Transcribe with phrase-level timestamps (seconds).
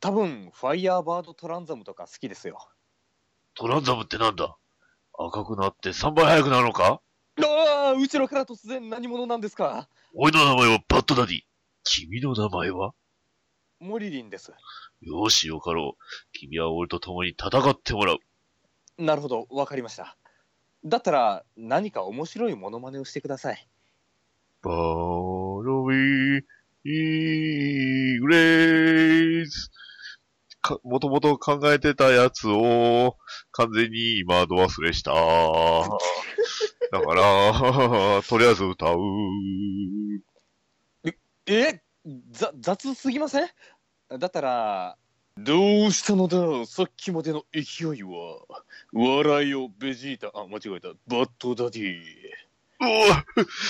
[0.00, 2.58] 多分、ファイヤーバードトランザムとか好きですよ。
[3.54, 4.56] トランザムってなんだ？
[5.18, 7.02] 赤くなって3倍速くなるのか？
[7.42, 9.88] ああ、後ろから突然何者なんですか？
[10.14, 11.40] 俺の名前はバッドダディ。
[11.84, 12.94] 君の名前は？
[13.78, 14.52] モリリンです。
[15.02, 16.02] よしよかろう。
[16.32, 18.18] 君は俺と共に戦ってもらう。
[18.98, 20.16] なるほど、わかりました。
[20.84, 23.68] だったら、何か面白いモノマネをしてください。
[24.62, 26.42] バロウィー、
[26.84, 29.69] イーグレイズ。
[30.74, 33.16] か、もともと考えてたやつを、
[33.52, 35.12] 完全に今、度忘れした。
[36.92, 38.98] だから、 とりあえず歌う。
[41.46, 41.80] え
[42.30, 43.48] ざ雑すぎません？
[44.18, 44.96] だったら、
[45.36, 46.66] どうしたのだ？
[46.66, 48.44] さっきまでの勢いは。
[48.92, 50.88] 笑いをベジータ、あ、間違えた。
[51.06, 52.00] バッドダディ。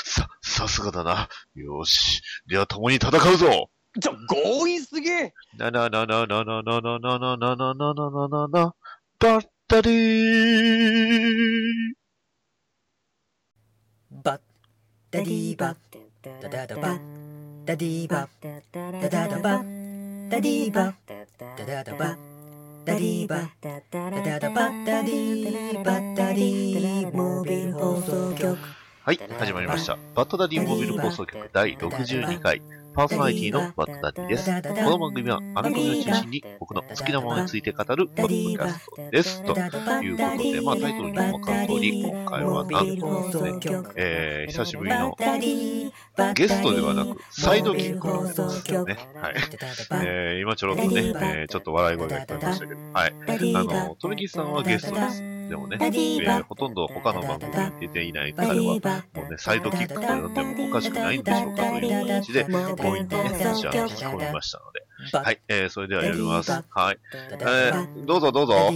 [0.05, 1.28] さ、さすがだな。
[1.55, 2.23] よし。
[2.47, 5.11] では共に戦うぞちょ、強引すぎ
[5.59, 8.75] ななななななななななななななななな
[9.19, 9.95] バッタリー
[14.23, 14.41] バッ
[15.11, 15.77] ダディバッ
[16.23, 17.01] ダダダバッ
[17.64, 18.31] ダディバッ
[18.73, 21.27] ダダダバッダディバッダ
[21.67, 22.19] ダダバッ
[22.84, 28.57] ダディバッダダダバッダディバッダディモービル放送局
[29.03, 29.98] はい、始まりました。
[30.14, 32.62] バッドダディモビル放送局第62回、
[32.94, 34.50] パーソナリティのバッドダディです。
[34.50, 39.42] この番組はアメコミを中心に僕の好きなものについて語るポッドキャストです。
[39.42, 45.16] ということで、まあタイトルにもわかる通り、今回はなんとですね、えー、久しぶりの
[46.34, 48.98] ゲストではなく、サイドキックのですよね。
[49.14, 49.34] はい。
[50.05, 53.14] えー、今ちょろっとね、えー、ちょっと笑い声が聞こえましたけど、はい。
[53.55, 55.39] あの、トミキさんはゲストです。
[55.51, 64.87] でもね、えー、ほとんど他の番組に出ていない彼は、もうね、サイドキックと呼んでもおかしくないんでしょうかという形で、強引にね、私は聞き込みましたので。
[65.12, 66.53] はい、えー、それではやります。
[66.53, 66.98] はい。
[67.41, 68.70] えー、どうぞどうぞ。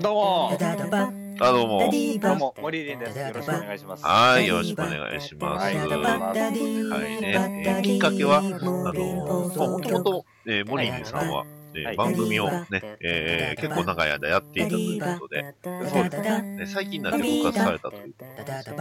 [0.00, 1.90] どうもあ、どうも。
[2.20, 3.18] どうも、モリリンです。
[3.18, 4.04] よろしくお願いします。
[4.04, 5.64] はい、よろしくお願いします。
[5.64, 11.44] はい、はいね、えー、きっかけは、あの、まあ、もともと、えー、モリリンさんは、
[11.74, 12.66] えー、番組をね、
[13.00, 15.54] えー、結構長い間やっていたということで、
[15.88, 18.12] そうですね、最近になって復活されたという。
[18.12, 18.76] ことですね。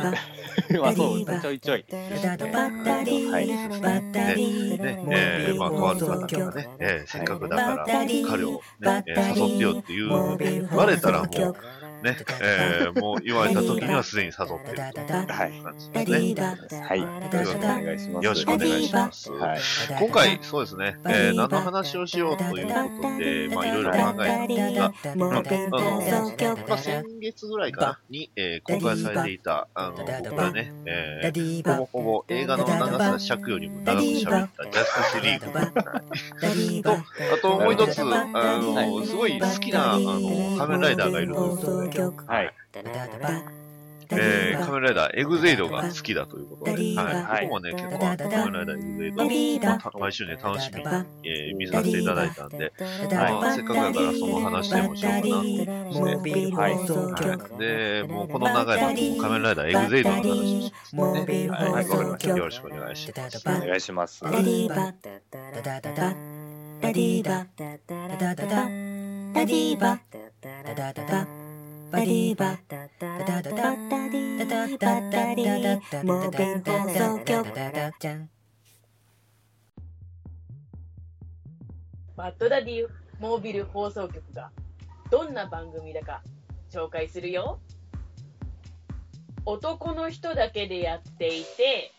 [0.80, 1.86] まあそう、ちょいちょい。
[1.90, 3.48] はい。
[3.48, 3.56] ね、
[4.78, 10.10] ね、えー、まあ、とある方がね、えー、せっかくだから、彼をね、えー、誘ってよっていう、
[10.70, 11.30] 言われたらもう、
[12.04, 16.82] ね、えー、もう言われた時にはすでに誘ってるという感じですね。
[16.88, 17.00] はい。
[17.02, 18.26] よろしくお願いします。
[18.26, 19.32] よろしくお願いします。
[19.32, 19.60] はい。
[20.00, 25.44] 今回、そうですね、えー、何の話をしようということで、まあ、いろいろ考えたんですあ、あの、
[26.68, 38.26] まあ、先月ぐらいかな、に、えー、公開されていた、あの、僕がね、えー、ほぼほぼ映画の長さ尺よりも長く喋ったジャスティスリーグと、あともう一つ、あ
[38.58, 42.54] の、すごい好きな、あの、仮面ライダーがいるということで、はい。
[44.12, 47.48] えー、仮面ライダーエグゼイドが好きだということで、はい。
[47.48, 50.88] 僕もね、結構、仮面ライダーエグゼイド、まあ、毎週ね、楽しみに、
[51.26, 52.74] えー、見させていただいたんで、
[53.12, 56.74] まあ、せっかくだからその話でもしようかなとして、はい。
[56.74, 57.60] はい。
[57.60, 61.50] で、もうこの長い番組、仮面ライダーエグゼイドの話をしますね。
[61.50, 62.36] はい、わかりました。
[62.36, 63.48] よろしくお願いします。
[63.48, 64.24] お願いします。
[64.24, 64.92] ダディバダ
[65.30, 66.16] ダダダダ
[66.82, 70.00] ダディバダダダダダダディバ
[70.42, 71.49] ダダダダ
[71.92, 77.50] バディバダダダダダダダダダダダモービル放送局
[82.16, 82.88] バッドダディ
[83.20, 84.52] モービル放送局が
[85.10, 86.22] どんな番組だか
[86.72, 87.20] 紹介す。
[87.20, 87.60] るよ
[89.46, 91.92] 男の人だけでやっていて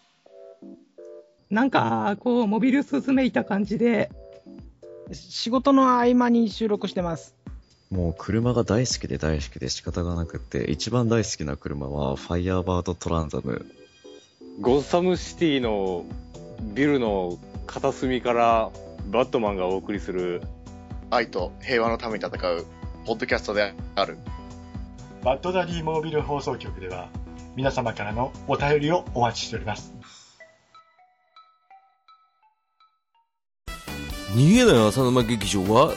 [1.51, 4.09] なんか、こう、モビルスめいた感じで、
[5.11, 7.40] 仕事の合間に収録してます。
[7.91, 13.67] もう車が大好きで大好きで仕方がなくて、一番大好きな車はファイヤーバードトランザム。
[14.61, 16.05] ゴッサムシティの
[16.63, 17.37] ビルの
[17.67, 18.71] 片隅から
[19.11, 20.41] バットマンがお送りする
[21.11, 22.65] 愛と平和のために戦う
[23.07, 24.19] ポッドキャストである。
[25.25, 27.09] バッドダディモービル放送局では
[27.57, 29.93] 皆様からのお便りをお待ちしております。
[34.37, 35.93] 逃げない浅沼劇場は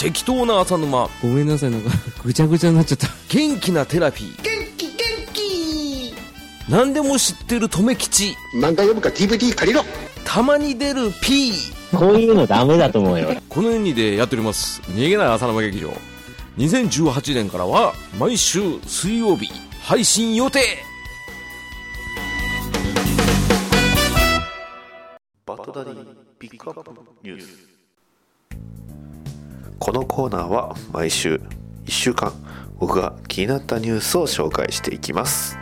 [0.00, 1.10] 適当な浅沼。
[1.20, 1.90] ごめんなさいなんか
[2.24, 3.08] ぐちゃぐちゃになっちゃった。
[3.28, 4.42] 元気なテラピー。
[4.42, 4.96] 元気元
[5.34, 6.14] 気。
[6.70, 8.34] 何でも知ってる留吉。
[8.54, 9.84] 漫画読むか DVD 借りろ。
[10.24, 11.52] たまに出る P
[11.94, 14.80] こういうのダメだと思うよこの2でやっております。
[14.86, 15.92] 逃げない浅沼劇場。
[16.56, 19.50] 2018年からは毎週水曜日
[19.82, 20.60] 配信予定。
[25.44, 26.06] バッドダディ
[26.38, 26.90] ピックアップ
[27.22, 27.70] ニュース
[29.80, 31.36] このコーナーは毎週
[31.86, 32.34] 1週間
[32.78, 35.56] 僕が気になったニュースを紹介していきます。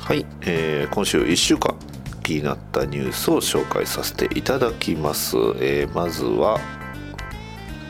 [0.00, 1.76] はい、えー今週1週間
[2.24, 6.58] 気になったニュースを紹介させていただきます、えーまずは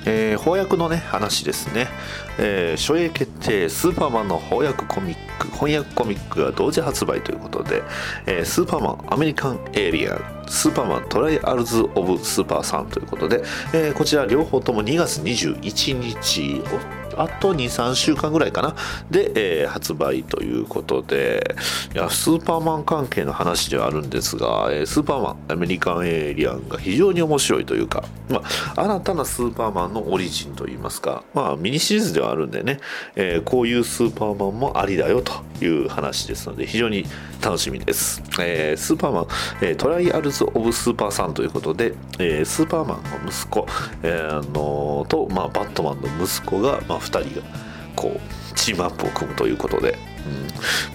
[0.07, 1.89] えー翻訳のね話ですね、
[2.39, 7.83] えー初映決定スーパーマンの翻訳コミック翻訳コミックが同時発売ということで、
[8.27, 13.43] えースーパーマンアメリカンエイリアンスーパーマントライアルズ・オブ・スーパーさんということで、
[13.73, 16.63] えーこちら両方とも2月21日
[17.21, 18.75] あと23週間ぐらいかな。
[19.11, 19.33] で、
[19.63, 21.55] えー発売ということで。
[21.95, 28.43] いやスーパーマン関係の話ではあるんですが、えースーパーマンアメリカンエイリアンが非常に面白いというか、ま
[28.77, 32.81] あ、新たなスーパーマンのオリジンといいますか、まあ、ミニシリーズではあるんでね、
[33.17, 35.33] えーこういうスーパーマンもありだよと
[35.65, 37.05] いう話ですので非常に
[37.43, 39.21] 楽しみです、えースーパーマ
[39.73, 43.67] ン、トライアルズ・オブ・スーパーさんということで、えスーパーマンの息子、
[44.03, 47.47] えーのと、まあ、バットマンの息子が、まあ、2人が
[47.97, 49.99] こうチームアップを組むということで、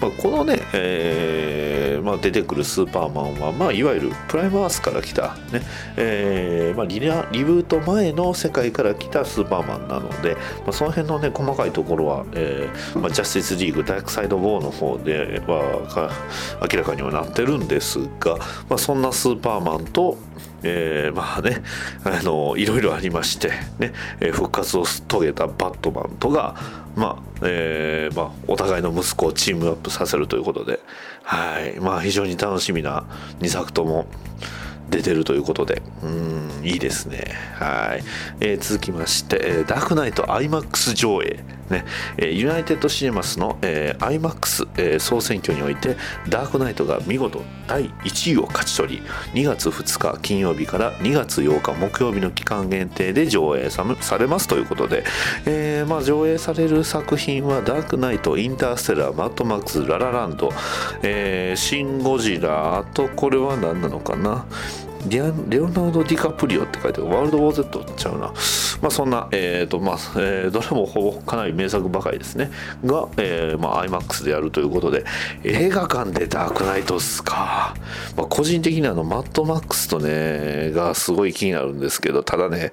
[0.00, 5.62] まあ、このね、えーまあ、出てくるスーパーマンは、まあ、いわゆるプライムアースから来た、ね
[5.96, 16.10] えーまあ、リラリブート前の世界から来たスーパーマンなので、まあ、その辺のね細かいところは、えーまあ、ジャスティスリーグダークサイド・ウォーの方ではか
[16.72, 18.36] 明らかにはなってるんですが、
[18.68, 20.18] まあ、そんなスーパーマンと
[20.62, 21.62] えーまあね、
[22.04, 26.56] あのいろいろありまして、ねえー復活を遂げたバットマンとが、
[26.96, 30.80] まあえーまあ、お互いの息子をチームアップさせるということで、
[31.22, 33.04] はいまあ、非常に楽しみな
[33.40, 34.06] 2作とも
[34.88, 37.34] 出てるということで、うん、いいですね。
[37.54, 38.04] はい。
[38.40, 41.55] えー続きまして、えーダークナイト IMAX 上映。
[41.70, 41.84] ね、
[42.18, 45.96] ユナイテッドシネマスの、えー IMAX、えー総選挙において、
[46.28, 49.02] ダークナイトが見事第1位を勝ち取
[49.32, 55.04] り、2月2日金曜日から2月8日木曜日の期間限定で上映さされますということで、
[55.44, 60.50] えーまあ、上映される作品はダークナイト、インターステラー、マッドマックス、ララランド、
[61.02, 64.46] えーシン・ゴジラ、あとこれは何なのかな？
[65.08, 68.32] レアレオナルド・ディカプリオって書いてあるワールド・ウォー・ゼットちゃうな。
[68.82, 72.50] まあそんな、えっ、と、まあ、えーどれもほぼかなり名作ばかりですね。
[72.84, 75.04] が、えーまあ IMAX でやるということで、
[75.44, 77.74] 映画館でダークナイトっすか。
[78.16, 82.72] まあ個人的にあの、マッドマックスとね、がすごい気になるんですけど、ただね、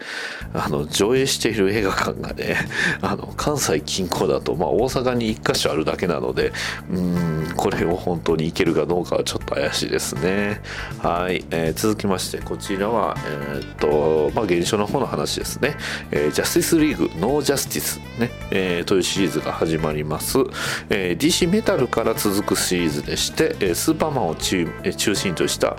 [0.54, 2.58] あの、上映している映画館がね、
[3.02, 6.52] あの、関西近郊だと、まあ大阪に1箇所あるだけなので、
[6.92, 10.62] うん、これを本当に行けるかどうかはちょっと怪しいですね。
[11.02, 15.75] はい、えー続きまして、こちらは、えーっと、まあ、現象の方の話ですね。
[16.12, 20.40] えージャスティスリーグ、ノージャスティス、ね、えーというシリーズが始まります。
[20.90, 25.78] えー DC メタルから続くシリーズでして、スーパーマンを中心とした、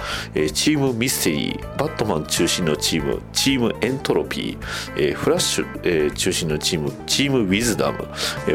[0.53, 4.59] チームミステリー、バットマン中心のチーム、チームエントロピー、
[4.97, 8.07] えーフラッシュ、えー中心のチーム、チームウィズダム、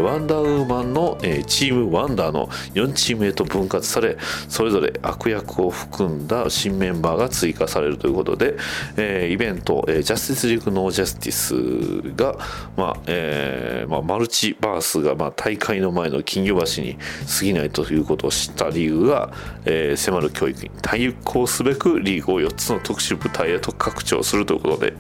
[0.04, 8.58] ワンダーウーマンの、チームワンダーの4チームへと分割され、それぞれ悪役を含んだ新メンバーが追加されされるということで、
[8.98, 12.38] えーイベント、えージャスティスリーグ・ノー・ジャスティスが、
[12.76, 16.98] まあえーまあ、マルチバースが、まあ、大会の前の金魚橋に
[17.40, 19.32] 過ぎないということを知った理由が、
[19.66, 24.94] えー迫る教育に対抗すべくリーグを4つの特殊部隊へと拡張するということで、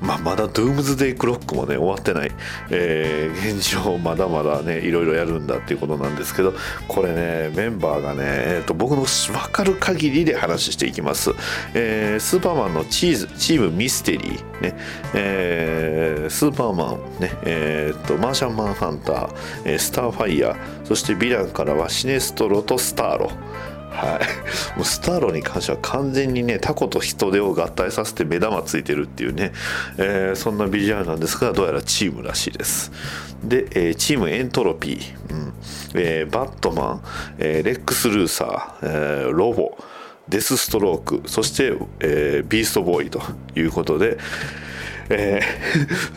[0.00, 2.32] まあ、まだドゥームズデイクロックもね終わってない、
[2.70, 6.54] えー現状まだまだねいろいろやるんだっていうことなんですけど
[6.88, 11.30] これねメンバーがね、えーと僕の分かる限りで話していきます、
[11.74, 14.76] えースーパーマンのチーズチームミステリーね、
[15.14, 23.30] えースーパーマンねえーとマーシャンマンハンター、えースターファイヤーそしてヴィランからはシネストロとスターロ。
[23.92, 24.18] は
[24.74, 29.52] い、もうスターロに関しては完全にねタコと人手を合体させて目玉ついてるっていうね、
[29.98, 32.90] えーそんなビジュアルなんですがどうやらチームらしいです。
[33.44, 35.52] で、えーチームエントロピー、うん。
[35.94, 37.02] えーバットマン、
[37.38, 39.76] えーレックス・ルーサー、えーロボ
[40.28, 43.20] デスストロークそして、えービーストボーイと
[43.54, 44.18] いうことで
[45.08, 45.40] え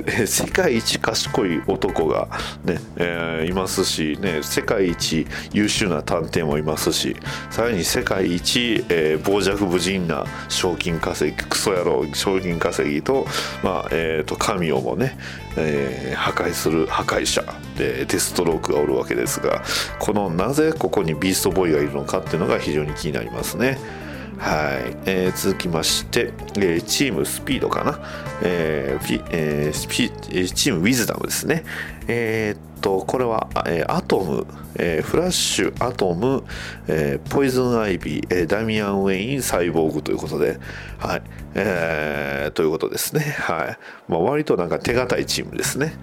[0.06, 2.28] ー 世界一賢い男が、
[2.64, 7.16] ねえーいますし、ね、世界一優秀な探偵もいますし
[7.50, 13.28] さらに世界一、えー傍若無人な賞金稼ぎクソ野郎賞金稼ぎと,、
[13.64, 15.18] まあえーと神をもね、
[15.58, 17.44] えー破壊する破壊者
[17.78, 19.64] でデストロークがおるわけですが
[20.00, 23.78] このなぜここにビーストボーイがいるのかっていうのが非常に気になりますね。
[24.38, 28.00] はい、えー続きまして、えーチームスピードかな、
[28.42, 31.64] えーえースピえーチームウィズダムですね。
[32.08, 36.44] えーっとこれは、えーアトム、えーフラッシュアトム、
[36.88, 40.60] えーポイズンアイビー、えーダミアン・ウェインサイボーグということで
[41.00, 41.24] はい
[41.56, 43.22] えーということですね。
[43.22, 43.78] はい、
[44.08, 45.96] まあ、割となんか手堅いチームですね。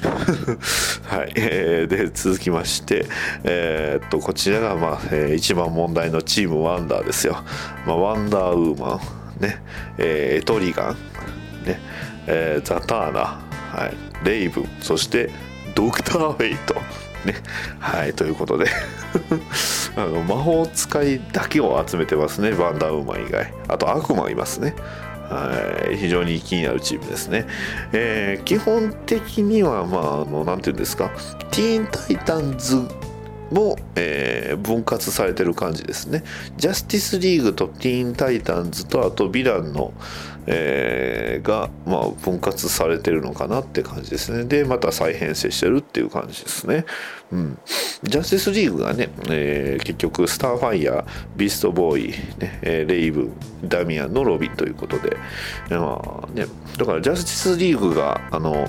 [1.08, 3.06] はい、えーで続きまして
[3.44, 7.42] えーっとこちらが、まあえー一番問題のチームワンダーですよ、
[7.86, 9.00] まあ、ワンダーウーマ
[9.40, 9.62] ンね、
[9.96, 10.96] えーエトリガン
[11.64, 11.80] ね、
[12.26, 13.20] えーザ・ターナ、
[13.72, 15.30] はい、レイブンそして
[15.74, 16.74] ドクター・フェイト。
[17.24, 17.34] ね。
[17.78, 18.14] はい。
[18.14, 18.66] ということで。
[19.96, 22.52] あの魔法使いだけを集めてますね。
[22.52, 23.52] バンダーウーマン以外。
[23.68, 24.74] あと悪魔いますね。
[25.28, 25.96] はい。
[25.96, 27.46] 非常に気になるチームですね、
[27.92, 31.10] えー基本的にはまああのなんていうんですか。
[31.50, 32.76] ティーン・タイタンズ
[33.50, 36.24] も、えー分割されてる感じですね。
[36.56, 39.94] ジャスティスリーグとティーンタイタンズとあとヴィランの、
[40.46, 44.44] えーが、まあ、分割されてるのかなって感じですね。
[44.44, 46.84] で、また再編成してるっていう感じですね。
[47.30, 47.58] うん。
[48.02, 51.04] ジャスティスリーグがね、えー結局、スターファイヤー、
[51.36, 53.32] ビーストボーイ、ねえーレイブン、
[53.64, 55.16] ダミアンのロビンということで、
[55.70, 56.46] まあね、
[56.78, 58.68] だからジャスティスリーグが、あの、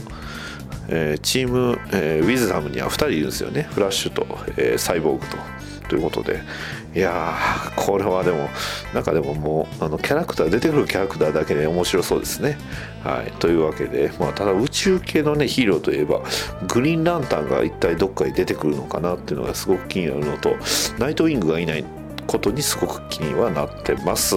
[0.89, 4.25] えーチーム、えーウィズダムには2人いるんですよねフラッシュと、
[4.57, 5.37] えーサイボーグと
[5.89, 6.41] ということで
[6.95, 8.49] いやーこれはでも
[8.93, 12.57] なんかでももうあのキャラクター出てくるキャラクターだけで面白そうですね。
[13.03, 13.31] はい。
[13.33, 16.21] というわけで、まあ、ただ宇宙系のねヒーローといえば
[16.67, 20.55] グリーンランタンが一体どっかに出てくるのかなっていうのがすごく気になるのと
[20.99, 21.85] ナイトウィングがいない
[22.27, 24.35] ことにすごく気にはなってます。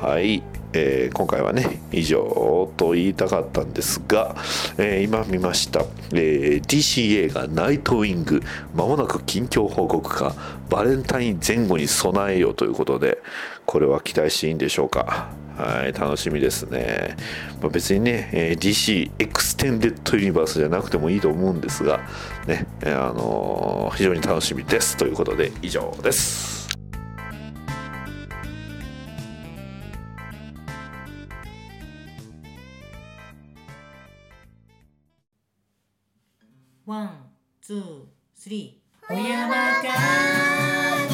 [0.00, 0.42] はい。
[0.72, 4.36] えー今回はね以上と言いたかったんですが、
[4.78, 5.80] えー今見ました、
[6.12, 8.42] えー DC 映画「ナイトウィング」
[8.74, 10.34] まもなく近況報告か
[10.68, 13.18] バレンタイン前後に備えようということで
[13.66, 15.28] これは期待していいんでしょうか。
[15.56, 17.16] はい楽しみですね、
[17.60, 22.00] まあ、別にね、えー DC エクステンデッドユニバースじゃなくてもいいと思うんですが
[22.46, 24.96] ね、えーあのー非常に楽しみです。
[24.96, 26.59] ということで以上です。
[36.90, 37.10] ワン、
[37.62, 37.82] ツー、
[38.34, 39.14] スリー。
[39.14, 41.09] お山か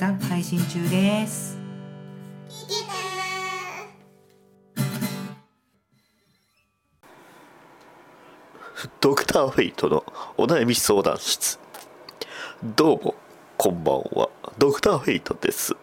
[0.00, 1.58] 絶賛配信中です
[9.02, 10.02] ドクターフェイトの
[10.38, 11.58] お悩み相談室。
[12.64, 13.14] どうも、
[13.58, 14.30] こんばんは。
[14.58, 15.74] ドクターフェイトです。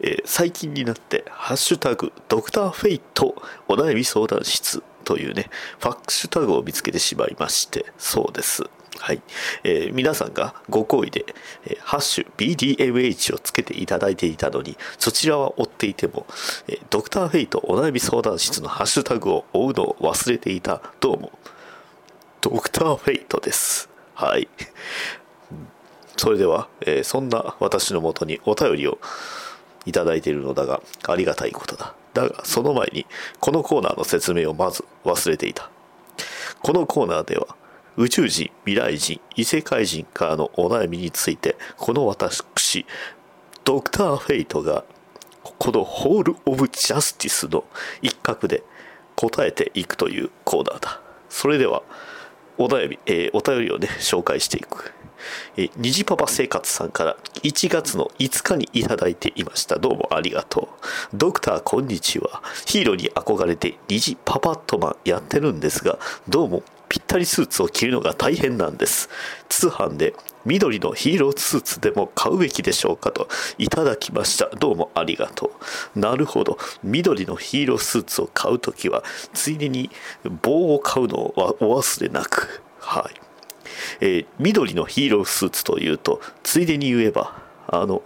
[0.00, 3.34] えー最近になって、ハッシュタグ、ドクターフェイト
[3.68, 5.48] お悩み相談室というね、
[5.78, 8.64] ファックシュタグを見つけてしまいまして、そうです。
[9.02, 9.22] はい。
[9.64, 11.26] えー皆さんがご好意で、
[11.64, 16.24] えーハッシュ BDMH をつけていただいていたのに、そちらは追っていても、
[16.68, 20.80] えードクターフェイトお悩み相談室のハッシュタグを追うのを忘れていた。
[21.00, 21.32] どうも。
[22.40, 23.90] ドクターフェイトです。
[24.14, 24.48] はい。
[26.16, 28.98] それでは、えーそんな私のもとにお便りを
[29.84, 31.96] いただいているのだが、ありがたいことだ。
[32.14, 33.06] だが、その前に、
[33.40, 35.70] このコーナーの説明をまず忘れていた。
[36.62, 37.56] このコーナーでは、
[37.98, 42.86] 宇宙人、未来人、異世界人からのお悩みについて、この私、
[43.64, 44.84] ドクターフェイトが、
[45.58, 47.64] このホール・オブ・ジャスティスの
[48.00, 48.62] 一角で
[49.16, 51.00] 答えていくというコーナーだ。
[51.28, 51.82] それでは、
[52.56, 54.92] お悩み、えーお便りをね、紹介していく。
[55.56, 59.78] えー、虹パパ生活さんから1月の5日にいただいていました。
[59.78, 60.68] どうもありがと
[61.12, 61.16] う。
[61.16, 62.42] ドクターこんにちは。
[62.66, 69.08] ヒーローに憧れて虹パパットマンやってるんですが、どうもぴったりスーツを着るのが大変なんです。
[69.48, 74.54] 通販で緑のヒーロースーツでも買うべきでしょうかといただきました。
[74.56, 75.52] どうもありがと
[75.96, 75.98] う。
[75.98, 76.58] なるほど。
[76.82, 79.90] 緑のヒーロースーツを買うときは、ついでに
[80.42, 82.62] 棒を買うのをお忘れなく。
[82.78, 83.20] はい。
[84.02, 88.02] えー緑のヒーロースーツというと、ついでに言えば、あの、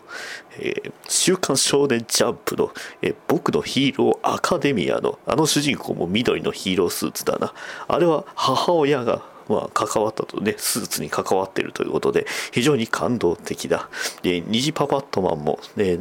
[0.58, 2.72] えー週刊少年ジャンプの、
[3.02, 7.52] えー僕のヒーローアカデミアのあの主人公も緑のヒーロースーツだな。
[7.88, 13.88] あれは母親がまあ、関わったとね、スーツに関わっているということで、非常に感動的だ。
[14.22, 15.98] で、虹パパットマンも、ね、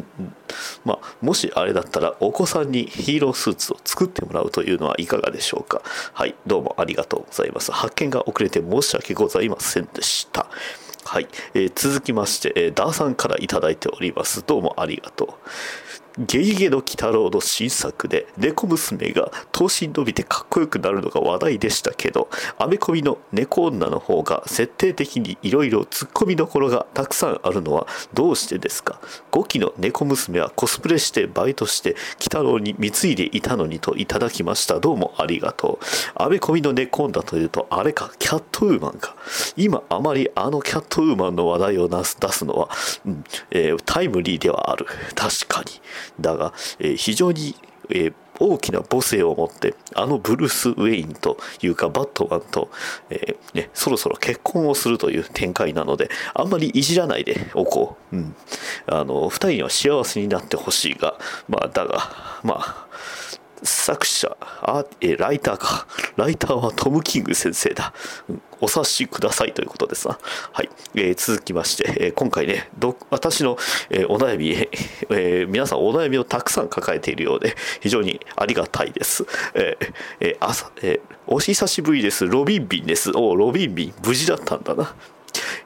[0.84, 5.82] まあ、もしあれだったら、お子さんにヒーロースーツを作ってもらうというのはいかがでしょうか。
[6.14, 7.72] はい、どうもありがとうございます。
[7.72, 10.48] 発見が遅れて申し訳ございませんでした。
[11.08, 14.44] はい、えー続きまして、えーダーさんからいただいております。
[14.46, 15.30] どうもありがとう。
[16.18, 34.80] ゲゲゲの鬼太郎の新作で猫娘が頭身伸びてかっこよくなるのが話題でしたけどアメコミの猫女の方が設定的にいろいろツッコミどころがたくさんあるのはどうしてですか？5期の猫娘はコスプレしてバイトして鬼太郎に貢いでいたのにといただきました。
[34.80, 35.86] どうもありがとう。
[36.16, 39.16] アメコミの猫女というとあれかキャットウーマンか。
[39.58, 42.70] 今あまりあのキャットウーマンの話題を出すのは、
[43.06, 44.86] うんえータイムリーではある。
[45.16, 45.72] 確かに。
[46.20, 47.56] だが、えー非常に、
[47.90, 52.70] えー大きな母性を持ってあのブルース・ウェインというかバットマンと、
[53.10, 58.36] えーね、そろそろ結婚をするという展開なのであんまりいじらないでおこう、うん、
[58.88, 62.12] あの2人には幸せになってほしいがまあだが
[62.44, 62.88] まあ
[63.66, 65.88] 作者あえライターか。
[66.16, 67.94] ライターはトム・キング先生だ、
[68.62, 70.18] お察しくださいということですな。
[70.52, 73.58] はい、えー続きまして、え今回ねど私の、
[73.90, 74.56] えーお悩み、
[75.10, 79.78] え皆さんお悩みをたくさん抱えているようで非常にありがたいです、え
[80.20, 82.28] え朝、えお久しぶりです。
[82.28, 83.12] ロビンビンです。
[83.16, 84.96] おロビンビン無事だったんだな。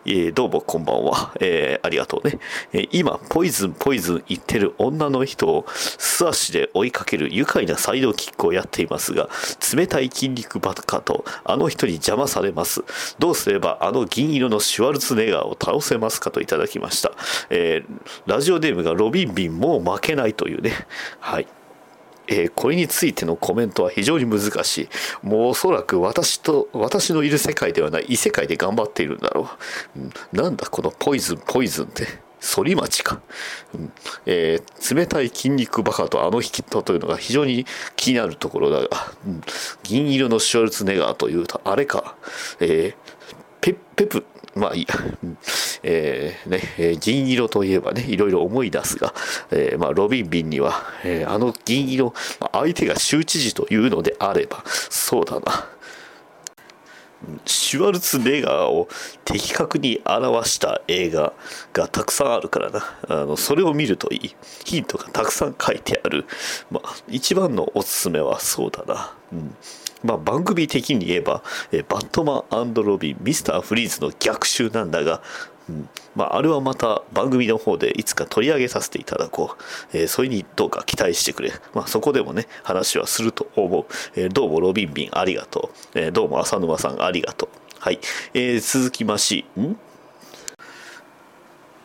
[0.05, 2.39] えーどうもこんばんは、えーありがとうね、
[2.73, 9.29] えー今ポイズンポイズン言ってる女の人を素足で追いかける愉快なサイドキックをやっていますが
[9.73, 12.83] 冷たい筋肉バカとあの人に邪魔されます。
[13.19, 17.11] どうすればあの銀色のシュワルツネガーを倒せますかといただきました、
[17.49, 20.71] えーラジオネームがロビンビンもう負けないというね。
[21.19, 21.47] はい。
[22.29, 24.89] えーこれについてのコメントは非常に難しい。
[25.27, 29.49] もうおそらく私と、私のいる世界ではない異世界で頑張っているんだろ
[29.95, 29.99] う。
[29.99, 32.07] うんなんだこのポイズン、ポイズンって。
[32.41, 33.19] 反町か、
[33.73, 33.91] うん
[34.25, 37.65] えー冷たい筋肉バカとあの人というのが非常に
[37.97, 38.87] 気になるところだが、
[39.27, 39.41] うん
[39.83, 42.15] 銀色のシュワルツネガーというとあれか、
[42.61, 42.95] えー
[43.61, 44.25] ペペプ
[44.59, 44.95] まあいいや、
[45.83, 49.13] えーねえ銀色といえばねいろいろ思い出すが、
[49.51, 55.67] えーまあ、ロビンビンには、えーあの銀色、まあ相手が州知事というのであればそうだな。
[57.45, 58.87] シュワルツネガーを
[59.25, 61.33] 的確に表した映画
[61.73, 62.97] がたくさんあるからな。
[63.09, 64.35] あのそれを見るといい。
[64.63, 66.25] ヒントがたくさん書いてある、
[66.71, 69.55] まあ、一番のおすすめはそうだな、うん。
[70.03, 75.21] まあ、番組的に言えば、えバットマンロビンミスターフリーズの逆襲なんだが、
[75.69, 79.55] うんまあ、あれはまた番組の方でいつか取り上げさせていただこ
[79.93, 83.85] う、えーそれにどうか期待してくれ、まあ、そこでもね話はすると思う、
[84.15, 87.49] えーどうもロビンビンありがとう、えーどうも浅沼さんありがとう。
[87.79, 87.99] はい、
[88.33, 89.61] えー続きましん？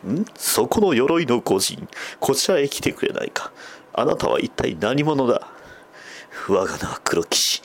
[0.09, 0.25] ん？
[0.35, 1.87] そこの鎧の御人
[2.19, 3.51] こちらへ来てくれないか。
[3.93, 5.47] あなたは一体何者だ？
[6.49, 7.61] 我が名は黒騎士。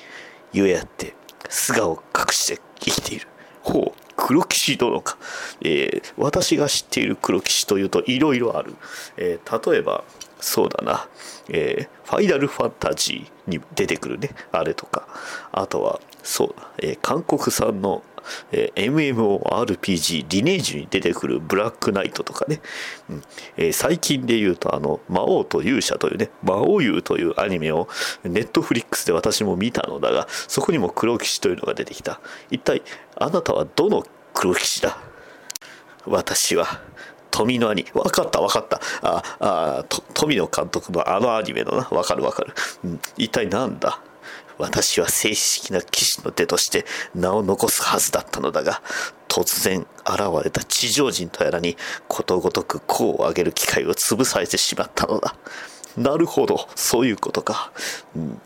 [0.52, 1.14] ゆえあって
[1.48, 3.28] 素顔を隠して生きている。
[3.62, 4.00] ほう。
[4.16, 5.16] 黒騎士殿か、
[5.62, 8.74] えー私が知っている黒騎士というといろいろある、
[9.16, 10.04] えー例えば
[10.40, 11.08] そうだな、
[11.48, 14.30] えーファイナルファンタジーに出てくるね。
[14.52, 15.06] あれとか。
[15.52, 18.02] あとはそうだ、えー韓国産の
[18.52, 22.60] えー MMORPG リネージュに出てくるブラックナイトとかね、
[23.08, 23.22] うん。
[23.56, 27.88] えー最近で言うとあの魔王と勇者というね魔王優というアニメを
[28.24, 32.20] ネットフリックスで私も見たのだがそこにも黒騎士というのが出てきた。
[32.50, 32.82] 一体
[33.16, 34.98] あなたはどの黒騎士だ？
[36.06, 36.66] 私は
[37.30, 37.84] 富の兄。
[37.94, 38.80] 分かった分かった。
[39.02, 41.84] ああ富野監督のあのアニメのな。
[41.84, 44.00] 分かる分かる、うん、一体なんだ？
[44.60, 48.82] 私は正式な騎士の手として名を残すはずだったのだが
[49.28, 51.76] 突然現れた地上人とやらに
[52.08, 55.34] ことごとく功を上げる機会を潰されてしまったのだ。
[55.96, 57.72] なるほどそういうことか、
[58.14, 58.40] うん。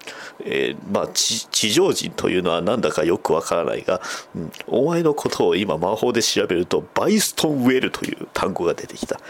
[0.45, 4.01] えーまあ地地上人というのはなんだかよくわからないが、
[4.35, 4.53] うん。
[4.67, 9.21] お前のことを今魔法で調べるとバイストンウェルという単語が出てきた。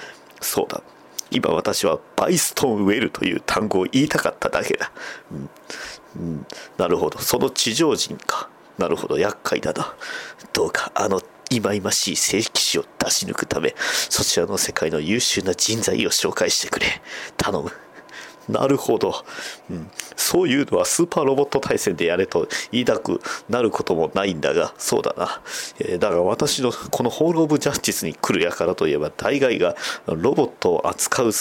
[0.40, 0.82] そうだ。
[1.30, 4.92] 今私はバイストンウェルという単語を言いたかっただけだ、
[5.32, 5.50] うん。
[6.16, 6.46] うん。
[6.78, 7.18] なるほど。
[7.18, 8.48] その地上人か。
[8.78, 9.18] なるほど。
[9.18, 9.94] 厄介だな。
[10.52, 16.86] どうかあの忌々しい聖騎士を出し抜くためそちらの世界の優秀な人材を紹介してくれ。
[17.36, 17.70] 頼む。
[18.48, 19.24] なるほど、
[19.70, 25.40] うん、そういうのはスーパーロボット対戦でやれと言いたくなることもないんだがそうだな、
[25.78, 31.32] えーだが私のこのホール・オブ・ジャスティスに来る輩といえば大概がロボットを扱う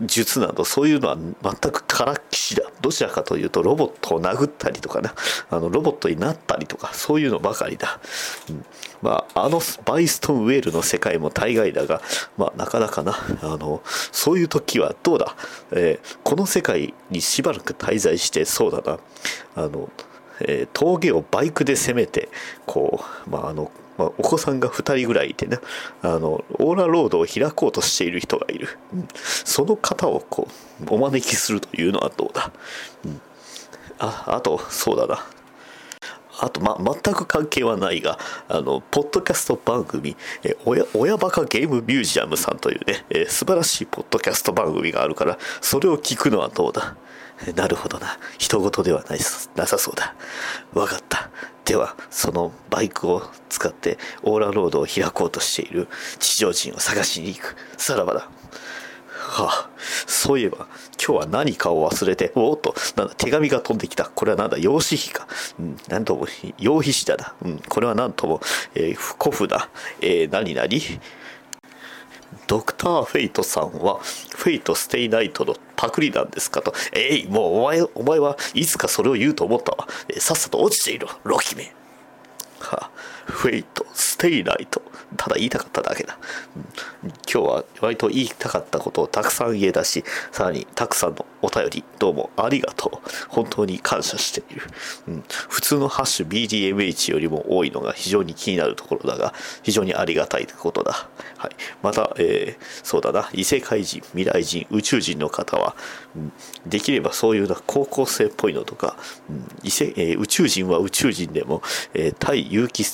[0.00, 2.62] 術などそういうのは全くからっきしだ。
[2.80, 5.14] どちらかというとロボットを殴ったりとかな
[5.50, 8.00] あのロボットになったりとかそういうのばかりだ、
[8.48, 8.64] うん。
[9.02, 12.00] まあ、あのバイストンウェールの世界も大概だが、
[12.36, 13.14] まあ、なかなかな。
[13.42, 15.36] あのそういう時はどうだ、
[15.72, 18.98] えーこの世界にしばらく滞在してそうだな。
[19.56, 19.90] あの
[20.40, 22.28] えー峠をバイクで攻めて
[22.66, 25.58] こう、まああのまあ、お子さんが2人ぐらいいてね。
[26.00, 29.08] あのオーラロードを開こうとしている人がいる、うん。
[29.14, 30.48] その方をこ
[30.80, 32.50] うお招きするというのはどうだ、
[33.04, 33.20] うん。
[33.98, 35.22] ああとそうだな。
[36.42, 46.96] あと、ま、全く関係はないが、あの、ポッドキャスト番組、え親、親バカゲームミュージアムさんというね、え素晴らしいポッドキャスト番組があるから、それを聞くのはどうだ。
[47.54, 48.18] なるほどな。
[48.38, 49.18] 人事ではない
[49.54, 50.14] なさそうだ。
[50.72, 51.30] わかった。
[51.70, 55.86] では、そのバイクを使ってオーラロードを開こうとしている
[56.18, 57.54] 地上人を探しに行く。
[57.76, 58.28] さらばだ。
[59.08, 60.66] はあ、そういえば、
[60.98, 64.06] 今日は何かを忘れて、おおっと、なんだ、手紙が飛んできた。
[64.06, 65.28] これはなんだ、羊皮紙か。
[65.60, 66.26] うん、なんとも、
[66.58, 67.34] 羊皮紙だな。
[67.42, 68.40] うん、これは何とも、
[68.74, 69.68] えー、古風だ。
[70.00, 70.68] えー、何々？
[72.50, 74.00] ドクター・フェイトさんは、
[74.34, 76.74] Fate/stay night のパクリなんですかと。
[76.92, 79.86] えい、もうお前、お前はいつかそれを言うと思ったわ。
[80.08, 81.72] えさっさと落ちていろ、ロキめ。
[82.58, 82.90] は、
[83.24, 84.82] Fate/stay night。
[85.16, 86.18] ただ言いたかっただけだ。
[86.56, 93.08] うん今日は割と言いたかったことをたくさん言えたし、さらにたくさんのお便り、どうもありがとう。
[93.28, 94.62] 本当に感謝している。
[95.08, 101.08] うん、普通のハッシュ BDMH よりも多いのが非常に気になるところだが、非常にありがたいことだ。
[101.36, 101.50] はい。
[101.82, 105.76] また、えーそうだな、異世界人、未来人、宇宙人の方は、
[106.16, 106.32] うん
[106.66, 108.96] できればそういうな高校生っぽいのとか、
[109.28, 111.62] うん異世えー宇宙人は宇宙人でも、
[111.94, 112.84] えー対有機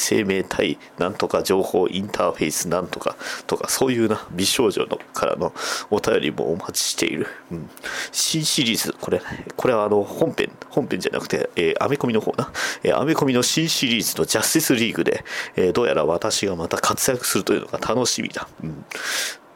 [0.00, 5.52] 生命体なんとか情報インターフェースなんとかとかそういうな美少女のからの
[5.90, 7.70] お便りもお待ちしている、うん、
[8.12, 9.20] 新シリーズこれ
[9.56, 15.24] これはあの本編本編じゃなくて、えーアメコミの方な、えーアメコミの新シリーズのジャスティスリーグで、
[15.56, 18.84] えーどうやら私がまた活躍するというのが楽しみだ、うん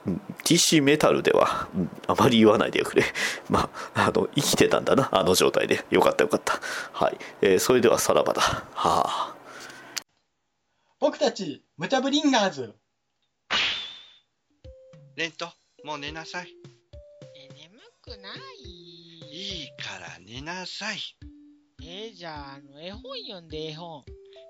[0.07, 3.05] うん TC メタルでは、うんあまり言わないでくれ。
[3.49, 5.83] まあ、あの、生きてたんだな、あの状態で。
[5.91, 6.61] よかったよかった。
[6.93, 7.19] はい。
[7.41, 8.43] えーそれではさらばだ。
[8.43, 9.34] はあ。
[11.05, 12.75] 僕たち、ムタブリンガーズ。
[15.17, 15.51] レント、
[15.85, 16.49] もう寝なさい。
[17.37, 19.31] え、眠くない？
[19.31, 20.99] いいから寝なさい。
[21.83, 24.03] えじゃあ、あの、絵本読んで絵本。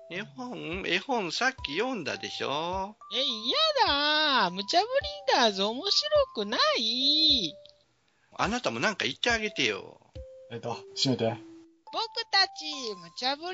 [0.09, 0.83] 絵本？
[0.87, 4.87] 絵本さっき読んだでしょえ、嫌だ無茶ぶ
[5.33, 7.53] りんガーズ面白くない？
[8.37, 9.99] あなたもなんか言ってあげてよ。
[10.53, 11.35] えっと、閉めて。
[11.91, 13.53] 僕たち、無茶ぶりん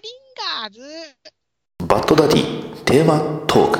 [0.61, 0.81] ガーズ。
[1.87, 3.79] バッドダディテーマトーク。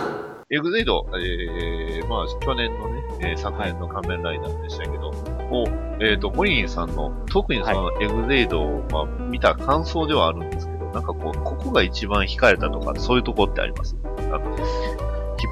[0.49, 5.67] エグゼイド、えー、まあ、去年のね、えー昨年の仮面ライダーでしたけど、を、
[5.99, 13.95] えっ、と、モリリンさんの、特にそのエグゼイドを、まあ、見た感想ではあるんですけど、なんかこう、ここが一番惹かれたとか、そういうとこってあります？
[14.03, 14.57] あの、引っ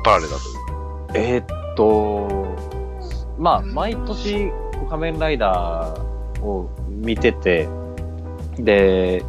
[0.03, 0.57] 張られたという
[1.07, 1.13] か。
[1.15, 2.47] えーっと、
[3.37, 4.51] まあ、毎年、
[4.89, 7.69] 仮面ライダーを見てて、
[8.57, 9.23] で、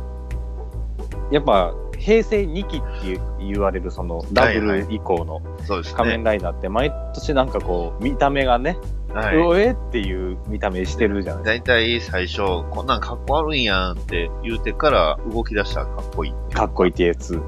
[1.30, 5.96] やっぱ、平成2期って言われる、その、ダブル以降のそうですね。
[5.96, 8.78] 仮面ライダーって、毎年なんかこう、見た目がね、
[9.12, 16.54] はいうえっていう見た目してるじゃない大体最初、こんなんかっこ悪いやんって言うてから動き出したらかっこいい。
[16.54, 17.40] かっこいいってやつ。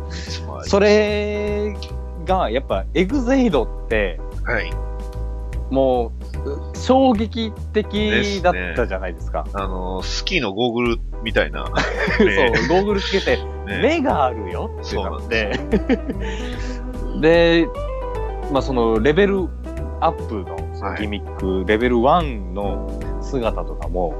[0.65, 1.75] それ
[2.27, 4.71] が、やっぱ、エグゼイドって、はい。
[5.71, 6.13] も
[6.75, 9.47] う、衝撃的だったじゃないですか。
[9.53, 11.65] あの、スキーのゴーグルみたいな。
[12.19, 12.27] そう、
[12.69, 13.39] ゴーグルつけて、
[13.77, 15.59] ね目があるよってなって。
[17.21, 17.69] で、
[18.53, 19.49] まあそのレベル
[20.01, 22.89] アップのそのギミック、レベル1の
[23.23, 24.15] 姿とかも、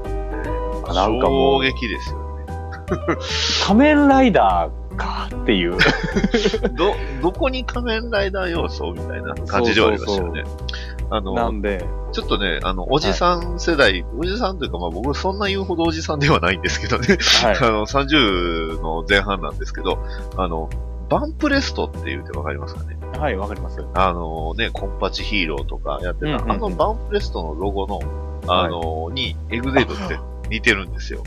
[0.87, 2.19] あなんかも衝う、撃ですよ。
[3.65, 5.77] 仮面ライダーかっていう。
[6.77, 10.43] ど、どこに仮面ライダー要素みたいな感じではありましたよね。
[11.13, 17.05] あの、なんで、ちょっとね、あの、おじさん世代、おじさんというか、まあ僕そんな言うほどおじさんではないんですけどね、
[17.43, 19.99] はい あの、30の前半なんですけど、
[20.37, 20.71] あの、
[21.09, 23.85] バンプレストって言うてわかりますかねはい、わかります。
[23.93, 27.99] あのね、コンパチヒーローとかやってた、うんうんうんあのバンプレストのロゴの、
[28.47, 31.21] あの、に、エグゼイドって似てるんですよ。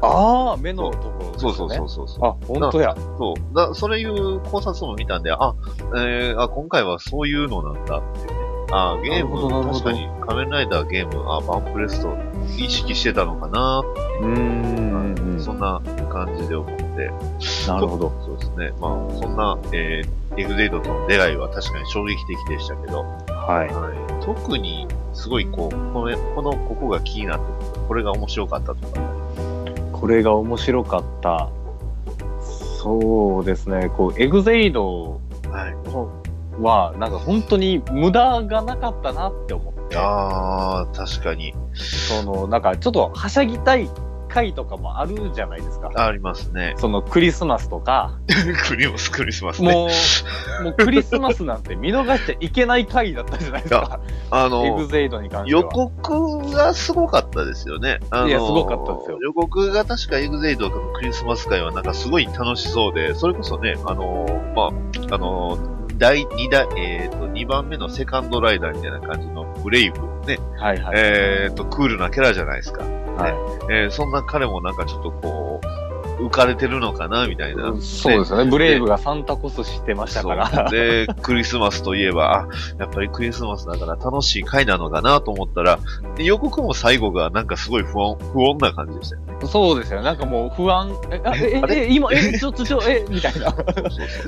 [0.00, 1.52] ああ、目のところそね。
[1.52, 2.28] うそうそうそうそう。
[2.28, 2.94] あ、本当や。
[3.18, 3.54] そう。
[3.54, 5.54] だそれいう考察も見たんで、あ、
[5.96, 8.47] えー、あ、今回はそういうのなんだっていうね。
[8.70, 12.16] あ、ゲーム、確かに仮面ライダーゲーム、あ、バンプレスト
[12.56, 13.82] 意識してたのかな
[14.20, 15.40] うーん。
[15.40, 17.10] そんな感じで思って。
[17.68, 18.12] なるほど。
[18.24, 18.72] そうですね。
[18.80, 24.24] まあ、そんな、えー、エグゼイドとの出会いは確かに衝撃的でしたけど、はい。
[24.24, 27.44] 特にすごいこう、この、この、ここが気になって、
[27.86, 29.00] これが面白かったとか。
[29.92, 31.48] これが面白かった。
[32.80, 36.17] そうですね、こう、エグゼイドは、
[36.60, 39.96] なんか本当に無駄がなかったなって思って。
[39.96, 41.54] ああ、確かに。
[41.74, 43.88] その、なんかちょっとはしゃぎたい
[44.28, 45.90] 回とかもあるじゃないですか。
[45.94, 46.74] ありますね。
[46.76, 48.18] そのクリスマスとか。
[48.68, 49.72] クリスマス、クリスマスね。
[49.72, 49.88] も
[50.60, 54.00] う、もうクリスマスなんて見逃しちゃいけない回だったじゃないですか。
[54.30, 55.64] あのエグゼイドに関して予は。
[55.64, 58.00] 告がすごかったですよね。
[58.10, 70.38] あのいやすごかったですよ予告が確かエグゼイドのクリスマス会はなんかすごい楽しそうで、それこそね、あの、まあ、あの、第2代、えっ、と、2番目のセカンドライダーみたいな感じのブレイブね。
[70.56, 70.94] はいはい。
[70.96, 72.82] えっ、と、クールなキャラじゃないですか。
[72.82, 73.38] はいね
[73.70, 75.66] えーそんな彼もなんかちょっとこう、
[76.18, 77.74] 浮かれてるのかなみたいな。
[77.80, 78.50] そうですよね。
[78.50, 80.48] ブレイブがサンタコスしてましたから。
[80.48, 85.78] そうで、クリスマスといえば、あ、やっぱりクリスマスだから楽しい回なのかなと思ったら、
[86.16, 89.46] で予告も最後がなんかすごい不穏、不穏な感じでしたよね。
[89.46, 90.02] そうですよ。
[90.02, 90.92] なんかもう不安。
[91.10, 93.50] え、あえ、え、え今、え、ちょっと、ちょ、え、みたいな。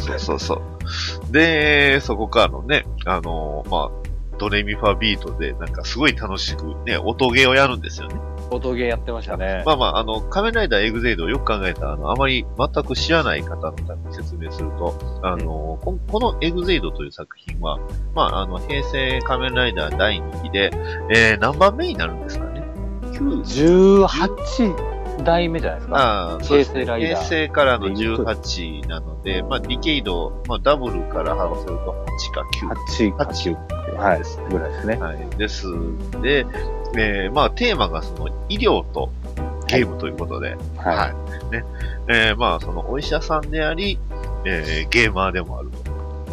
[0.00, 1.33] そうそうそう。
[1.33, 8.14] で、そこからのね、あのまあ、ドレミファビートで、なんかすごい楽しくね、音ゲーをやるんですよね。
[8.50, 9.62] 音ゲーやってましたね。
[9.66, 17.78] まあまあ、あの、仮面ライダーエグゼイドをよく考えた、あの、あまり全く知らない方のために説明すると、あの、ここのエグゼイドという作品は、
[18.14, 20.70] まあ、あの、平成仮面ライダー第2期で、
[21.10, 22.62] えー、何番目になるんですかね
[23.12, 26.38] ？18代目じゃないですか？
[26.42, 27.10] 平成ライダー。
[27.16, 32.44] 平成からの18なので、まあ、ディケイド、まあ、ダブルから合わせると8か
[32.96, 33.14] 9。
[33.14, 33.56] 8か9。
[33.96, 34.22] はい。
[34.50, 34.96] ぐらいですね。
[34.96, 35.18] はい。
[35.36, 35.66] です。
[36.22, 36.46] で、
[36.96, 39.11] えー、まあ、テーマがその、医療と
[39.66, 41.14] ゲームということで、は
[41.50, 41.53] い。
[41.53, 41.64] ね。
[42.09, 43.98] えー、まあ、その、お医者さんであり、
[44.44, 45.68] えー、ゲーマーでもある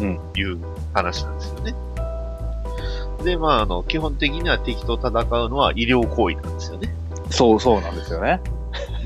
[0.00, 0.18] うん。
[0.32, 0.58] という
[0.94, 1.74] 話なんですよね。
[3.24, 6.94] で、まあ、あの、基本的には敵と戦うのは医療行為なんですよね。
[7.30, 8.40] そうそうなんですよね。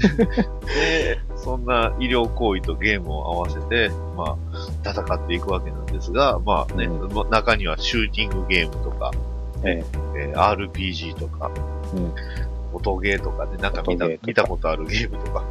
[0.67, 4.37] で、そんな医療行為とゲームを合わせて、ま
[4.85, 9.11] あ、戦っていくわけなんですが、まあね、ま中にはシューティングゲームとか、
[9.65, 9.85] え
[10.17, 11.51] えー RPG とか、
[11.95, 12.15] うん
[12.75, 15.45] 音ゲーとかで、なんか見た音ゲーとか見たことあるゲームとか。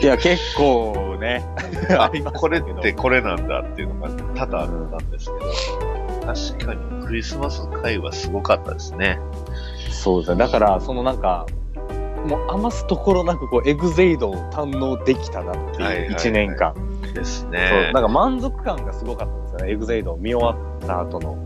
[0.00, 1.44] いや、結構ね。
[1.98, 9.18] あ、これってこれなんだっていうのが多々あったんですけど、確かにクリスマス会はすごかったですね。
[9.90, 10.38] そうですね。
[10.38, 11.46] だから、そのなんか、
[12.26, 16.74] もう余すところなく、こう、エグゼイドを堪能できたなっていう1年間。
[17.14, 17.90] ですそうね。
[17.92, 19.72] なんか満足感がすごかったんですよね。
[19.72, 21.36] エグゼイドを見終わった後の。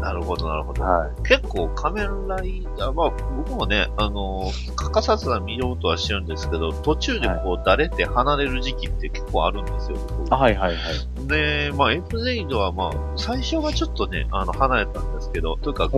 [0.00, 0.82] なるほど、なるほど。
[0.82, 10.78] は結構仮面ライダー、まあ僕もね、あの欠かさずは見ようとはしてるんですけど、途中でこう、だれて離れる時期って結構あるんですよ、僕あ、はいはいは
[11.24, 11.26] い。
[11.26, 15.88] で、まあ、エグゼイドはまあ、最初はちょっとね、あの、離れたんですけど、というか、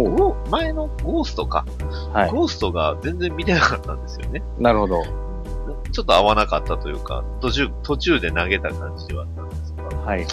[0.50, 1.64] 前のゴーストか、
[2.12, 4.42] はいゴーストが全然見てなかったんですよね。
[4.58, 5.02] なるほど。
[5.92, 9.61] ちょっと合わなかったというか、途中、途中で投げた感じではあったんで
[10.04, 10.26] はいはい。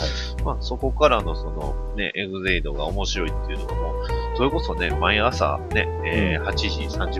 [0.43, 4.05] まあ、そこからのその、ね、エグゼイドが面白いっていうのがもう、
[4.37, 6.67] それこそね、毎朝ね、えー8時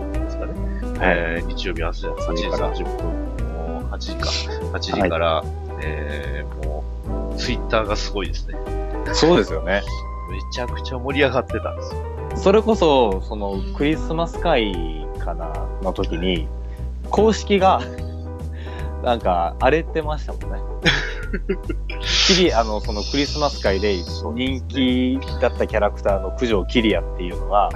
[0.00, 0.52] 30分ですかね。
[1.02, 4.28] えー日曜日朝8時30分、もう8時か。
[4.72, 5.44] 8時から、
[5.82, 6.84] えーも
[7.32, 8.56] う、ツイッターがすごいですね。
[9.12, 9.82] そうですよね。
[10.30, 12.00] めちゃくちゃ盛り上がってたんですよ。
[12.36, 16.48] それこそ、その、クリスマス会かな、の時に、
[17.10, 17.80] 公式が、
[19.02, 20.58] なんか、荒れてましたもんね。
[22.26, 27.70] キリ、あの、そのクリスマス会で人気だったキャラクターの九条キリアっていうのは、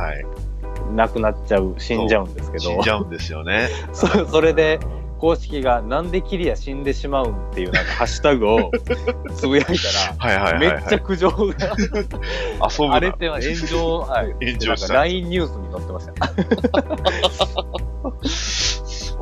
[0.95, 2.65] 亡くなっちゃう、死んじゃうんですけど。
[2.65, 3.69] 死んじゃうんですよね。
[3.93, 4.81] そそれで、
[5.19, 8.71] 公式が、なんでキリア死んでしまうんっていうなんかハッシュタグを
[9.35, 9.79] つぶやいたら、
[10.19, 11.49] はいはいはいはいめっちゃ苦情が遊
[12.79, 16.13] ぶな荒れては炎上、はい、炎上した LINE ニュースに載ってました。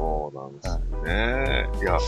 [0.03, 1.69] そうなんですよね。
[1.81, 1.99] いや、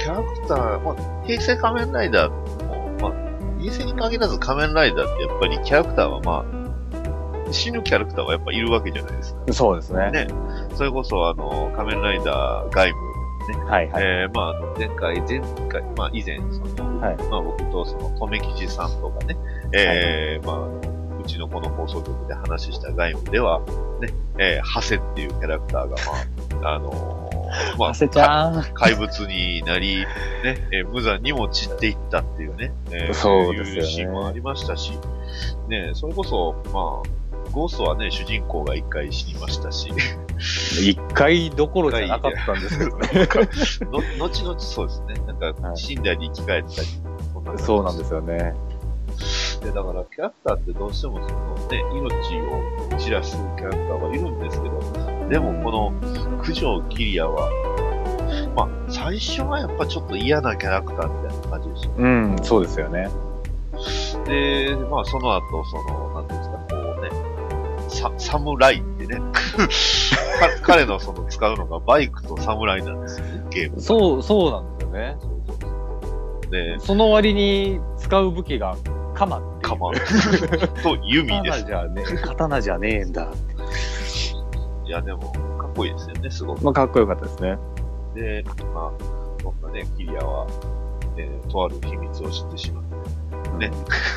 [0.00, 6.44] キャラクター、まあ、平成仮面ライダーも、まあ、平成に限らず仮面ライダーってやっぱりキャラクターはま
[7.48, 9.52] あ、死ぬキャラクターはやっぱいるわけじゃないですか。
[9.52, 10.10] そうですね。
[10.10, 10.28] ね。
[10.74, 12.98] それこそあの、仮面ライダー外部、
[13.58, 13.64] ね。
[13.64, 14.04] はいはい。
[14.04, 19.36] えー、まあ、前回、前回、まあ、以前、その、まあ、僕とその、留吉さんとかね、
[19.72, 23.60] えー、まあ、あの、うちのこの放送局で話した外務では、
[24.00, 25.96] ね、えー、ハセっていうキャラクターが、
[26.62, 27.29] まあ、あのー
[27.78, 29.98] まあ、怪物になり、
[30.44, 34.92] ね、えー無残にも散っていったっていうね、えーそうですよねいうシーンもありましたし、
[35.68, 39.90] ね、それこそ、まあ、ゴーストはね、主人公が一回死にましたし、
[40.80, 43.08] 一回どころじゃなかったんですけどね。
[44.18, 45.14] の後々そうですね。
[45.40, 46.88] なんか、死んだり生き返ったり、
[47.32, 48.54] そんな感じそうなんですよね。
[49.62, 52.40] で、だからキャラクターってどうしてもそのね、命
[52.94, 57.48] を散らすキャラクターはいるんですけど、でもこの九条キリアは、
[58.56, 61.94] まあ、最初はやっぱちょっと嫌なキャラクターみたいな感じでしたね。
[61.98, 63.08] うん、そうですよね。
[64.26, 67.10] で、まあその後、その、なんていうんですか、こうね、
[67.88, 69.20] サ、侍ってね、
[70.40, 73.80] か彼のその使うのがバイクと侍なんですよね、ゲーム。
[73.80, 75.16] そう、そうなんですよね。
[76.50, 78.76] で、その割に使う武器が
[79.14, 79.60] 鎌っていう。
[79.62, 79.92] 鎌
[80.82, 83.28] と弓です刀じゃねえ、刀じゃねえんだ。
[84.90, 85.20] いや、でも、
[85.56, 86.64] かっこいいですよね、すごく。
[86.64, 87.56] まあ、かっこよかったですね。
[88.12, 88.92] で、まあ、
[89.40, 90.48] そんなね、キリアは、
[91.16, 92.84] えーとある秘密を知ってしまっ
[93.60, 93.70] て、ね、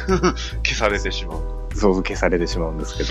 [0.65, 1.39] 消されてしまう。
[1.75, 3.09] そう消されてしまうんですけど。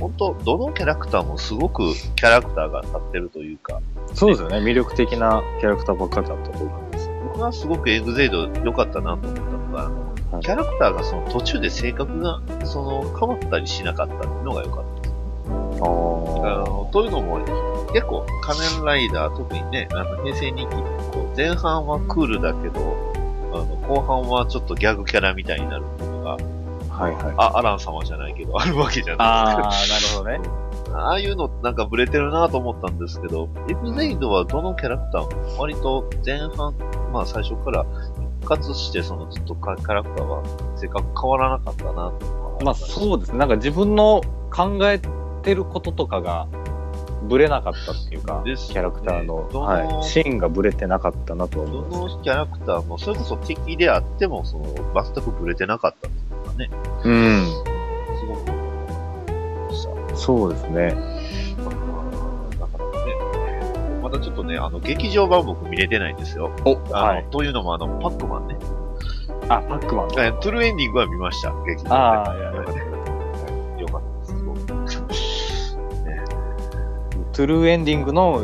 [0.00, 3.80] 本当どのキャラクターもすごくキャラクターが立ってるというか、
[4.14, 4.58] そうですよね。
[4.58, 7.10] 魅力的なキャラクターばっかりだったと思います。
[7.34, 9.84] 僕がすごくエグゼイド良かったなと思ったのが、
[10.32, 14.95] あのキャラクターがその途中で性格がその変わったりしなかったっていうのが良かった。
[15.48, 17.38] あのというのも、
[17.92, 20.64] 結構仮面ライダー、特にね、あの平成2期
[21.12, 22.96] こう前半はクールだけど、
[23.52, 26.30] あの後半はちょっとギャグキャラみたいになるものが、
[26.96, 27.34] はいはい。
[27.36, 30.24] あ、アラン様じゃないけど、 あるわけじゃああ、ないですか。
[30.24, 30.66] なるほどね。
[30.94, 36.74] ああいうのなんかブレてるなと思ったんですけど、エグゼイドはどのキャラクターも割と前半、
[37.12, 37.84] まあ最初から
[38.40, 40.42] 復活してそのずっとキャラクターは
[40.76, 42.64] 性格変わらなかったなとか。
[42.64, 43.38] まあそうですね。
[43.38, 44.98] なんか自分の考え
[45.46, 46.48] てることとかが
[47.28, 52.16] ブレなかったっていうか、キャラクターの、はい、シーンがブレてなかったなと思どいます。
[52.16, 56.10] のキャラクターも、それこそ敵であっても、その、全くブレてなかったっ
[56.56, 56.80] ていうかね。
[57.04, 57.46] うん。
[57.46, 58.34] すご
[60.12, 60.16] く。
[60.16, 60.88] そうですね。
[62.58, 66.50] だからね、またちょっとね、あの、劇場版僕見れてないんですよ。
[66.64, 67.26] お、あの、はい。
[67.30, 68.56] というのも、あの、パックマンね。
[69.48, 70.06] あ、パックマン。
[70.18, 72.85] えトゥルーエンディングは見ました、劇場版で。
[77.36, 78.42] トゥルーエンディングの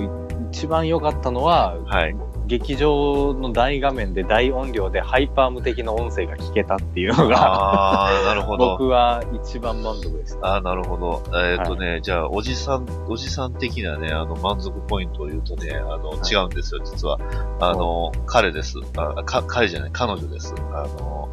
[0.51, 2.15] 一番良かったのは、はい。
[2.47, 8.73] 劇場の大画面で大音量でハイパーム的な音声が聞けたっていうのが、ああ、なるほど。
[8.73, 10.47] 僕は一番満足でした。
[10.47, 11.23] ああ、なるほど。
[11.29, 17.19] えーっ、とね、じゃあ、おじさん、おじさん的なね、あの、満足ポイントを言うとね、あの、違うんですよ、実は。
[17.61, 18.75] あの、彼です。
[18.99, 20.55] あ、か、彼じゃない、彼女です。
[20.71, 21.31] あの、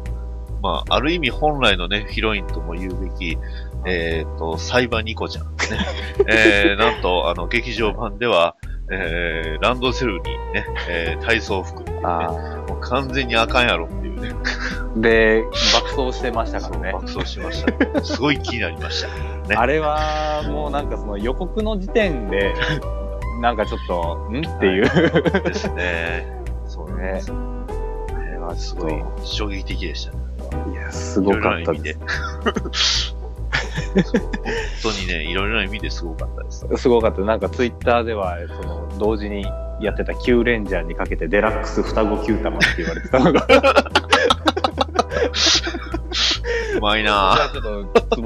[0.62, 3.36] まあ、ある意味本来のね、ヒロインとも言うべき、
[3.86, 5.52] えーっ、と、サイバニコちゃんね。
[6.28, 8.56] えー、なんと、あの、劇場版では、
[8.92, 14.32] えー、ランドセルにね、えー、体操服っていうね、もう完全にあかんやろっていうね。
[14.96, 16.92] で、爆走してましたからね。
[16.92, 18.04] 爆走しました。
[18.04, 19.08] すごい気になりました。
[19.48, 22.52] ねあれは、もうなんかその予告の時点で、
[23.40, 25.42] なんかちょっと、んっていう。
[25.44, 26.26] ですね。
[26.66, 27.22] そうね。
[28.16, 28.92] あれはすごい
[29.24, 30.18] 衝撃的でしたね。
[30.72, 31.96] いや、すごかったで
[32.72, 33.09] す。
[33.94, 34.04] 本
[34.82, 36.66] 当にね、いろいろな意味ですごかったです。
[36.76, 37.22] すごかった。
[37.22, 39.44] なんかツイッターでは、その、同時に
[39.80, 43.46] やってた Q レンジャーにかけてデラックス双子 Q 玉って言われてたのが。
[46.76, 48.20] うまいなぁちょっと。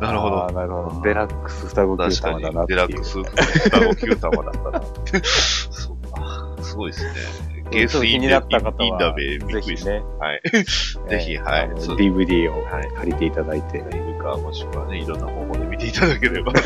[0.00, 0.50] なるほど。
[0.52, 1.02] なるほど。
[1.02, 2.74] デラックス双子 Q 玉だなっに、て。
[2.74, 4.82] デラックス双子9玉だったな。
[5.70, 6.56] そうか。
[6.62, 7.49] すごいですね。
[7.70, 10.42] ゲースイン気になった方はインダベびっくりですぜひねはい。
[11.08, 12.64] ぜひ、はい DVD を
[12.96, 13.78] 借りていただいて。
[13.78, 16.52] いるか、もしくはね、いろんな方法で見ていただければ。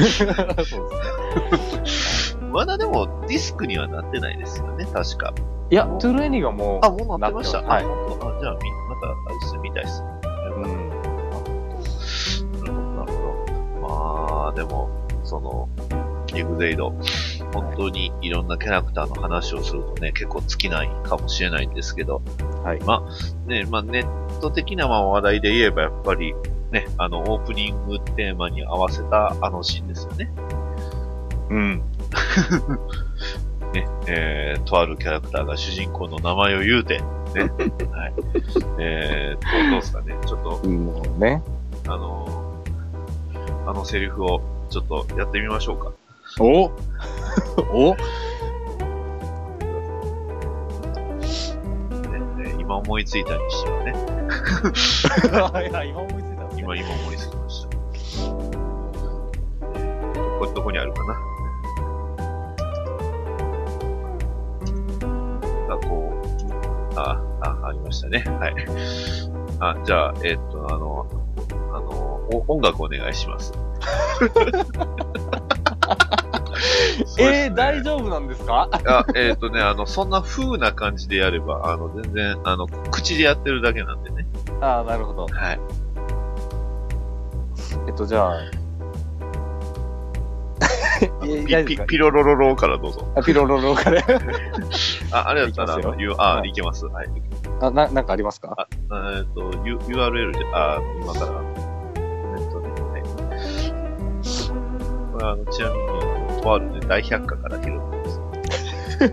[2.53, 5.33] まだでも、ディスクにはなってないですよね、確か。
[5.71, 7.63] いや、トゥルエニがもう、あ、もうなってました。
[7.63, 7.87] はいあ、。
[8.41, 10.09] じゃあ、み、また、あれですね、見たいですね。
[10.57, 10.89] うん。
[12.61, 13.19] なるほど、なるほ
[13.81, 13.89] ど。
[13.89, 14.91] まあ、でも、
[15.23, 15.69] その、
[16.35, 16.93] エグゼイド、
[17.55, 22.21] 本当にいろんなキャラクターの話をするとね、結構尽きないかもしれないんですけど、
[22.65, 22.81] はい。
[22.81, 26.35] まあ、ね、まあ、ネット的なまあ話題で言えば、やっぱり、
[26.73, 30.33] ね、あの、オープニングテーマに合わせたあのシーンですよね。
[31.51, 31.83] うん。
[33.73, 37.05] ね、えー、とあるキャラクターが主人公の名前を言うて、ね、
[37.91, 38.15] はい。
[38.79, 41.43] えーと、どうですかね、ちょっと、もうね。
[41.87, 42.45] あの
[43.67, 44.41] あのセリフを
[44.71, 45.93] ちょっとやってみましょうか。
[46.41, 46.65] お
[47.73, 48.03] おね
[52.37, 53.95] ね今思いついたにしてはね。
[55.71, 56.43] いや、今思いついた。
[56.59, 57.69] 今、今思いつきました。
[60.39, 61.15] これどこにあるかな
[65.71, 66.13] あ、こ
[66.97, 68.25] う、あ、あ、ありましたね。
[68.41, 68.55] はい。
[69.61, 71.07] あ、じゃあ、えっと、あの、
[71.73, 71.93] あの、
[72.33, 73.53] お音楽お願いします。
[77.19, 78.69] えー、大丈夫なんですか？
[78.73, 84.27] あ、えっ、とね、あの、そんな風な感じでやれば、あの、全然、あの、口でやってるだけなんでね。
[84.61, 85.27] ああ、なるほど。
[85.29, 85.61] はい。
[87.87, 88.35] えっと、じゃあ、
[91.25, 93.07] ピピピロロロロからどうぞ。
[93.17, 94.01] あピロロロから？
[95.13, 95.75] あ、あれだったら、
[96.19, 96.87] あいけます。
[96.87, 97.09] はい。
[97.61, 98.69] あ、な、なんかありますか？
[99.17, 103.03] えっ、と、U、URL で、あ、今から、えっとね、はい。
[105.13, 105.94] これは、あの、ちなみに、
[106.53, 108.21] あのとあるね、大百科から拾ってます。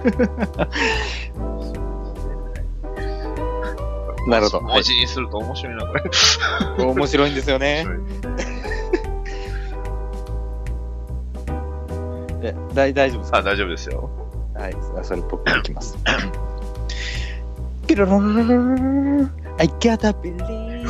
[4.27, 4.61] なるほど。
[4.61, 6.03] 文字にすると面白いな、これ。
[6.86, 7.88] 面白いんですよね。
[12.43, 13.38] え、大大丈夫ですか？
[13.39, 14.09] あ、大丈夫ですよ。
[14.55, 15.97] はい、それ僕いきます。
[17.88, 18.82] ピロロロロロロ
[19.57, 20.88] I gotta believe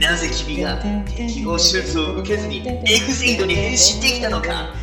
[0.00, 0.76] なぜ君が
[1.06, 4.74] 適合手術を受けずにエグゼイドに変身できたのか？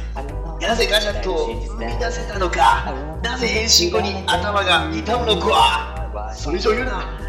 [0.62, 2.94] なぜガジャットを生み出せたのか？
[3.24, 6.34] なぜ変身後に頭が痛むのか？
[6.36, 7.20] それ以上言うな。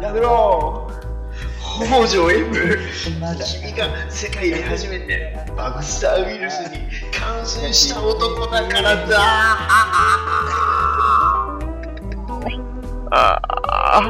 [0.00, 0.90] やめろ。
[1.60, 3.34] 北条 M 君が
[4.10, 9.16] 世界で初めてバグスターウイルスに感染した男だからだ。
[13.10, 14.02] ああ。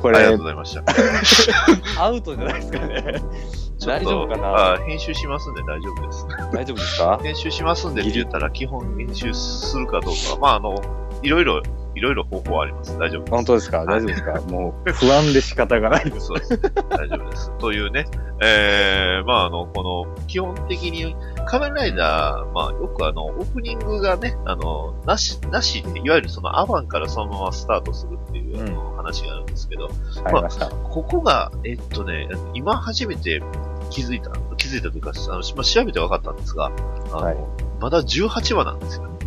[0.00, 0.84] これありがとうございました。
[2.02, 3.02] アウトじゃないですかね。
[3.78, 4.72] ちょっと大丈夫かな？
[4.74, 6.26] あ編集しますんで大丈夫です。
[6.52, 7.20] 大丈夫ですか？
[7.22, 10.80] 編集しますんでって言ったら、基本編集するかどうかは、まあ、あの、
[11.22, 11.62] いろいろ、
[11.94, 12.98] いろいろ方法あります。
[12.98, 13.30] 大丈夫です。
[13.30, 13.84] 本当ですか？
[13.84, 14.40] 大丈夫ですか？
[14.42, 16.26] もう不安で仕方がないです。
[16.26, 16.58] そうです。
[16.90, 17.58] 大丈夫です。
[17.58, 18.06] というね、
[18.42, 21.14] えー、まあ、あの、この、基本的に、
[21.46, 29.88] 仮面ライダー、まあ、よくあの、オープニングがね、あの、なし、なしで、いわゆるそのアバンからそのままスタートするっていう、あの話があるんですけど、
[30.24, 30.68] ありました。
[30.68, 33.40] ここが、えっとね、今初めて
[33.90, 36.66] 気づいた、気づいたというか、あのまあ、調べて分かったんですが、
[37.12, 39.18] あのまだ18話なんですよね。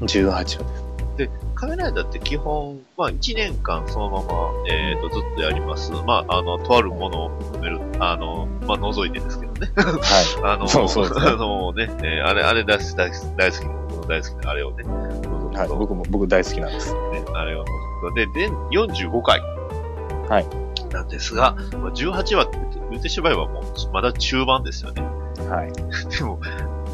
[0.00, 0.89] 18話です。
[1.20, 5.92] で、仮面ライダーって基本、まあ1年間そのまま、えっ、と、ずっとやります。
[5.92, 9.70] まあ、あの、とあるものを含める、あの、まあ、除いてですけどね。
[9.76, 9.94] はい。
[10.44, 14.84] あの、そうそう あのね、えーあれ、あれ大好き、大好き、大好き、僕の大好きなあれをね、
[15.58, 16.94] はい、僕も、僕大好きなんです。
[16.94, 18.14] ね、あれを除くと。
[18.14, 19.40] で、で、45回。
[20.28, 20.46] はい。
[20.94, 22.58] なんですが、まあ、18話って
[22.90, 25.02] 言ってしまえばもう、まだ中盤ですよね。
[25.48, 25.72] はい。
[26.16, 26.40] でも、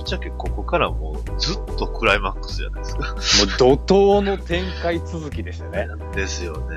[0.06, 3.02] ちゃけここからもうずっとクライマックスじゃないですか。
[3.02, 5.88] もう怒涛の展開続きでしたね。
[6.14, 6.76] ですよね。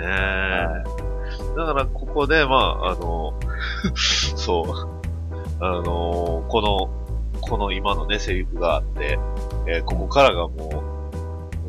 [1.56, 3.34] だからここで、まあ、あの、
[3.96, 9.20] そう、あの、この、この今のね、セリフがあって、
[9.68, 10.84] えーここからがも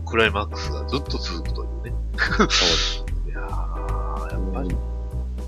[0.04, 1.92] う、クライマックスがずっと続くというね。
[2.18, 3.04] そうです。
[3.28, 4.70] いやー、やっぱり、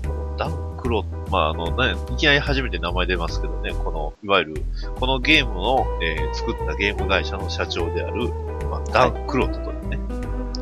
[0.07, 4.63] このダンクロ、まあ、あの、ね、いきなり初めて名前出ますけどね、この、いわゆる、
[4.99, 8.29] このゲームの、えー作ったゲーム会社の社長である、
[8.69, 9.97] まあ、ダン・クロットというね、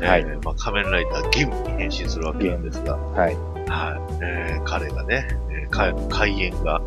[0.06, 3.34] はいえーまあ、仮面ライダーゲームに変身するわけなんですが、はい。
[3.66, 4.18] はい。
[4.22, 6.80] えー彼がね、えーか開演が、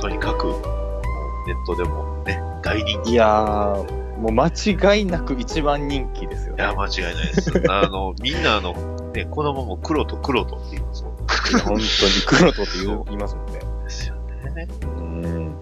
[0.00, 0.46] とにかく、
[1.46, 3.10] ネットでもね、大人気。
[3.10, 4.46] いやー、もう間
[4.94, 6.62] 違いなく一番人気ですよね。
[6.62, 7.64] いや、間違いないです。
[7.68, 8.72] あの、みんなあの、
[9.12, 11.11] ね、このまま黒と黒とって言いますも
[11.64, 11.82] 本当に
[12.26, 12.72] 黒とって
[13.06, 13.60] 言いますもんね。
[13.84, 14.14] ですよ
[14.54, 14.68] ね。
[14.82, 15.60] うん。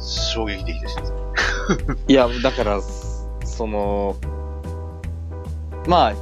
[0.00, 1.02] 衝撃的でした。
[2.08, 2.80] いや、だから、
[3.44, 4.16] その、
[5.88, 6.14] まあ、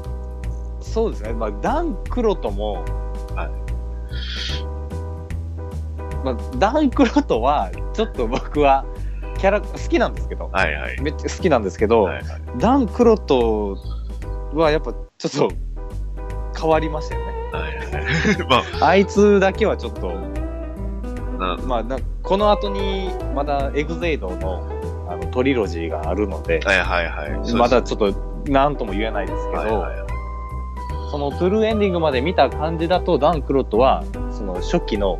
[0.80, 1.32] そうですね。
[1.32, 2.84] まあ、ダン・クロトも、
[6.24, 8.84] まあ、ダン・クロトは、ちょっと僕は、
[9.38, 11.00] キャラ、好きなんですけど、はいはい。
[11.00, 12.08] めっちゃ好きなんですけど、
[12.58, 13.76] ダン・クロト
[14.54, 15.54] はやっぱちょっと
[16.60, 17.31] 変わりましたよね。
[17.92, 18.38] はいはい。
[18.48, 20.08] まあ、あいつだけはちょっと、
[21.38, 24.62] なまあ、なこの後にまだエグゼイドの
[25.08, 27.54] あのトリロジーがあるので、はいはいはい。
[27.54, 28.14] まだちょっと
[28.46, 29.84] 何とも言えないですけど、
[31.10, 35.18] そのトゥルーエンディングまで見た感じだと、ダン・クロットは、その初期の、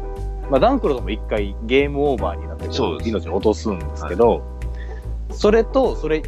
[0.51, 4.43] まあ、ダン・クロットも一回ゲームオーバーになって命を落とすんですけど、
[5.31, 6.23] それと、それ、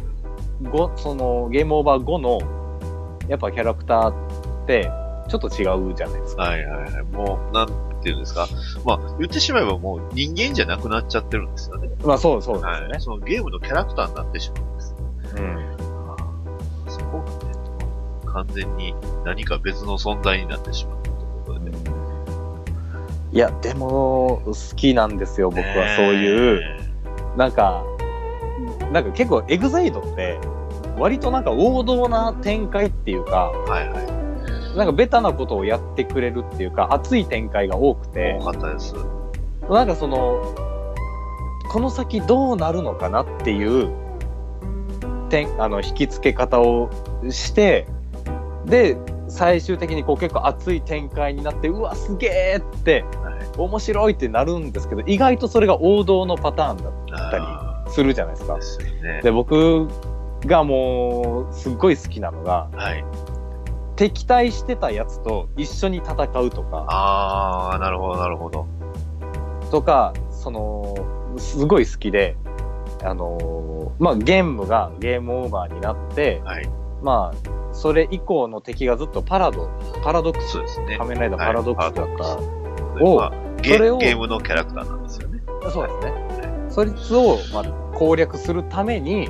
[0.61, 2.39] 後、そのゲームオーバー後の、
[3.27, 4.13] やっぱキャラクターっ
[4.67, 4.91] て、
[5.27, 6.43] ちょっと違うじゃないですか。
[6.43, 7.03] はいはいはい。
[7.05, 7.67] もう、なん
[8.01, 8.47] ていうんですか。
[8.85, 11.89] まあ、言ってしまえばもう人間じゃなくなっちゃってるんですよね。
[12.03, 12.87] まあそうそうですよね。
[12.89, 13.01] はい。
[13.01, 14.95] そのゲームのキャラクターになってしまうんです。
[15.37, 15.75] うん。
[16.87, 17.55] そこがね、
[18.25, 18.93] 完全に
[19.25, 21.15] 何か別の存在になってしまうという
[21.45, 21.77] ことでね。
[23.31, 26.61] いや、でも、好きなんですよ、僕はそういう、
[27.35, 27.83] なんか、
[28.93, 30.39] なんか結構エグザイドって、
[30.97, 34.24] 割となんか王道な展開っていうか、はいはい。
[34.75, 38.93] なんかベタなことをやってくれるっていうか、熱い展開が多くて、多かったです。
[39.69, 40.41] なんかその、
[41.69, 43.89] この先どうなるのかなっていう
[45.29, 46.89] 点あの引き付け方を
[47.29, 47.85] して
[48.65, 48.97] で
[49.27, 53.03] 最終的にこう結構熱い展開になってうわすげえって、
[53.57, 57.37] 面白いってなるんですけど意外とそれが王道のパターンだった
[57.87, 58.57] りするじゃないですか。
[59.03, 59.21] ね。
[59.21, 59.87] で僕
[60.45, 62.69] がもうすっごい好きなのが、
[63.95, 66.85] 敵対してたやつと一緒に戦うとか。
[66.89, 68.67] ああ、なるほど、なるほど。
[69.71, 70.95] とかその
[71.37, 72.37] すごい好きで
[73.03, 76.41] あのまあゲームがゲームオーバーになって、
[77.01, 79.69] まあそれ以降の敵がずっとパラド
[80.03, 80.59] パラドックス、
[80.97, 83.03] 仮面ライダーパラドックスだった。
[83.03, 83.31] を、まあ
[83.61, 85.41] ゲそれをゲームのキャラクターなんですよね。
[85.71, 86.13] そうですね。
[86.69, 87.63] そいつを、まあ、
[87.97, 89.29] 攻略するために、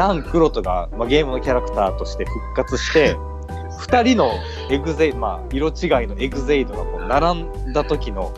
[0.00, 3.18] ダン・クロトが、まあ、ゲームのキャラクターとして復活して、
[3.80, 4.30] 二人の
[4.70, 5.72] エグゼイまあ、色違い
[6.06, 8.32] のエグゼイドがこう並んだ時の、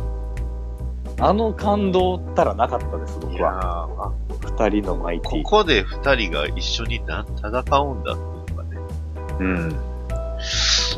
[1.21, 4.13] あの感動ったらなかったです、僕は。
[4.41, 5.43] 二人のマイティ。
[5.45, 8.79] ここで二人が一緒にな戦うんだっていうのがね。
[9.39, 9.69] うん。
[9.69, 9.87] だか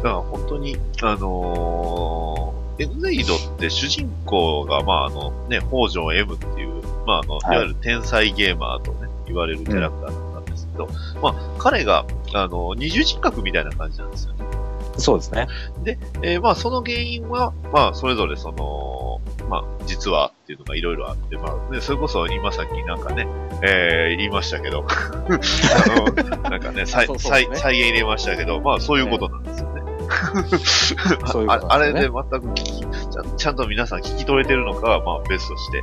[0.03, 10.24] ら本当に、あのーエグゼイドって主人公が、まああのね、北条 M っていう、まああの、い、わゆる天才ゲーマーとね、言われるキャラクター
[10.75, 10.89] けど、
[11.23, 12.05] まあ彼が、
[12.35, 14.45] あの、二重人格みたいな感じなんですよね。
[14.97, 15.49] そうですね。
[15.83, 23.27] で、えーまあその原因は、まあそれぞれその、まあ実はっていうのがいろいろあって、まあね、それこそ今さっきなんかね、
[23.63, 25.31] えー言いましたけど、 あ
[25.99, 29.83] の、なんかね、 再ね再再現入れましたけど、まあそういうことなんですよね。
[31.27, 35.83] そういうね ああれで全く聞きちゃん、ちゃんと皆さん聞き取れてるのかは、まあ別として。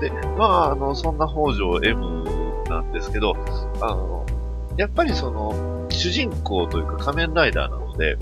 [0.00, 3.36] で、まあ、あの、そんな北条 M なんですけど、
[3.80, 4.26] あの、
[4.76, 8.16] やっぱりその、主人公というか仮面ライダーなので、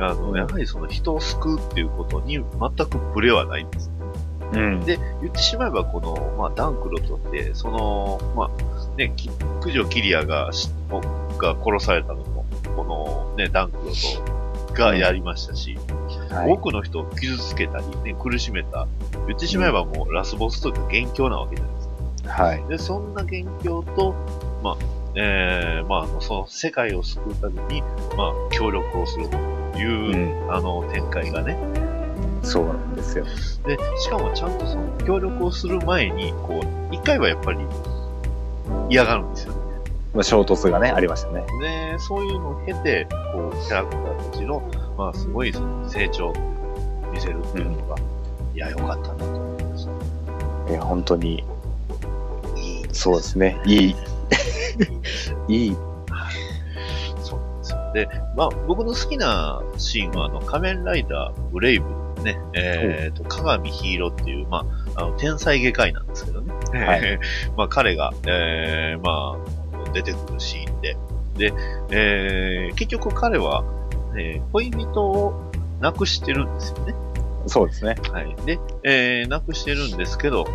[0.00, 3.90] あの、やはりその人を救うっていうことに全くブレはないんです。
[4.52, 4.80] うん。
[4.80, 9.30] で、言ってしまえばこの、まあ、ダンクロトって、その、まあ、ね、き
[9.62, 10.70] 九条キリアがし、
[11.38, 12.44] が殺されたのも、
[12.76, 15.78] このね、ダンクロトがやりましたし、
[16.46, 18.86] 多くの人を傷つけたり、ね、苦しめた、
[19.26, 21.71] 言ってしまえばもうラスボスというか元凶なわけじゃないですか。
[22.26, 22.64] はい。
[22.68, 24.14] で、そんな元凶と、
[24.62, 24.76] まあ、
[25.14, 27.82] えー、まあその世界を救うために、
[28.16, 29.36] まあ、協力をすると
[29.78, 31.56] いう、あの、展開がね。
[32.42, 33.24] そうなんですよ。
[33.66, 36.60] で、しかもちゃんとその協力をする前に、こ
[36.90, 37.60] う、一回はやっぱり
[38.90, 39.58] 嫌がるんですよね。
[40.14, 41.44] まあ、衝突がね、ありましたね。
[41.60, 44.62] で、そういうのを経て、こう、キャラクターたちの、
[44.98, 46.34] まあ、すごいその成長を
[47.12, 47.96] 見せるっていうのが、
[48.54, 49.86] いや、良かったなと思いまし
[50.66, 50.70] た。
[50.70, 51.44] いや、本当に、
[52.92, 53.60] そうですね。
[53.66, 53.96] いい。
[55.48, 55.76] いい。
[57.22, 57.92] そうなんですよ。
[57.94, 61.84] で、まあ、僕の好きなシーンは、あの、仮面ライダー、ブレイブ
[62.22, 64.64] ね、えっ、と、鏡ヒーローっていう、ま
[64.96, 66.52] あ、あの、天才外科医なんですけどね。
[66.72, 67.18] はい
[67.56, 70.96] まあ、彼が、えー、まあ、出てくるシーンで、
[71.36, 71.54] で、
[71.90, 73.64] えー、結局彼は、
[74.16, 76.94] えー恋人を亡くしてるんですよね。
[77.46, 77.96] そうですね。
[78.12, 78.36] はい。
[78.46, 80.46] で、えー、亡くしてるんですけど、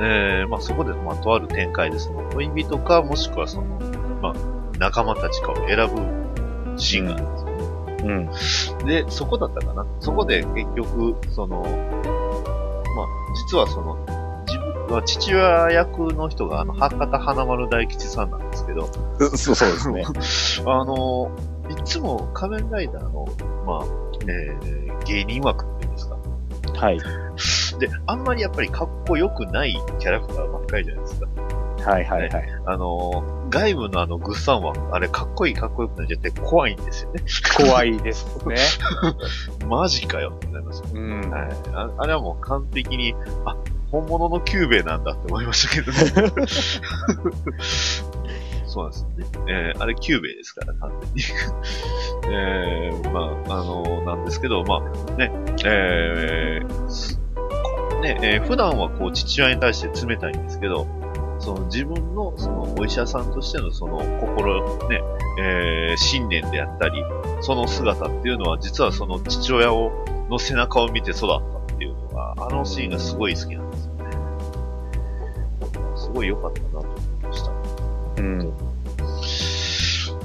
[0.00, 3.78] えー、まあそこで、まあとある展開で、その恋人か、もしくはその、
[4.20, 7.54] まあ仲間たちかを選ぶシーンがあるんですよ。
[8.04, 8.86] うん。
[8.86, 9.86] で、そこだったかな。
[10.00, 13.06] そこで結局、その、まあ、
[13.50, 13.96] 実はその、
[14.46, 18.88] 自分は父親役の人が、あの、博多花丸大吉さんなんですけど、
[19.36, 20.04] そうそうですね。
[20.66, 21.30] あの、
[21.70, 23.26] いつも仮面ライダーの、
[23.66, 23.84] まあ、
[24.28, 25.64] えー、芸人枠。
[26.74, 26.98] はい。
[27.78, 31.26] で、あんまりやっぱりかっこよくないキャラクターばっかりじゃないですか。
[31.84, 32.48] はいはいはい。
[32.66, 37.22] あの、鎧武のあのグッサンは、あれかっこいいかっこよくない絶対怖いんですよね。
[37.56, 38.56] 怖いですね。
[39.68, 40.86] マジかよってなりますよ。
[40.94, 41.30] うん。
[41.30, 41.48] はい。
[41.74, 43.14] ああれはもう完璧に、
[43.44, 43.56] あ、
[43.90, 46.32] 本物のキュゥべえなんだって思いましたけどね。
[48.74, 49.52] そうなんですよね。
[49.52, 51.22] えー、あれキューベですから、完全に。
[52.34, 55.30] えー、まあ、あのなんですけど、まあ、ね、
[55.64, 60.88] えー、ね、えー普段はこう父親に対して冷たいんですけど、
[61.38, 65.00] その自分のそのお医者さんとしてのその心、ね、
[65.40, 67.00] えー信念であったり、
[67.42, 69.92] その姿っていうのは実はその父親を、
[70.28, 71.36] の背中を見て育った
[71.74, 74.04] っていうのが、あのシーンがすごい好きなんですよね。
[75.94, 76.93] すごい良かったなと。
[78.18, 78.38] うん。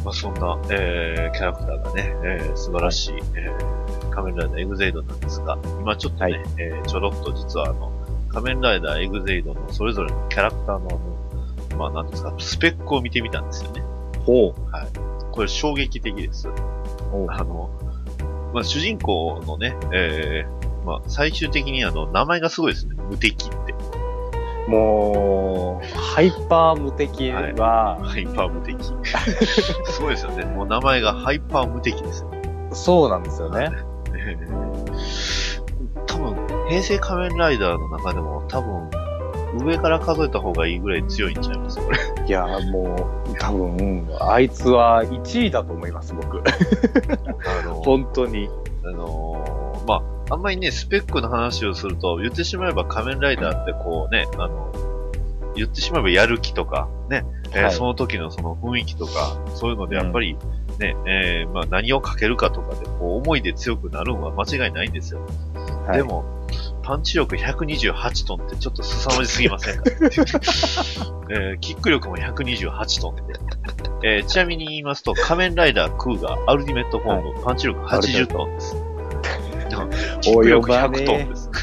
[0.04, 7.92] まあそんな、えー、キャラクターがね、えー、素晴らしい、えー、仮面ライダーエグゼイドなんですが、今ちょっとね、えーちょろっと実はあの、
[8.30, 13.82] 仮面ライダーエグゼイドのそれぞれのキャラクターのあの、まあなんですか、スペックを見てみたんですよね。
[14.26, 14.72] ほう。
[14.72, 14.88] はい。
[15.32, 16.48] これ衝撃的です。
[16.48, 17.70] あの、
[18.54, 22.96] まあ主人公のね、えー、まあ最終的にあの、名前がすごいですね。
[23.10, 23.74] 無敵って。
[24.70, 28.78] もう、ハイパー無敵は、ハイパー無敵。
[29.92, 30.46] すごいですよね。
[30.46, 32.32] もう名前がハイパー無敵ですよ。
[32.72, 33.70] そうなんですよね。
[36.06, 36.36] 多分、
[36.70, 38.90] 平成仮面ライダーの中でも多分、
[39.66, 41.80] 上から数えた方がいいぐらい強いんちゃいます？
[41.80, 41.98] これ。
[42.28, 42.96] いや、も
[43.28, 46.38] う、多分、あいつは1位だと思います、僕。
[47.64, 48.50] あの 本当に。
[48.86, 54.72] あのーまあ、あんまりね、スペックの話をすると、言ってしまえば仮面ライダーってこうね、あの、
[55.56, 60.38] 言ってしまえばやる気とか、ね、えーはいその時のその雰囲気とか、そういうのでやっぱり
[60.78, 65.22] ね、えーまあ何をかけるかとかで、こう思いで強くなるのは間違いないんですよ。
[65.88, 66.24] はいでも、
[66.84, 69.84] パンチ力128トンってちょっと凄まじすぎませんか、
[71.32, 73.24] えーキック力も128トンって。
[74.04, 78.76] えーちなみに言いますと、仮面ライダークーガーアルティメットフォーム、パンチ力80トンです。
[80.22, 81.50] キック力100トンです。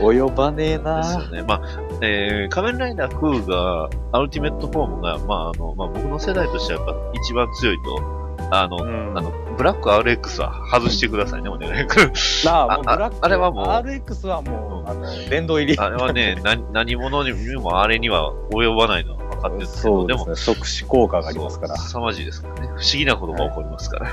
[0.00, 1.42] 及ばねえなですよね。
[1.46, 1.60] まあ、
[2.00, 8.20] えー、仮面ライダークーガーアルティメットフォームが、まあ、あの、まあ、僕の世代としてはやっぱ一番強いと、
[8.50, 11.72] あの、あの、ブラック RX は外してくださいね、お願い。
[12.44, 15.78] なあ、もうブあラックあれはもう RX はもう、あの、殿堂入り。
[15.78, 21.76] あれはね、 な何者にもあれには及ばないのは分かってるんですけど、でも、即死効果がありますから。
[21.76, 22.60] 凄まじいですからね。
[22.68, 24.06] 不思議なことが起こりますから。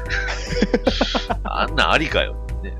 [1.45, 2.35] あんなんありかよ。
[2.75, 2.77] ね、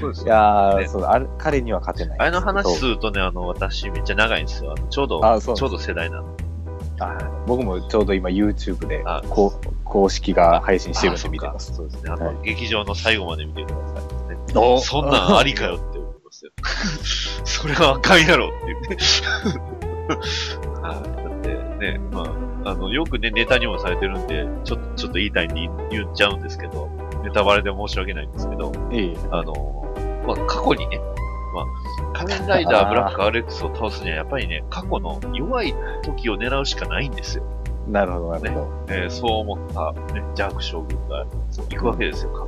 [0.00, 2.18] そうですいやー、そうあれ彼には勝てない。
[2.20, 4.74] あれの話するとね、あの、私めっちゃ長いんですよ。
[4.90, 6.36] ちょうど、あそうちょうど世代なの。
[6.98, 11.74] あ僕もちょうど今 YouTube でこう公式が配信してるんで見てます。
[11.74, 12.10] そうですね。
[12.10, 14.38] あの、劇場の最後まで見てください、ね。
[14.54, 16.52] おそんなんありかよって思いますよ。
[17.44, 18.96] それはあかんやろっていうね。
[20.82, 20.94] はい。
[20.94, 22.22] だってね、ま
[22.64, 26.88] あ、あの、よくね、ネタにもされてるんで、ちょっと、ちょっと言いたいんで言言っちゃうんですけど、
[27.26, 28.70] ネタバレで申し訳ないんですけど、
[29.32, 29.84] あの、
[30.26, 31.00] まあ、過去にね、
[31.54, 35.74] まあ、仮面ライダーブラック RX を倒すには、やっぱりね、過去の弱い
[36.04, 37.44] 時を狙うしかないんですよ。
[37.88, 38.68] なるほど、なるほど。
[38.88, 41.26] えーそう思った、ね、ジャーク将軍が
[41.70, 42.46] 行くわけですよ、過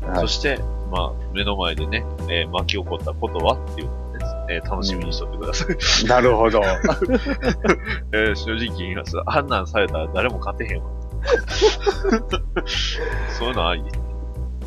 [0.00, 0.58] 去にはいそして、
[0.90, 6.06] まあ、目の前でね、えー巻き起こったことはっていうのをね、えー楽しみにしとってください。
[6.08, 6.62] なるほど。
[8.12, 9.16] えー正直言います。
[9.26, 10.90] あんなんされたら誰も勝てへんわ。
[13.38, 13.98] そういうのありです。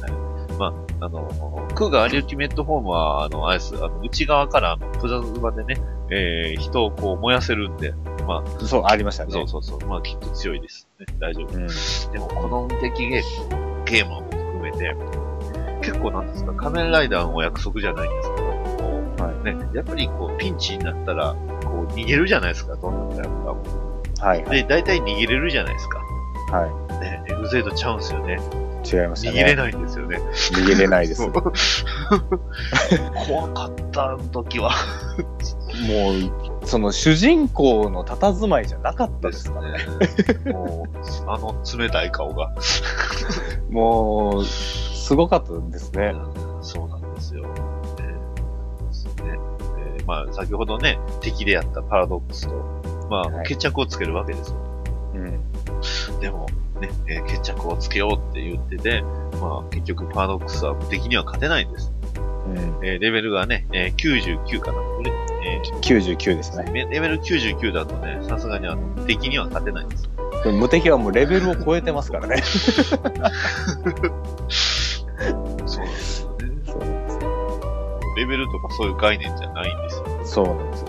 [0.01, 0.11] はい
[0.59, 5.81] まあ、あの、クーガーアルティメットフォームは、あの、あれです、あの、内側から、あの、プラズマでね、
[6.11, 7.93] えー人をこう燃やせるんで、
[8.27, 9.31] まあ、そう、ありましたね。
[9.31, 9.79] そうそうそう。
[9.87, 10.87] まあ、きっと強いです。
[10.99, 11.57] ね、大丈夫。
[12.11, 14.95] でも、この無敵ゲーム、ゲームも含めて、
[15.81, 18.53] 結構なんですか、仮面ライダーのお約束じゃないんですけど、こ
[19.41, 21.33] う、ね、やっぱりこう、ピンチになったら、
[21.63, 23.63] こう、逃げるじゃないですか、どんなキャラクターも。
[24.19, 25.99] はい、で、大体逃げれるじゃないですか。
[26.51, 26.67] は
[26.99, 28.39] ね、エグゼイドちゃうんですよね。
[28.83, 28.95] い。
[28.95, 29.41] 違いましたね。
[29.41, 30.17] 逃げれないんですよね。
[30.51, 31.25] 逃げれないです。
[31.31, 31.41] 怖
[33.53, 34.71] かった、時は。
[36.61, 39.79] う、その主人公の佇まいじゃなかったですからね。
[40.51, 40.97] もう、
[41.27, 42.53] あの冷たい顔が。
[43.69, 46.13] もう、すごかったですね。
[46.61, 47.43] そうなんですよ。
[47.43, 47.49] ね
[49.23, 49.39] ね
[49.97, 52.53] えーまあ、先ほどね、敵でやったパラドックスと、
[53.09, 54.70] まあ、決着をつけるわけですよ。
[56.19, 56.47] でも、
[56.79, 59.01] ね、えー決着をつけようって言ってて、
[59.41, 61.91] まあ、結局パラドックスは敵には勝てないんです。
[62.83, 64.79] えーレベルがね、えー99かな。
[64.99, 65.11] ね
[65.43, 66.87] えー99ですね。
[66.89, 70.09] レベル99だとね、さすがにあの、敵には勝てないんです。
[70.43, 72.37] でも無敵はもうレベルを超えてますからね。
[72.41, 73.13] そうなん
[75.57, 76.47] ですよね。
[78.17, 80.05] レベルとかそういう概念じゃないんですよ。
[80.25, 80.87] そうなんですよ。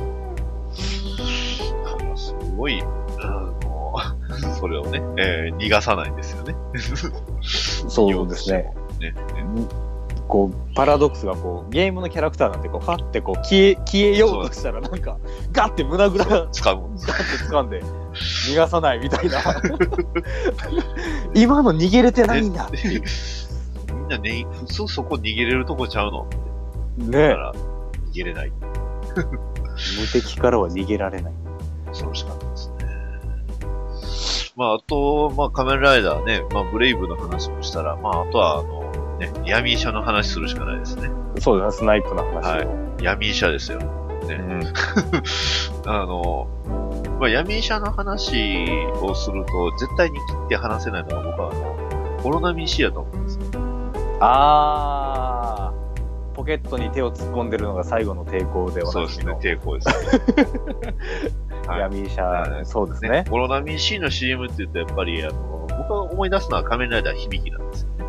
[2.16, 2.86] すごい、あ
[3.26, 3.53] の、
[4.59, 6.55] それをね、えー逃がさないんですよね。
[7.88, 8.72] そうですね。
[9.01, 9.14] ね
[10.28, 15.18] こう、パラドックスがこう、ゲームのキャラクターなんてこう、ファってこう、消え、消えようとしたらなんか、
[15.51, 16.97] ガッて胸ぐら、ガッて掴む。
[17.51, 17.82] 掴んで、
[18.49, 19.40] 逃がさないみたいな。
[21.34, 23.03] 今の逃げれてないんだっていう。
[23.95, 26.26] みんなね、普通そこ逃げれるとこちゃうの？
[26.99, 28.53] ねだから、逃げれない。
[29.14, 31.32] 無敵からは逃げられない。
[31.88, 32.32] 恐ろしか。
[34.57, 41.11] まあ、あと、まあ、仮面ライダーね、まあ、ブレイブの話もしたら、まあ、あとは、あの、ね、闇医者の話するしかないですね。
[41.40, 42.68] そうだね、スナイプの話を。
[42.68, 43.05] はい。
[43.05, 43.78] 闇医者ですよ。
[43.78, 44.72] ね。
[45.86, 46.46] あの、
[47.18, 48.68] まあ、闇医者の話
[49.00, 53.42] をすると、絶対に切って話せないのが僕は、あの、コロナミシやと思うんですよ。
[54.20, 59.94] あー、ポケットに手を突っ込んでるのが最後の抵抗ではそうですね、抵抗ですね。
[61.66, 63.24] 闇医者、そうですね。
[63.28, 68.04] コロナミシの CM って言うと、やっぱり、あの、僕が思い出すのは仮面ライダー響きなんですよね。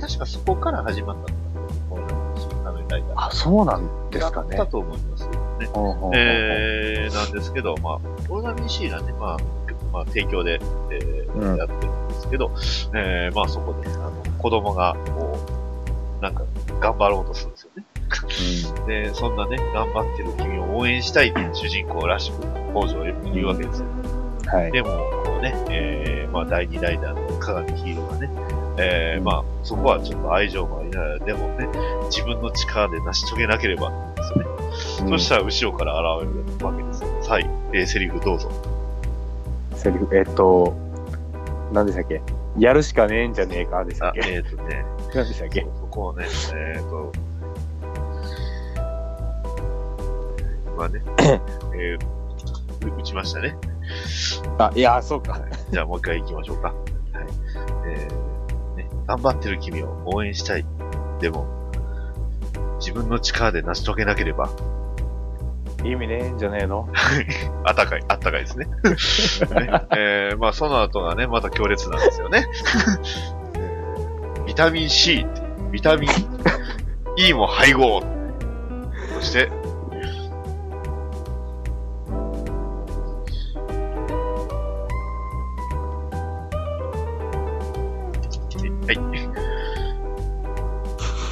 [0.00, 3.26] 確かそこから始まったのかな、コロナミシ仮面ライダー。
[3.26, 5.38] あ、そうなんですかねだったと思いますよね。
[5.58, 5.68] ね。
[6.14, 9.36] えー、なんですけど、まあ、オルナミンシーラね、まあ、
[9.92, 10.60] まあ、提供で、
[10.90, 11.24] えー
[11.56, 12.50] やってるんですけど、
[12.94, 15.36] えー、まあそこで、あの、子供が、こ
[16.18, 16.44] う、なんか、
[16.80, 17.84] 頑張ろうとするんですよね。
[18.86, 22.40] で、そんなね、頑張ってる君を応援したいっていう主人公らしく、
[22.74, 23.86] 北条へ言うわけですよ。
[24.46, 24.72] はい。
[24.72, 24.88] でも、
[25.24, 28.30] こうね、えー、まあ、第二ライダーの鏡ヒーローがね、
[28.76, 31.68] えー、まあ、そこはちょっと愛情もありながら、でもね、
[32.10, 35.16] 自分の力で成し遂げなければ、ですよね。
[35.18, 37.08] そしたら後ろから現れるわけですよ。
[37.22, 38.50] さあ、えー、セリフどうぞ。
[39.76, 40.74] セリフ、えっと、
[41.72, 42.20] 何でしたっけ？
[42.58, 44.20] やるしかねえんじゃねえかでしたっけ？
[44.24, 44.84] えっ、とね、
[45.14, 45.66] 何でしたっけ？
[45.80, 46.24] そこをね、
[46.54, 47.12] えっ、と、
[50.76, 51.02] まあね、
[51.76, 53.56] えー、打ちましたね。
[54.58, 55.40] あ、いや、そうか。
[55.70, 56.68] じゃあもう一回行きましょうか。
[56.68, 56.76] はい。
[57.86, 60.66] えー、ね、頑張ってる君を応援したい。
[61.20, 61.46] でも、
[62.78, 64.50] 自分の力で成し遂げなければ、
[65.84, 66.88] 意味ねえんじゃねえの？
[67.64, 68.66] あったかい、あったかいですね。
[69.54, 72.46] ねえー、まあその後がね、また強烈なんですよね。
[73.56, 75.26] えービタミン C、
[75.72, 76.10] ビタミン
[77.16, 78.02] E も配合。
[79.14, 79.50] そして、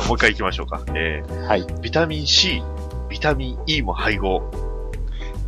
[0.09, 0.82] もう一回行きましょうか。
[0.94, 1.66] えーはい。
[1.80, 2.62] ビタミン C、
[3.09, 4.42] ビタミン E も配合。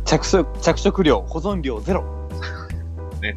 [0.05, 2.03] 着色、着色料、保存量ゼロ。
[3.21, 3.35] ね。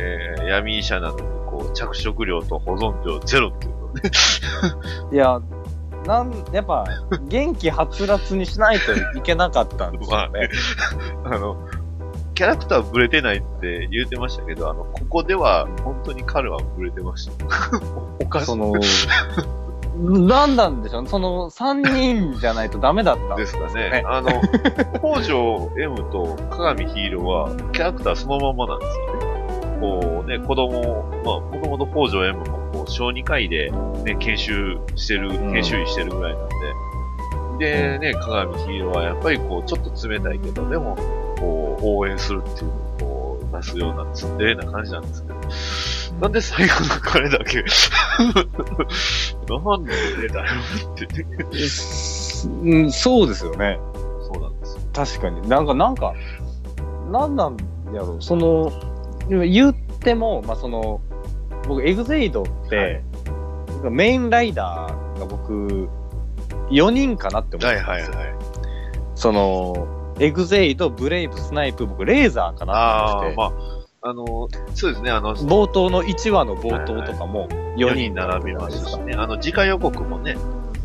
[0.00, 4.10] えー、闇医者なのに、こう、着色料と保存量ゼロっていうのね。
[5.12, 5.40] いや、
[6.06, 6.84] なん、やっぱ、
[7.28, 10.48] 元気はつらつにしないといけなかったんですよね。
[11.24, 11.68] あの、
[12.34, 17.32] キャラクターブレてないって言うてましたけど、あの、ここでは本当に彼はブレてました。
[18.18, 18.46] おかしい。
[18.46, 18.72] その、
[20.00, 23.34] なんなんでしょうその、3人じゃないとダメだった。
[23.34, 24.02] んでですすかね。
[24.06, 24.30] あの、
[24.98, 29.30] 北条 M と鏡ヒーローは、キャラクターそのままなんですよね。
[29.80, 33.70] こうね、子供、まあ、もともと北条 M も、こう、小児科医で、
[34.04, 40.96] ね、研修してる、研修医してるぐらいなんで、で、ね、鏡ヒーローはやっぱりこう、ちょっと冷たいけど、でも、
[41.38, 42.70] こう、応援するっていう
[43.00, 43.09] こう、
[43.50, 45.34] 出すようなツンデレな感じなんですけど、
[46.20, 47.64] なんで最後の彼だけ、
[49.48, 49.92] なんで
[50.22, 50.44] 出たよ
[50.94, 51.26] ってね。
[52.62, 53.78] うん、そうですよね。
[54.32, 54.82] そうなんですよ。
[54.92, 55.48] 確かに。
[55.48, 56.14] なんか、なんか、
[57.10, 57.56] なんなん
[57.92, 58.22] やろう。
[58.22, 58.72] その、
[59.28, 61.00] 言っても、まあ、その、
[61.68, 63.02] 僕、エグゼイドって、
[63.82, 65.88] メインライダーが僕、
[66.70, 68.16] 4人かなって思ってたんですよ。
[69.14, 73.34] その、エグゼイド、ブレイブ、スナイプ、僕、レーザーかなああ、って。
[73.34, 80.36] 思ってまあ、あの、そうですね、あの、て、冒頭の1話の冒頭とかも4 4人人並びますしね、あの、次回予告もね、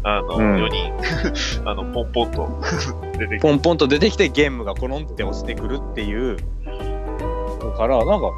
[0.03, 0.55] あの、うん。
[0.63, 0.93] 4人、
[1.69, 2.49] あの、ポンポンと
[3.17, 6.37] 出てきて、ポンポンと出てきてゲームがコロンって落ちてくるっていう。
[6.37, 8.29] だからなんか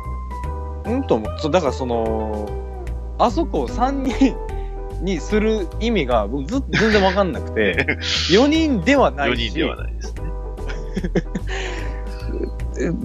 [0.85, 1.35] うんと思う。
[1.37, 2.47] そうだからその
[3.19, 4.35] あそこを3人
[5.03, 7.85] にする意味が僕ず全然わかんなくて。
[8.31, 10.13] 4人ではない4し人ではないです。
[10.15, 10.16] ね。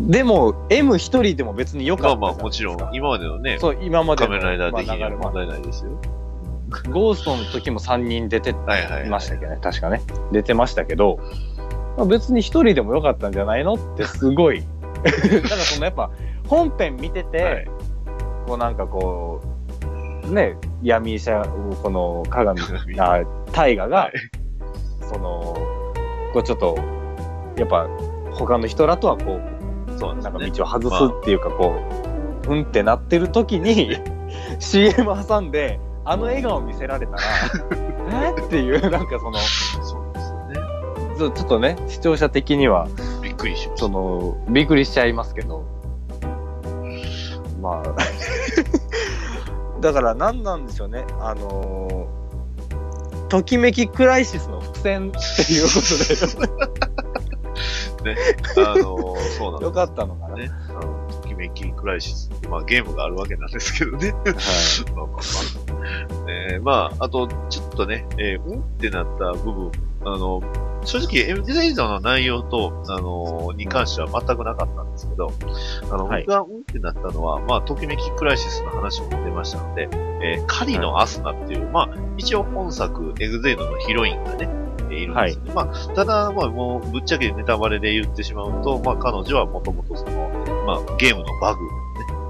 [0.09, 5.91] でも M1 人でも別によかったまあまあ、もちろん、今までのね、そう今までの仮面ライダー的には問題ないですよ。
[6.91, 8.55] ゴーストの時も3人出て
[9.09, 10.03] ましたけどね、確かね。
[10.33, 11.19] 出てましたけど、
[11.97, 13.75] まあ、別に1人でもよかったんじゃないの？
[13.75, 14.63] ってすごい。
[15.05, 16.11] だからそのやっぱ
[16.49, 17.69] 本編見てて、
[18.47, 19.41] こうなんかこ
[20.27, 21.45] う、ね、闇医者、
[21.83, 22.61] この鏡、
[22.99, 23.21] あ、
[23.53, 24.11] 大河が、
[25.01, 25.55] その、
[26.33, 26.79] こうちょっと、
[27.57, 27.89] やっぱ
[28.33, 29.41] 他の人らとはこ
[29.89, 31.75] う、そうなんか道を外すっていうかこ
[32.49, 33.97] う、うんってなってる時に
[34.59, 34.95] CM
[35.27, 37.23] 挟んで、あの笑顔見せられたら、
[38.37, 38.41] え？
[38.41, 40.55] っていう、なんかその、そうですよね。
[41.19, 42.89] ちょちょっとね、視聴者的には、
[43.23, 45.65] びっくりしまその、びっくりしちゃいますけど、
[47.61, 47.95] まあ、
[49.81, 55.71] だから何なんでしょうね、あのー、ときめきクライシスの伏線っていうこ
[56.37, 57.02] とで、
[58.03, 58.17] ね。
[58.57, 60.37] あの、そうなんですよかったのかな。
[60.37, 60.51] ね。
[60.71, 64.13] あの、ときめきクライシスまあゲームがあるわけなんですけどね。
[64.13, 66.33] まあまあまあ。
[66.53, 69.73] えーまあ、あと、ちょっとね、えーうんってなった部分、
[70.05, 70.43] あの、
[70.85, 75.33] 正直、エムデザイザーの内容と、あの、に関しては全くなかったんですけど、
[75.91, 79.89] あの、はい僕がうんってなったのは、まあ、ときめきクライシスの話も出ましたので、
[80.23, 84.49] えーカリのアスナっていう、まあ、一応本作、エグゼイドのヒロインがね、
[84.93, 85.53] えーいるんですね。
[85.55, 90.29] まあ、ただ、まあ、もう、ぶっちゃけネタバレで言ってしまうと、まあ、彼女はもともとその、
[90.67, 91.71] まあ、ゲームのバグ、ね、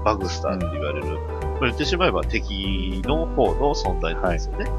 [0.05, 4.71] バグスターって言われる、まあ、言ってしまえば敵の方の存在なんですよね。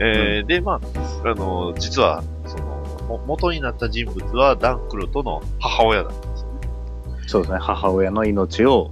[0.00, 0.80] えーで、ま
[1.24, 6.68] あ、あの、実は、その、も元になった人物はダンクロトの母親だったんですよね。
[7.26, 8.90] そうですね、母親の命を、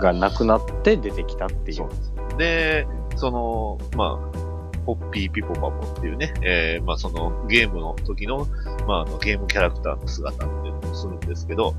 [0.00, 2.38] がなくなって出てきたっていう。
[2.38, 4.49] で、その、まあ、
[4.80, 8.46] ポッピーピポパポっていうね、えー、まあそのゲームの時の、
[8.86, 11.74] まああのゲームキャラクターの姿っていうのをするんですけど、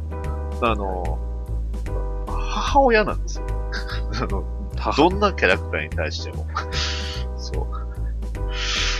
[0.62, 1.20] あの、
[2.28, 3.46] 母親なんですよ。
[4.22, 4.44] あの、
[4.98, 6.46] どんなキャラクターに対しても。
[7.38, 7.68] そう。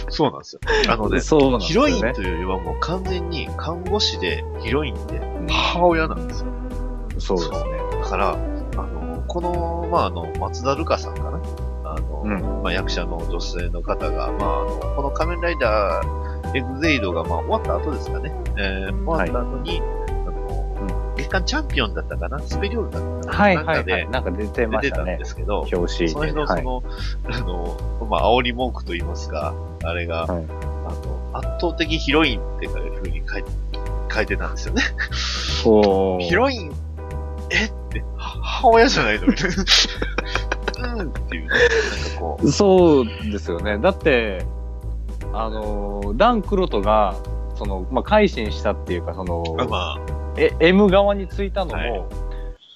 [0.10, 0.62] そうなんですよ。
[0.90, 6.48] あのね、 ねヒロインというよりはもう完全に看護師でヒロインで母親なんですよ。
[7.18, 7.58] そうですね。
[8.04, 11.40] だから、あの、この、まあ、あの、松田るかさんかな
[11.94, 18.34] あの、まあ、役者の女性の方が、まあ、あの、この仮面ライダーエグゼイドが、まあ、終わった後ですかね。
[18.58, 22.40] えー、終わった後に、あの、月間チャンピオンだったかな？
[22.40, 23.44] スペリオールだったかな？
[23.44, 24.12] はいなんかで、はいはい。
[24.12, 25.18] なんか出てま出たんしてたね。
[25.18, 26.84] ですけど、表紙でその辺のその、
[27.26, 30.44] あの、まあ、煽り文句と言いますか、あれが、あの、
[31.34, 33.52] 圧倒的ヒロインっていうふうに書いて、
[34.14, 34.82] 書いてたんですよね。
[35.64, 36.72] ヒロイン、
[37.52, 37.66] え？
[37.66, 39.28] って、は母親じゃないの？
[39.28, 39.56] みたいな。
[41.02, 41.60] うんっていうね、なん
[42.14, 43.78] かこう、そうですよね。
[43.78, 44.46] だって、
[45.34, 47.16] あのー、ダン・クロトが、
[47.56, 50.00] その、まあ、改心したっていうか、その、まあ、
[50.38, 52.10] え M 側についたのも、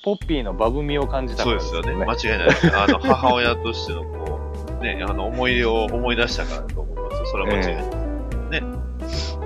[0.04, 2.06] ポッピーのバブみを感じたからそうですよね。
[2.06, 2.78] 間違いないです。
[2.78, 4.40] あの、母親としてのこ
[4.80, 7.26] う、ね、あの、思い出を思い出したからだと思いますよ。
[7.26, 7.86] それは間違いない
[9.00, 9.38] です。
[9.38, 9.46] ね。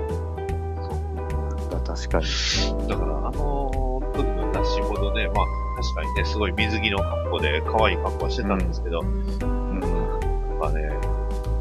[1.90, 2.88] 確かに。
[2.88, 5.44] だから、あの時の出しほどね、まあ、
[5.80, 10.90] 確かにね、すごい水着の格好で、可愛い格好はしてたんですけど、うん、なんかね、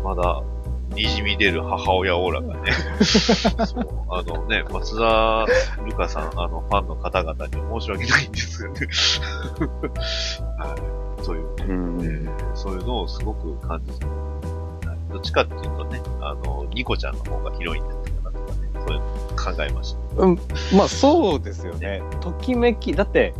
[0.03, 0.43] まだ、
[0.95, 2.71] 滲み出る母親オーラがね、
[3.65, 5.45] そうあのね、松田
[5.85, 8.79] るかさん、あの、ファンの方々には申し訳ないんですよね。
[10.57, 10.75] は
[11.19, 11.23] い。
[11.23, 14.15] そういう、ねそういうのをすごく感じて、はい
[15.11, 19.05] どっちかっていうとね、あの、ニコちゃんの方がヒロインだったかなとかね、そういうの
[19.35, 20.23] 考えました。
[20.23, 20.39] うん、
[20.75, 22.01] まあそうですよね。
[22.21, 23.33] ときめき、だって、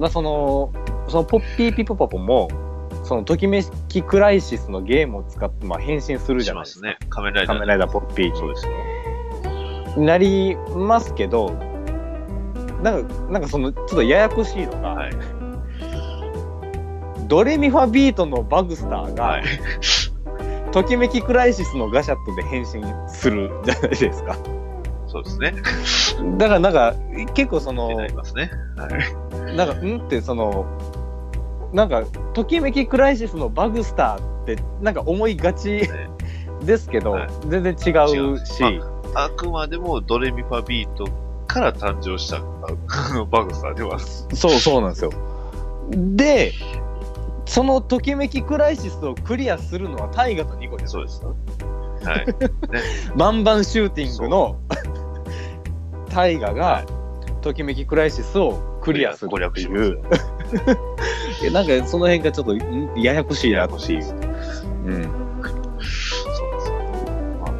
[0.00, 0.72] まあその、
[1.08, 2.48] そのポッピーピポパポも、
[3.04, 6.86] そのときめきクライシスのゲームを使って、まあ変身するじゃないですか。
[6.86, 6.98] ね。
[7.10, 7.58] 仮面ライダー。
[7.58, 8.36] 仮面ライダーポッピーに。
[8.36, 10.02] そうですよ。
[10.02, 11.50] なりますけど、
[12.82, 15.10] なんか、なんかその、ちょっとややこしいのが、
[17.26, 19.42] ドレミファビートのバグスターが、
[20.72, 24.36] ときめきクライシスのガシャットで変身するじゃないですか。
[25.08, 25.52] そうですね。
[26.38, 26.94] だからなんか、
[27.34, 28.50] 結構その、なりますね。
[28.76, 28.88] は
[29.48, 29.56] い。
[29.56, 30.66] なんか、んってその、
[31.72, 32.04] なんか、
[32.34, 35.82] ときめきクライシスのバグスターって、なんか思いがち
[36.64, 37.16] ですけど、
[37.48, 37.90] 全然違
[38.32, 38.62] うし、
[39.14, 41.06] あくまでもドレミファビート
[41.46, 42.40] から誕生した
[43.24, 43.98] バグスターでは。
[43.98, 45.10] そうそうなんですよ。
[45.90, 46.52] で、
[47.46, 51.26] そのときめきクライシスをクリアするのは大河とニコじゃないですか。
[51.28, 52.26] はい。
[53.16, 54.56] バンバンシューティングの
[56.10, 56.84] 大河が、
[57.40, 60.02] ときめきクライシスをクリアするっていう。
[61.42, 64.14] いやなんかその辺がちょっとんややこしいなっていう。
[64.84, 65.02] うん。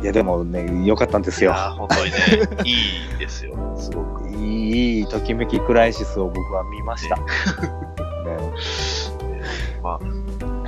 [0.03, 1.53] いやでもね、良かったんですよ。
[1.53, 2.16] 本当にね、
[2.68, 2.72] い
[3.16, 3.55] いですよ。
[3.76, 4.30] すごく。
[4.30, 7.16] いいときめきクライシスを僕は見ました。
[7.16, 7.22] ね
[9.82, 10.01] まあ、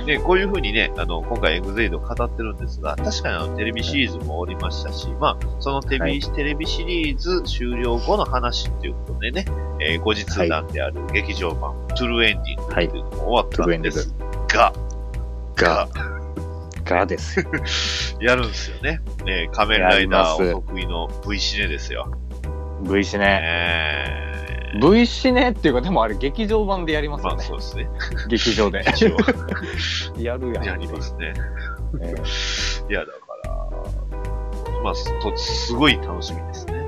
[0.05, 9.45] ね、こういうふうにね、あの、今回エグゼイド語ってるんですが、確かにあの、テレビシリーズもおりましたし、まあ、そのテレビ,、テレビシリーズ終了後の話っていうことでね、
[9.79, 14.13] えー後日談である劇場版、トゥルーエンディングっていうのも終わったんです
[14.47, 14.73] が、
[15.55, 15.87] が、
[16.83, 17.45] がですよ。
[18.19, 19.01] やるんですよね。
[19.25, 22.11] ね仮面ライダーお得意の V シネですよ。
[22.81, 24.32] V シネ。
[24.79, 27.35] V シネっていうか、でもあれ劇場版でやりますよね。
[27.37, 27.89] まあそうですね。
[28.29, 28.83] 劇場で。
[28.87, 29.17] 一応
[30.17, 30.63] やるやん。
[30.63, 31.33] やりますね。
[32.89, 33.11] いや、だか
[33.43, 33.53] ら、
[34.83, 36.83] まあ、とすごい楽しみですね。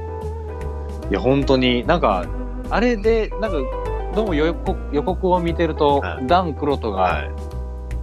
[1.11, 2.25] いや、本当に、なんか、
[2.69, 3.57] あれで、なんか、
[4.15, 7.29] どうも予告予告を見てると、ダン・クロトが、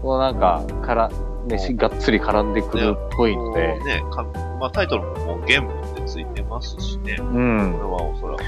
[0.03, 1.11] こうなんか、から、
[1.47, 4.22] ね、しがっつり絡んでくるっぽいので、ね、か
[4.61, 7.16] まあ、タイトルももうゲームってついてますしね。
[7.18, 8.43] うんこれはおそらく。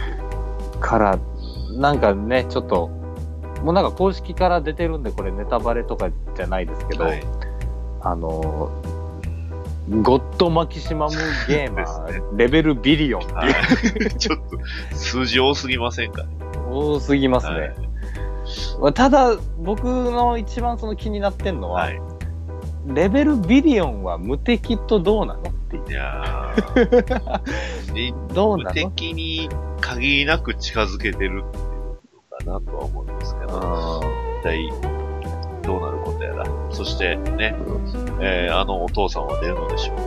[0.85, 1.18] から、
[1.72, 2.89] なんかね、ちょっと、
[3.62, 7.07] もうなんか公式から出てるんで、これネタバレとかじゃないですけど、
[8.03, 8.70] あの、
[10.03, 11.14] ゴッドマキシマム
[11.49, 14.39] ゲーマー、レベルビリオンっていう、 ちょっ
[14.91, 16.28] と、数字多すぎませんかね。
[16.70, 17.74] 多すぎますね。
[18.80, 21.89] まあただ、僕の一番その気になってんのは、
[22.87, 25.45] レベルビリオンは無敵とどうなのっ
[25.85, 28.14] ていやー。
[28.35, 28.68] どうなの？
[28.70, 29.49] 無敵に
[29.80, 31.64] 限りなく近づけてるっていう
[32.51, 34.03] のかなとは思うんですけど、
[34.41, 34.70] 一体
[35.62, 36.45] どうなることやら。
[36.70, 37.55] そしてね、
[38.20, 39.99] えーあのお父さんは出るのでしょう。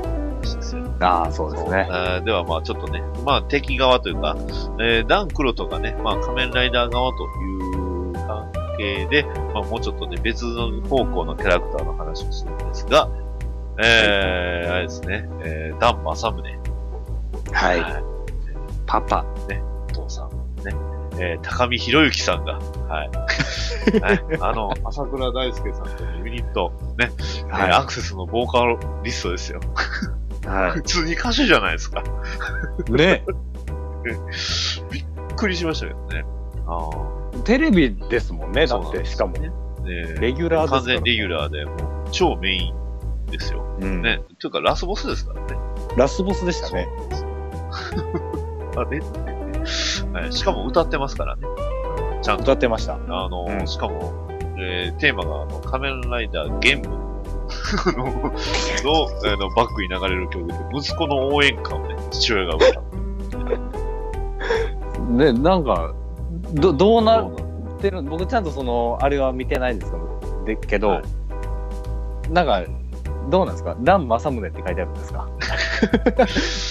[1.00, 1.88] ああ、そうですね。
[1.90, 4.36] あーではまあちょっとね、まあ敵側というか、
[4.80, 7.28] えーダン・クロトがね、まあ仮面ライダー側とい
[8.10, 9.24] う関係で、
[9.54, 13.10] まあもうちょっとね、別の方向のキャラクターの話をするんですが、
[13.80, 16.58] えー、あれですね、えー、ダン・マサムネ。
[17.52, 18.04] はい。
[18.86, 19.24] パパ。
[19.48, 20.30] ね、お父さん。
[20.64, 20.76] ね、
[21.20, 23.10] えー、高見博之さんが、はい。
[24.02, 27.12] はい、 あの、朝倉大輔さんとのユニット、ね、
[27.50, 29.60] はいえーアクセスのボーカリストですよ。
[30.46, 32.04] は 普通に歌手じゃないですか。
[32.88, 32.92] い。
[32.92, 33.24] ね。
[34.92, 35.06] びっ
[35.36, 36.26] くりしましたけどね。
[36.68, 39.34] あテレビですもんね、だって、そうなんですしかも。
[39.38, 39.52] ね
[40.20, 41.78] レギュラーですから完全レギュラーで、もう
[42.12, 42.76] 超メイン
[43.28, 43.64] ですよ。
[43.80, 44.20] うんね。
[44.40, 45.58] というか、ラスボスですからね。
[45.96, 46.88] ラスボスでしたね。
[48.76, 51.48] あれはいしかも歌ってますからね。
[52.22, 52.44] ちゃんと。
[52.44, 52.96] 歌ってました。
[52.96, 52.98] あ
[53.30, 54.28] の、うんしかも、
[54.60, 56.98] えーテーマが、あの、仮面ライダーゲームの、
[58.04, 62.84] の、あのバックに流れる曲で、息子の応援歌をね、父親が歌う。
[65.16, 65.94] ね、なんか、
[66.54, 67.32] ど、どうなっ
[67.80, 71.02] てる、僕ちゃんとその、あれは見てないんですけど、でけど、
[72.30, 72.64] なんか、
[73.30, 73.76] どうなんですか？
[73.82, 75.28] ダン・マサムネって書いてあるんですか？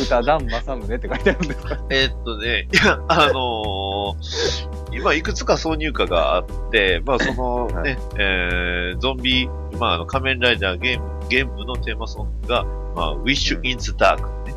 [0.17, 1.79] 歌、ダン・マサムネって書いてあるんですか？
[1.91, 9.47] えーっとね、いや、あのー今いくつか挿入歌があって、まあそのね、えー、ゾンビ、
[9.79, 12.65] まああの仮面ライダーゲーム、ゲームのテーマソングが、
[12.95, 14.55] まあ Wish in the Dark ね。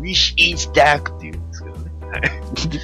[0.00, 1.90] Wish in the Dark って言うんですけどね。
[2.10, 2.22] はい。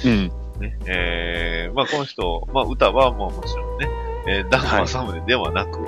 [0.05, 0.31] うん。
[0.65, 3.89] ね、えー、まあこの人、まあ歌はもうもちろんね、
[4.27, 5.79] えー、ダンマサムネではなく、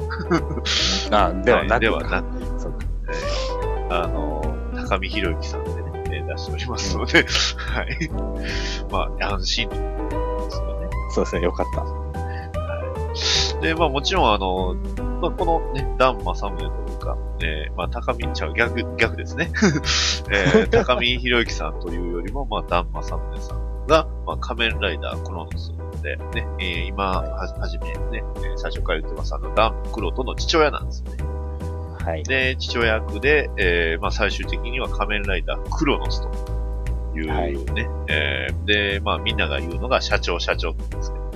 [1.11, 1.77] あ、ではなく。
[1.77, 2.79] いではなく、そうか。
[3.09, 7.25] えーあのー、高見博之さんでね、えー出しておりますので、
[7.57, 8.09] はい。
[8.91, 10.89] まあ、安心ということですよね。
[11.09, 12.07] そうですね、よかった。
[13.61, 14.75] で、まあもちろんあの、
[15.21, 19.49] まあ、このね、ダン・マサムネというか、えー、まあ高見、ちゃう、逆、逆ですね。
[20.29, 23.56] えー、高見博之さんというよりも、まあダン・マサムネさん
[23.87, 25.71] が、まあ仮面ライダー・クロノス
[26.01, 31.23] で、ね、えー、今は、はじめね、えー最初から言ってます、あの、ダン・クロトの父親なんですよね。
[32.03, 32.23] はい。
[32.23, 37.55] で、父親役で、えー、まあ最終的には仮面ライダー・クロノスというね、はい
[38.09, 41.27] えー、で、まあみんなが言うのが社長、社長って言うんですけど、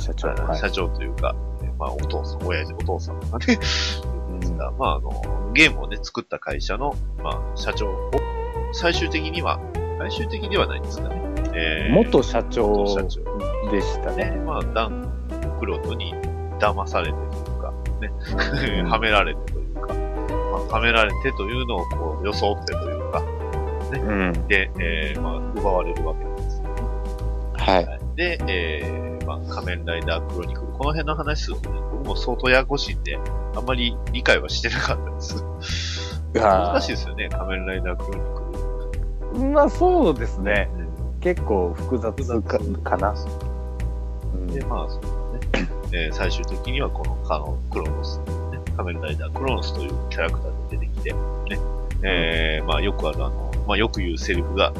[0.00, 0.28] 社長。
[0.30, 8.10] あはい社長というか、えーまあ、お父さん、親父、お父さんがね、言うんですが、 まあ、あの、ゲームをね、作った会社の、まあ、社長を、
[8.72, 9.60] 最終的には、
[9.98, 11.29] 最終的ではないんですかね。
[11.60, 12.84] えー元社長
[13.70, 14.36] でしたで、ね。
[14.46, 15.12] まあ、ダン・
[15.58, 16.14] クロトに
[16.58, 23.20] 騙されてというか、ね、はめられてというか、まあ、はめられてというのをこう、装ってというか、
[23.92, 24.46] ね、うん。
[24.46, 26.62] で、えーまあ、奪われるわけです。
[27.58, 28.16] はい。
[28.16, 30.66] で、えー、まあ、仮面ライダークロニクル。
[30.68, 33.18] この辺の話するとね、僕も相当ややこしいんで、
[33.54, 36.22] あんまり理解はしてなかったです。
[36.32, 39.50] 難しいですよね、仮面ライダークロニクル。
[39.50, 40.70] まあそうですね。
[41.20, 43.14] 結構複雑かかな。
[44.52, 45.02] で、まあ、そう
[45.52, 45.68] だね。
[45.92, 48.24] えー最終的にはこの、あの、クロノス、ね、
[48.76, 51.18] 仮面ライダークロノスというキャラクターで出てきて、ね、
[52.02, 54.72] えー、まあ、よくあるあの、まあ、よく言うセリフが、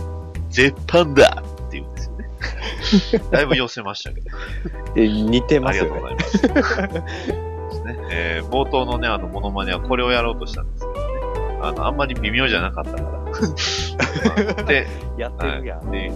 [0.49, 3.28] 絶版だって言うんですよね。
[3.30, 4.30] だいぶ寄せましたけど。
[4.97, 5.91] え似てますよね。
[5.91, 7.12] ありがとうございます。
[7.70, 7.97] ですね。
[8.11, 11.01] えー冒頭のね、あの、モノマネはこれをやろうとしたんですけどね。
[11.62, 13.19] あの、あんまり微妙じゃなかったから。
[14.66, 14.86] で、
[15.16, 15.88] やってるやん。
[15.88, 16.12] はいで、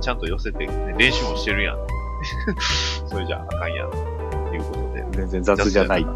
[0.00, 1.78] ちゃんと寄せて、ね、練習もしてるやん。
[3.08, 3.90] それじゃああかんやん。
[3.90, 3.96] と
[4.54, 5.04] いうことで。
[5.12, 6.06] 全然雑じゃない。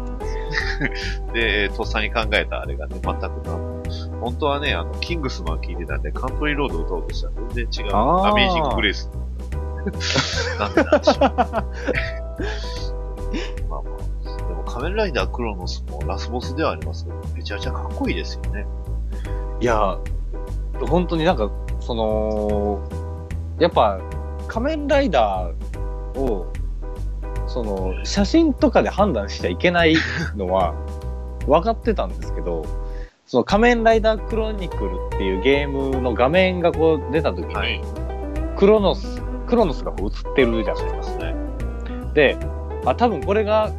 [1.33, 3.29] で、えーとっさに考えたあれがね、全くな。
[4.21, 7.95] 本当はね、あの、キングスマン聞いてたんで、カントリーロード歌おうとしたら全然違う。
[7.95, 9.09] アメージンググレース。
[10.59, 11.19] なんでなんでしょう。
[11.19, 13.81] まあまあ。
[14.47, 18.65] でも仮面ライダークロノスもラスボスではありますけど、めちゃめちゃかっこいいですよね。
[19.61, 19.97] いや、
[20.87, 21.49] 本当になんか、
[21.79, 22.79] その、
[23.59, 23.99] やっぱ、
[24.47, 26.51] 仮面ライダーを、
[27.47, 29.95] その、写真とかで判断しちゃいけない
[30.35, 30.73] のは、
[31.47, 32.63] 分かってたんですけど、
[33.25, 37.81] その仮面ライダークロニクルっていうゲームの画面がこう出た時に、
[38.57, 41.25] クロノス、クロノスがこう映ってるじゃないですか。
[42.13, 42.37] で、
[42.85, 43.71] あ、多分これが、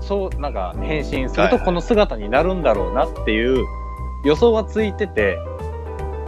[0.00, 3.64] そう、なんか変身するとこの姿になるんだろうなっていう
[4.24, 5.38] 予想はついてて、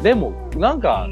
[0.03, 1.09] でも、なんか、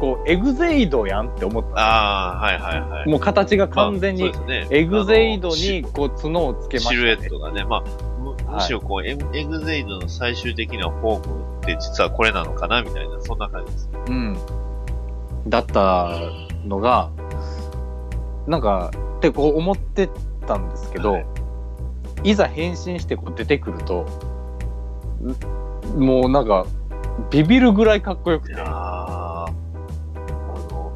[0.00, 1.78] こう、エグゼイドやんって思った。
[1.78, 3.08] ああ、はいはいはい。
[3.08, 4.32] もう形が完全に
[4.70, 6.96] エグゼイドにこう角をつけました、ね。
[6.96, 7.80] シルエットがね、まあ、
[8.20, 13.90] むむしろこう、エグエグゼイドの最終的なフォームって実はこれなのかなみたいな、そんな感じです。
[14.08, 14.38] うん。
[15.48, 16.10] だった
[16.66, 17.10] のが、
[18.46, 20.10] なんか、ってこう思って
[20.46, 21.20] たんですけど、
[22.24, 24.04] い、ざ変身してこう出てくると、
[25.96, 26.66] んもうなんか、
[27.30, 28.54] ビビるぐらいかっこよくて。
[28.58, 29.46] あ
[30.70, 30.92] の、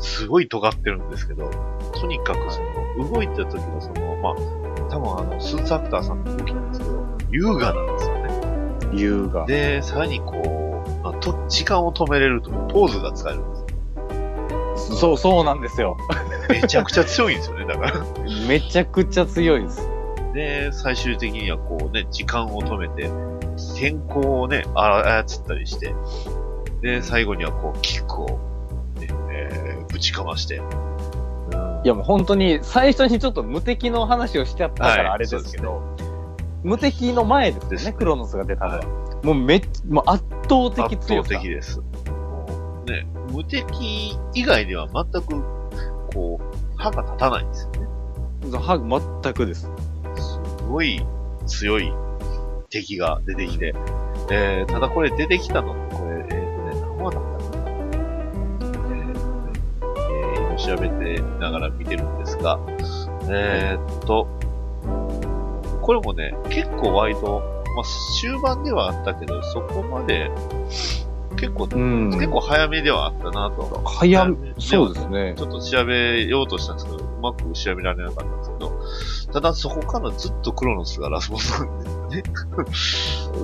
[0.00, 1.50] すごい尖ってるんですけど、
[1.94, 2.60] とにかくそ
[2.98, 4.34] の、動いてる時のその、まあ、
[4.88, 8.30] 多分あの、スーツアクターさんの動きなんですけど、優雅なんですよね。
[8.92, 9.46] 優雅。
[9.46, 13.66] で、さらにこう、まあ、と、時間を止めれるとポーズが使えるんです
[14.76, 15.96] そう、そうなんですよ。
[16.48, 18.06] めちゃくちゃ強いんですよね、だから。
[18.48, 19.88] めちゃくちゃ強いです。
[20.32, 23.10] で、最終的にはこうね、時間を止めて、
[23.76, 25.94] 天候をね、あ操ったりして、
[26.80, 28.26] で、最後にはこう、キックを、
[28.98, 35.80] ね、えーぶちかまして、いやもう本当に最初にちょっと無敵の話をしちゃったかはいらあれですけど、
[36.64, 39.20] 無敵の前ですよね、クロノスが出たのは。
[39.22, 41.30] もうめっもう圧倒的圧強さ。
[41.30, 41.80] 倒的です。
[41.80, 45.42] もうね、無敵以外では全く、
[46.12, 47.88] こう、歯が立たないんですよね。
[48.50, 49.62] そうは全くです。
[50.16, 51.00] すごい
[51.46, 51.92] 強い
[52.80, 53.74] 敵が出てきて、
[54.30, 57.70] えー、ただこれ出てきたの、これ、えっ、とね、何話だったかな。
[58.88, 59.26] えー
[60.10, 62.58] えー今調べてながら見てるんですが、
[63.30, 64.26] えーっと、
[65.82, 67.40] これもね、結構割と、
[67.76, 67.84] まあ、
[68.20, 70.30] 終盤ではあったけど、そこまで、
[71.36, 73.82] 結構、ん結構早めではあったなと。
[73.84, 78.80] 早めめそうですねちょっと調べようとしたんですけど、うまく調べられなかったんですけど、
[79.32, 82.22] ただそこからずっとクロノスがラスボスなんですよね。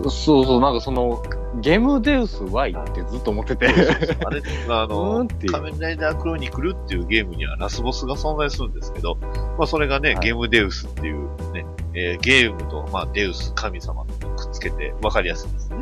[0.11, 1.23] そうそう、なんかその、
[1.61, 3.67] ゲムデウス Y ってずっと思ってて。
[3.67, 9.17] あれ、あの、仮面ライダークロニクルっていうゲームにはラスボスが存在するんですけど、
[9.59, 15.77] まあそれがね、ゲームデウスっていうね、えーゲームと、まあデウス、神様とくっつけて分かりやすいですね。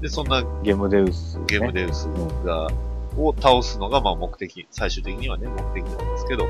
[0.00, 2.06] で、そんなゲームデウス、ゲームデウス
[2.44, 2.68] が、
[3.18, 6.46] を倒すのが、まあ目的、最終的にはね、目的なんですけど、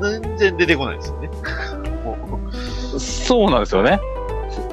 [0.00, 1.30] 全然出てこないですよね。
[2.98, 3.98] そうなんですよね。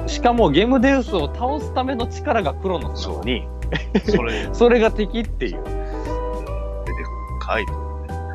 [0.06, 3.48] ししかもゲームデウスを倒すための力がクロノスなのに、
[4.06, 5.52] それ、 それが敵っていう。
[5.52, 7.82] 出てくるかいというね。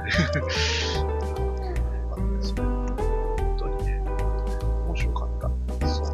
[2.10, 4.04] 本当にね、
[4.88, 5.30] 面白かっ
[5.80, 5.88] た。
[5.88, 6.08] そう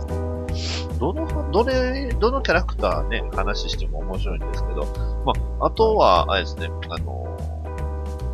[0.99, 4.85] どの、どれ、どのキャラクターね、話しても面白いんですけど、
[5.25, 7.22] まあ、あとは、あれですね、あの、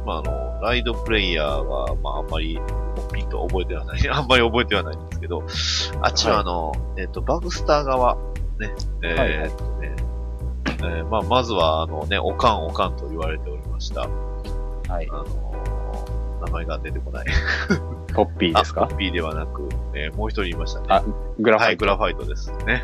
[0.09, 2.59] まあ、あの、ライドプレイヤーは、まあ、あんまり、
[3.13, 5.43] ピンと覚えてはない、 あんまり覚えてはないんですけど、
[6.01, 8.15] あっちはあの、えっ、と、バグスター側、
[8.59, 9.95] ね、えーっとね、
[10.81, 14.01] えーまあ、まずは、あのね、おかんおかんと言われておりました。
[14.91, 15.07] はい。
[15.11, 15.25] あの
[16.47, 17.25] 名前が出てこない。
[18.15, 18.87] ポッピーですか？
[18.87, 20.85] ポッピーではなく、えーもう一人いましたね。
[20.89, 21.03] あ
[21.39, 22.83] グラファイトはい、グラファイトですね。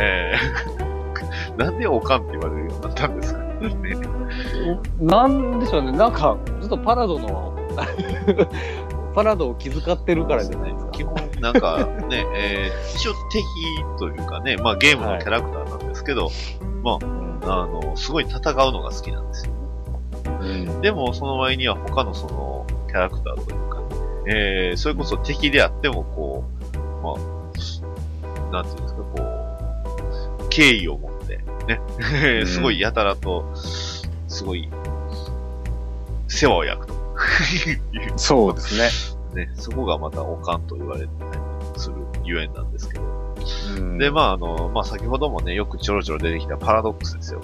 [0.00, 0.96] えー
[1.56, 3.96] なんでおかんって言われるようになったんですかね。
[5.00, 7.54] なんでしょうね、なんか、ずっとパラドの、
[9.14, 10.90] パラドを気遣ってるからじゃないですか。
[10.92, 13.44] 基本、なんかね、 えー一応敵
[13.98, 16.30] というかね、まあゲームのキャラクターなんですけど、
[16.82, 16.98] ま
[17.46, 19.52] あ、あの、すごい戦うのが好きなんですよ。
[20.80, 23.78] でも、その前には他のその、キャラクターというか、
[24.28, 26.44] えー、それこそ敵であっても、こ
[26.74, 29.22] う、まあ、なんていうんですか、こ
[30.44, 31.15] う、敬意を持って、
[31.66, 31.80] ね、
[32.40, 34.68] うん すごいやたらと、すごい、
[36.28, 36.94] 世話を焼くと。
[38.16, 39.46] そうですね。
[39.46, 41.10] ね、そこがまたおかんと言われたり
[41.76, 43.04] するゆえんなんですけど。
[43.78, 47.40] うんで、まあ、あの、まあ、先ほどもね、よくちょろちょろ出てきたパラドックスですよ。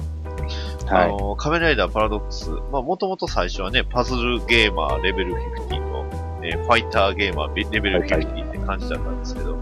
[0.86, 6.04] はいあの、仮面ライダーパラドックス、まあ、もともと最初はね、パズルゲーマーレベル50と、
[6.42, 9.56] えーファイターゲーマーレベル50って感じだったんですけど、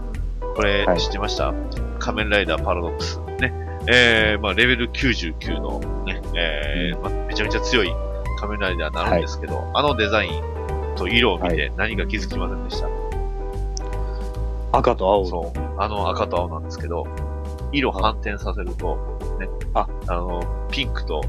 [0.55, 1.53] これ知ってました、
[1.99, 3.19] 仮面ライダーパラドックス。
[3.39, 3.70] ね。
[3.87, 7.91] えー、まあ、レベル99のね、えーまあ、めちゃめちゃ強い
[8.39, 10.43] 仮面ライダーになるんですけど、あのデザイン
[10.95, 12.87] と色を見て何か気づきませんでした？
[14.77, 15.59] 赤と青そう。
[15.77, 17.05] あの赤と青なんですけど、
[17.71, 18.95] 色反転させると、
[19.39, 21.21] ね、あ、あの、ピンクと、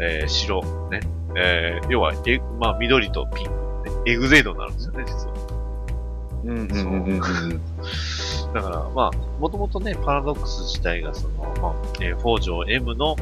[0.00, 1.00] えー白、ね、
[1.36, 5.34] えー要は、え、まあ、緑とピンク、ね、エグゼイドになるんですよね、実は。
[6.44, 7.20] うんうんうんうんうん。
[8.54, 13.16] だから、まあ、もともとね、パラドックス自体が、その、まあ、えー、フォージョー M の、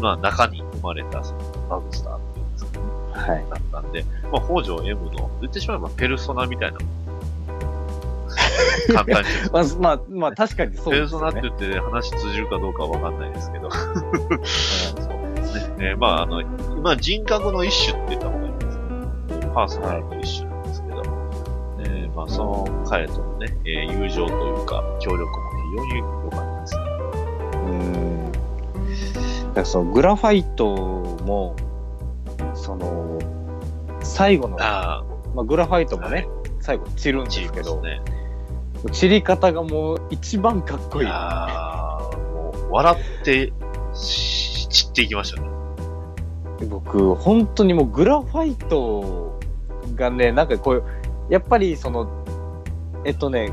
[0.00, 2.84] まあ、中に生まれた、その、バグスターっていうんですかね。
[3.12, 3.46] はい。
[3.50, 7.00] だったんで、まあ、フォージョー M の、言ってしまえばペルソナみたいなもん。
[8.94, 9.28] 簡単に。
[9.52, 11.40] まあ、まあ、まあ、確かにそうペルソですよね。
[11.42, 13.70] ナって言って話通じるかどうかはわかんないですけど。
[13.70, 13.78] そ
[14.34, 15.76] うですね。
[15.78, 16.42] えーまあ、あの、
[16.82, 20.49] まあ、人格の一種って言った方がいいんですけど、パーソナルの一種なんですけど、
[22.10, 26.80] えーまあ、その彼とのね、えー友情というか、協力も非常に良かったですね。
[27.66, 28.32] うん。
[28.32, 28.38] だ
[29.54, 30.74] からそのグラファイト
[31.24, 31.56] も、
[32.54, 33.18] その、
[34.02, 35.04] 最後の、あ
[35.34, 36.26] まあ、グラファイトもね、
[36.60, 37.82] 最後散るんですけど、
[38.92, 41.08] 散り方がもう一番かっこいい。
[41.08, 43.52] あーもう、笑って
[43.94, 45.48] し散っていきましたね。
[46.68, 49.38] 僕、本当にもうグラファイト
[49.94, 50.84] がね、なんかこう、
[51.30, 52.08] やっぱりその、
[53.04, 53.52] えっとね、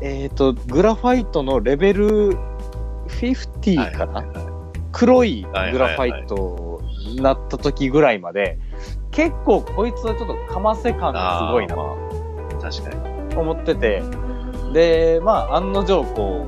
[0.00, 2.36] えっと、グラファイトのレベル
[3.06, 4.24] 50かな、
[4.92, 8.58] 黒いグラファイトになった時ぐらいまで、
[9.12, 11.74] 結構こいつはちょっとかませ感がすごいな。
[11.76, 11.96] と
[12.60, 13.36] 確かに。
[13.36, 14.02] 思ってて、
[14.72, 16.46] で、まあ、案の定こ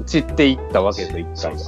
[0.00, 1.60] う、散っていったわけですよ、一回が。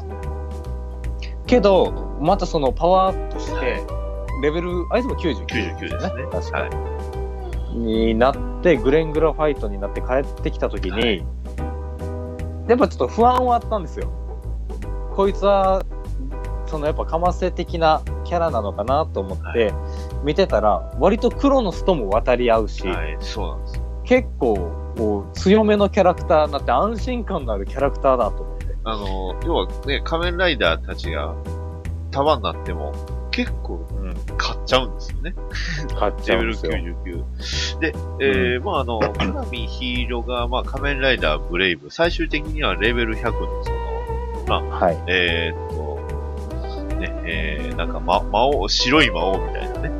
[1.47, 3.83] けど、またそのパワーアップして、
[4.43, 6.27] レベル、あいつも99ですね。
[6.31, 6.94] 確かに
[8.15, 11.25] なって、グレン・グラファイトになって帰ってきたときに、
[12.69, 14.11] やっぱちょっと不安はあったんですよ。
[15.15, 15.83] こいつは、
[16.67, 19.73] そのやっぱかませ的なキャラなのかなと思って
[20.25, 24.03] 見てたら、割とクロノスとも渡り合うし、そうなんですよ。
[24.05, 24.55] 結構
[24.97, 28.77] こう強めのキャラクターになって安心感のあるキャラクターだと思って。
[28.85, 31.35] あの、要はね、仮面ライダーたちが
[32.11, 32.93] 束になっても、
[33.31, 33.87] 結構、
[34.37, 35.35] 買っちゃうんですよね。
[35.99, 37.81] 買っちゃうんですよレベル99。
[37.81, 49.91] で、えーまああの、コナミヒーローが、まあ仮面ライダーブレイブ、最終的にはレベル100のその、まあ、えーっと、ね、えー、なんか、ま、魔王、白い魔王みたいなね。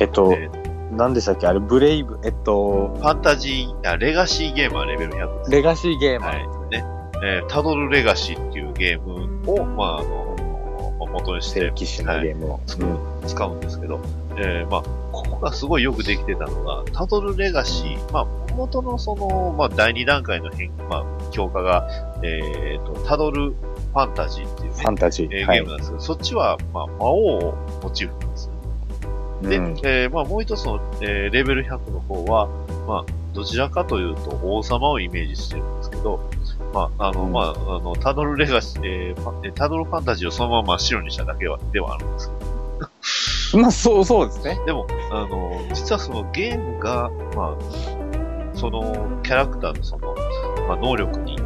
[0.00, 0.36] えっと、
[0.92, 1.46] 何でしたっけ？
[1.46, 5.50] あれ、ブレイブ、えっと、ファンタジー、あレガシーゲーマーレベル100です。
[5.50, 6.30] レガシーゲーマー。
[6.30, 6.70] はい。
[6.70, 6.84] ね。
[7.24, 10.31] えータドルレガシーっていうゲームを、まあ、あの、まあ
[11.12, 12.60] 元にして、騎士のゲームを、
[13.26, 14.00] 使うんですけど、
[14.36, 14.82] えーまあ、
[15.12, 18.24] ここがすごいよくできてたのが、タドルレガシー、まあ、
[18.54, 21.88] 元のその、まあ、第2段階の変、まあ、強化が、
[22.22, 25.58] えーと、タドルファンタジーっていう、ね、ファンタジーえーはい。
[25.58, 28.52] ゲームなんですけど、そっちは、まあ、魔王をモチーフなんですよ。
[29.48, 29.64] で、うん。
[29.84, 32.48] えーまあ、もう一つの、えーレベル100の方は、
[32.86, 36.30] まあ、どちらかというと王様をイメージしてるんですけど、
[36.72, 42.30] まあ、あの、まあ、あの、タドルレガシー、えータドルファンタジーをそのまま白にしただけは、ではあるんです
[43.52, 43.62] けど。
[43.62, 44.58] まあ、そう、そうですね。
[44.64, 47.56] でも、あの、実はそのゲームが、まあ、
[48.54, 50.14] そのキャラクターのその、
[50.68, 51.36] まあ、能力に、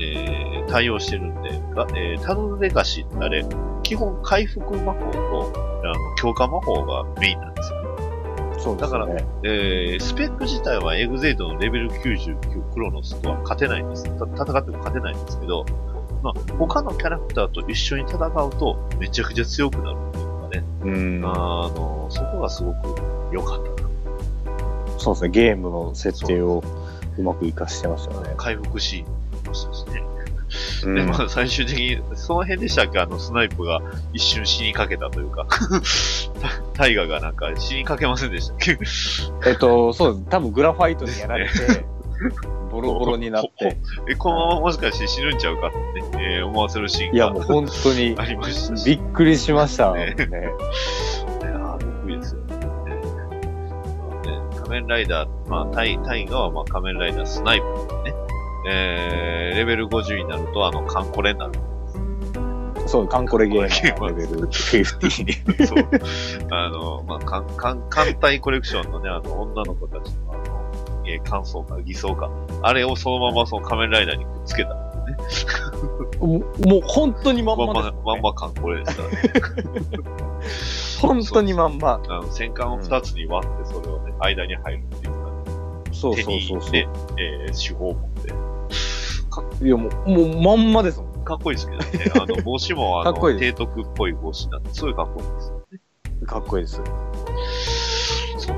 [0.00, 3.44] えー対応してるんで、がえータドルレガシーってあれ、
[3.82, 5.52] 基本回復魔法と、
[5.82, 7.79] あの、強化魔法がメインなんですよね。
[8.62, 9.08] そうだから、
[9.42, 14.04] えースペック自体はエグゼイドのレベル99クロノスとは勝てないんです。
[14.04, 15.64] た戦っても勝てないんですけど、
[16.22, 21.24] まあ、他のキャラクターと一緒に戦うとめちゃくちゃ強くなるっていうのがね、うん。
[21.24, 21.28] あ
[21.70, 23.88] の、そこがすごく良かったな。
[24.98, 25.30] そうですね。
[25.30, 26.62] ゲームの設定を
[27.16, 28.34] うまく活かしてましたよね。
[28.36, 30.02] 回復シーンもありましたしね。
[30.84, 32.98] うんで、まあ、最終的に、その辺でしたっけ？
[32.98, 33.80] あの、スナイプが
[34.12, 35.46] 一瞬死にかけたというか、
[36.80, 38.78] タタイガがなんか死にかけませんでしたっけ？
[39.46, 40.26] えっと、そうです。
[40.30, 41.52] 多分グラファイトにやられて、
[42.70, 43.76] ボロボロになって。
[44.08, 45.70] え、このままもしかして死ぬんちゃうかっ
[46.10, 47.14] てね、えー思わせるシーンが。
[47.14, 48.86] いや、もう本当にありましたし。
[48.86, 50.14] びっくりしましたね。
[50.14, 52.56] ねいやーびっくりですよね。
[52.56, 52.62] ね
[54.56, 57.64] 仮面ライダー、まあ、タイ、タイガはまあ仮面ライダースナイプ
[58.04, 58.14] ね。
[58.70, 61.52] えー、レベル50になると、あの、カンコレになる。
[62.90, 65.64] そう、カンコレゲームのレベル50に。
[65.64, 65.88] そう。
[66.50, 72.28] あの、まあ、かん、かん、艦隊コレクションのね、あの、女の子たちの、あの、えー、乾燥か、偽装か。
[72.62, 75.50] あれをそのままその仮面ライダーにくっつけたんですね。
[76.18, 79.16] もうもう本当にまんまですまんま、まんまカンコレですからね。
[81.00, 82.00] 本当にまんま。
[82.08, 86.72] あの、戦艦を二つに割って、それをね、間に入るっていうか、そう手にそうそうそう。
[86.72, 86.88] ね、
[87.18, 89.64] えー、手法を持って。
[89.64, 91.09] いや、もう、もうまんまですもん。
[91.24, 92.12] かっこいいですけどね。
[92.14, 96.26] あの、 帽子も、あの、提督っぽい帽子なんで、すごいかっこいいですよね。
[96.26, 96.82] かっこいいです。
[98.38, 98.56] そう。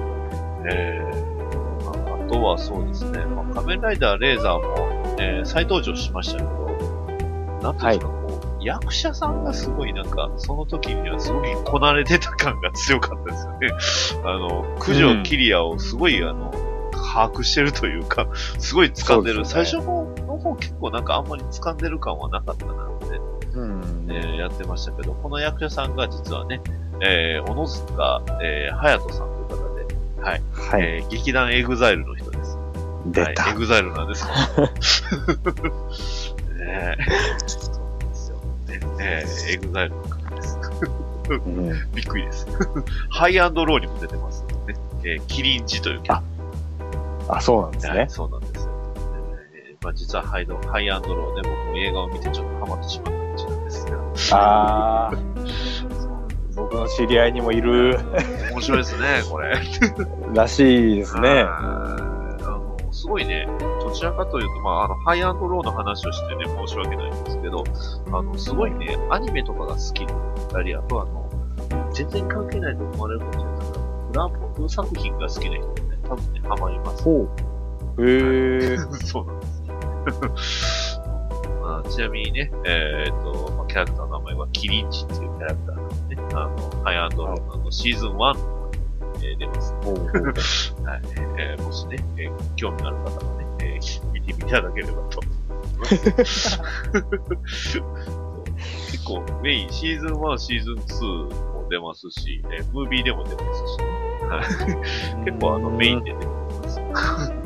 [0.71, 6.51] えー、まあ、あとはそうですね、まあ、仮面ライダーレーザーも、えー、再登場しましたけど、
[7.63, 13.53] なんていうんですか、こう、役者さんがすごいなんか、その時にはすごいこなれてた感が強かったですよ
[14.23, 14.25] ね。
[14.31, 16.53] あの、九条キリアをすごい、あの、
[16.93, 18.27] 把握してるというか、
[18.59, 19.45] すごい掴んでる。
[19.45, 23.07] 最初のの方結構なんかあんまり掴んでる感はなかったなって、
[23.55, 24.07] うん。
[24.11, 26.61] えーやってましたけど、この役者さんが実はね、
[27.01, 29.87] えー、小野塚、えー、勇人さんという方で、
[30.23, 30.43] はい。
[30.53, 32.59] はいえー劇団エグザイルの人です。
[33.07, 34.27] 出たはい、エグザイルなんです。
[36.59, 37.05] ねえ。
[37.47, 38.37] そうなんですよ。
[38.67, 40.59] で、ねエグザイルの方です。
[41.95, 42.47] びっくりです。
[43.11, 44.75] ハイアンドローにも出てますね。
[45.05, 46.23] えー、キリンジというキャラ
[47.29, 47.99] あ、そうなんですね。
[47.99, 48.41] はいそうなん
[49.83, 53.87] まあ、実はハイドハイアンドローで僕も映画を見てちょっとハマってしまった感じなんです
[54.31, 54.39] が。
[54.39, 55.13] ああ。
[56.55, 57.99] 僕の知り合いにもいる
[58.51, 59.55] 面白いですね、これ。
[60.35, 61.47] らしいですね。
[61.49, 61.97] あ
[62.41, 67.65] の、すごいね、とどちらかというと、まあ、あの、ハイアンドローの話をしてね、申し訳ないんですけど、
[68.09, 77.03] あの、すごいね、アニメとかが好きだったり、あとあの、全然関係ないと思われるかもしれないですけど、フランプ作品が好きな人ね、多分ね、ハマります。
[77.03, 77.29] ほ
[77.99, 78.07] う。
[78.07, 78.79] へえ。
[79.05, 79.33] そうな。
[81.63, 88.83] まあ、ちなみにね、えっ、と、まあ、キャラクターの名前はキリンチっていうキャラクターなんでね、あの、ハイアンドローのあのシーズン1の方に、
[89.25, 89.73] えー出ます。
[90.83, 91.03] はい。
[91.39, 95.21] えーもしね、えー興味のある方はね、えー見ていただければと。
[98.93, 103.45] 結構メイン、シーズン1、シーズン2も出ますし、えームービーでも出ます
[103.77, 103.79] し、
[104.29, 107.42] はい、結構あのメインで出てきます。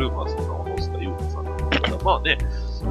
[0.00, 2.38] る、まあ、そんな小野塚優子さんなんですけど、まあね、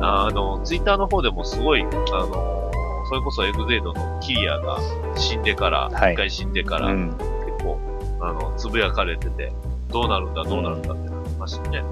[0.01, 2.71] あの、ツイッターの方でもすごい、あの、
[3.09, 4.77] それこそエグゼイドのキリアが
[5.15, 7.17] 死んでから、一、回死んでから、結
[7.63, 7.79] 構、
[8.21, 9.51] あの、つぶやかれてて、
[9.89, 11.83] どうなるんだ、どうなるんだってなってましたね。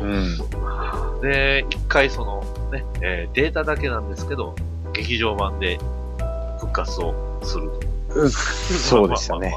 [0.00, 1.20] うん。
[1.20, 2.42] で、一回その、
[2.72, 4.54] ね、えーデータだけなんですけど、
[4.92, 5.78] 劇場版で
[6.58, 7.94] 復活をすると。
[8.28, 9.52] そうでしたね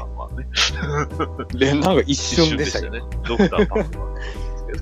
[1.80, 3.02] なんか一瞬でしたね。
[3.28, 3.98] ドクターパンク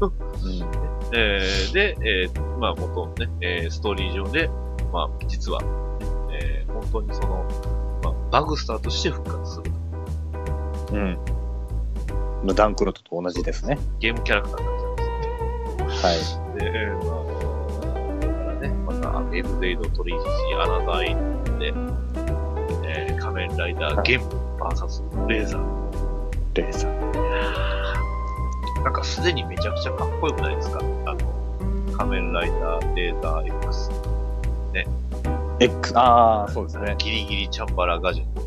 [0.00, 0.70] マンなん。
[1.14, 4.48] えーで、えーまあ元ね、えーストーリー上で、
[4.92, 5.60] まあ実は、
[6.32, 7.44] えー本当にその、
[8.02, 9.70] まあ、バグスターとして復活する。
[10.92, 11.18] うん。
[12.44, 13.78] まあダンクロットと同じですね。
[14.00, 14.96] ゲームキャラクターになっちゃうん
[15.88, 16.58] ですはい。
[16.58, 18.94] で、えーまあ、ね、ま
[19.30, 20.20] た、エグゼイド取引
[20.60, 21.72] アナザーインで、
[22.88, 24.26] えー仮面ライダーゲーム
[24.60, 25.62] VS レーザー。
[26.54, 27.25] レーザー。
[28.86, 30.78] なんかすでにめちゃくちゃかっこよくないですか？
[30.78, 30.82] あ
[31.14, 31.18] の、
[31.96, 33.90] 仮面ライダーレーザー X。
[34.72, 34.86] ね。
[35.58, 36.94] X、ああ、そうですね。
[36.96, 38.26] ギリギリチャンバラガジェッ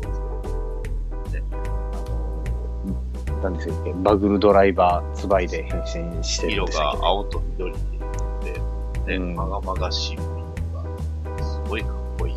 [3.42, 3.92] なんでしたっけ？
[3.92, 8.10] バグルドライバー、ツバイで変身してる色が青と緑になっ
[9.04, 12.34] て、ね、まがまがしい雰囲気が、すごいかっこいい。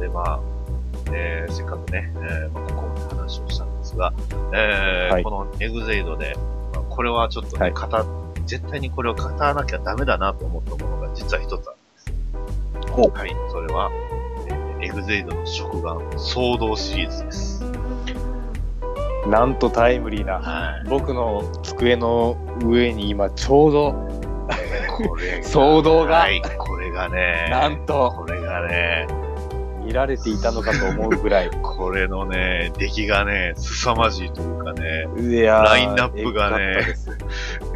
[0.00, 0.40] で、まあ、
[1.12, 4.12] えーせっかくね、えーまあ、ここまで話をしたんですが、
[4.54, 5.22] えーはい。
[5.22, 6.34] このエグゼイドで、
[6.74, 7.86] まあ、これはちょっとね、語
[8.46, 13.10] 絶対にこれを語らなきゃダメだなと思ったものが実は一つあるんです。
[13.10, 13.90] はい、それは、
[14.48, 17.64] えーエグゼイドの食玩、騒動シリーズです。
[19.24, 23.92] けなんとタイムリーな、僕の机の上に今ちょうど、
[24.96, 29.06] これが 騒動が、はい、これがね、なんと、これがね、
[29.84, 31.50] 見られていたのかと思うぐらい。
[31.62, 35.06] これのね、出来がね、凄まじいというかね、
[35.46, 36.94] ラインナップがね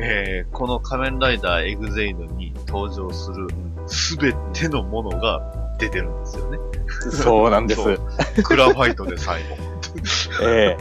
[0.01, 3.49] えーこの仮面ライダーエグゼイドに登場する
[3.87, 5.41] すべてのものが
[5.78, 6.59] 出てるんですよね。
[7.11, 7.83] そうなんです
[8.43, 9.57] クラファイトでさえも。
[10.43, 10.77] え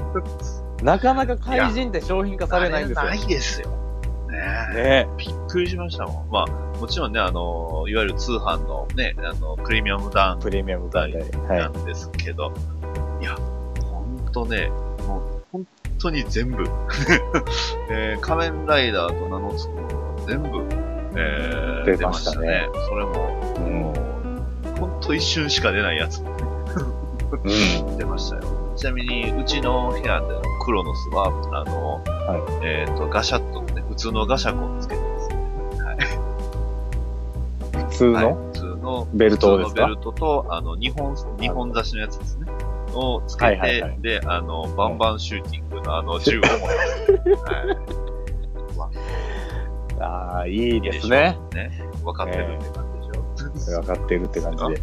[0.81, 3.03] えなかなか怪人って商品化されないんですよ。
[3.05, 3.84] ないですよ。
[4.35, 6.29] ねねびっくりしましたもん。
[6.29, 10.39] まあ、もちろんね、あの、いわゆる通販のね、あの、プレミアムダウン。
[10.39, 11.19] プレミアムダウンで。
[11.47, 12.51] なんですけど、
[13.21, 13.35] い、や、
[13.81, 14.69] ほんとね、
[15.07, 15.67] もう、本
[15.99, 16.63] 当に全部、
[17.89, 20.49] えー仮面ライダーと名の付くものが全部、
[21.15, 23.13] えー出ましたね出それも、
[23.59, 23.93] も
[24.75, 28.43] う、ほんと一瞬しか出ないやつもね、 出ましたよ。
[28.75, 32.01] ちなみに、うちの部屋でのクロノスは、あの、
[32.63, 33.64] えっ、と、ガシャッとね、
[33.95, 35.35] 普通のガシャコンつけてます、ね。
[35.83, 37.85] はい。
[37.85, 39.87] 普通の、普通のベルトですか？
[39.87, 42.51] 普通のベルトと、あの、日本、日本差しのやつですね。
[42.93, 47.45] をつけて、はいはいはいで、あの、バンバンシューティングのあの銃を持って、は
[49.97, 50.01] い。
[50.01, 51.37] ああ、いいですね。
[51.53, 51.71] ね。
[52.03, 53.81] 分かってるって感じでしょ。
[53.81, 54.81] 分かってるって感じで。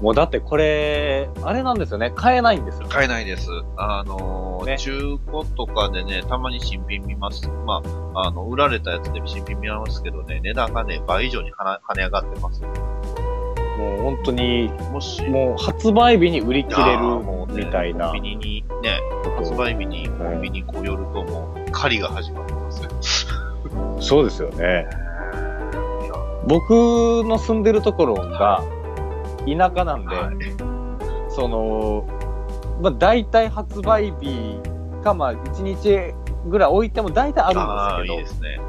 [0.00, 2.10] もうだってこれ、あれなんですよね。
[2.14, 2.88] 買えないんですよ。
[2.88, 3.48] 買えないです。
[3.76, 7.48] あのー中古とかでね、たまに新品見ます。
[7.48, 7.82] ま
[8.14, 12.62] あ、あの、売られたやつで新品見ますけどね、値段がね、倍以上に跳ね上がってます。
[12.62, 12.68] も
[14.00, 17.02] う本当に、もし、もう発売日に売り切れる
[17.54, 18.20] みたいなコン。
[18.20, 19.00] ビニにね、
[19.38, 22.90] 発売日にコンビニこう寄るともう、狩りが始まってますよ。
[24.00, 24.86] そうですよね。
[26.46, 26.70] 僕
[27.24, 28.62] の住んでるところが
[29.46, 30.56] 田舎なんで、
[31.30, 32.06] その、
[32.82, 34.58] まあ大体発売日
[35.02, 36.14] か、まあ1日
[36.48, 38.60] ぐらい置いても大体あるんですけど、いいね。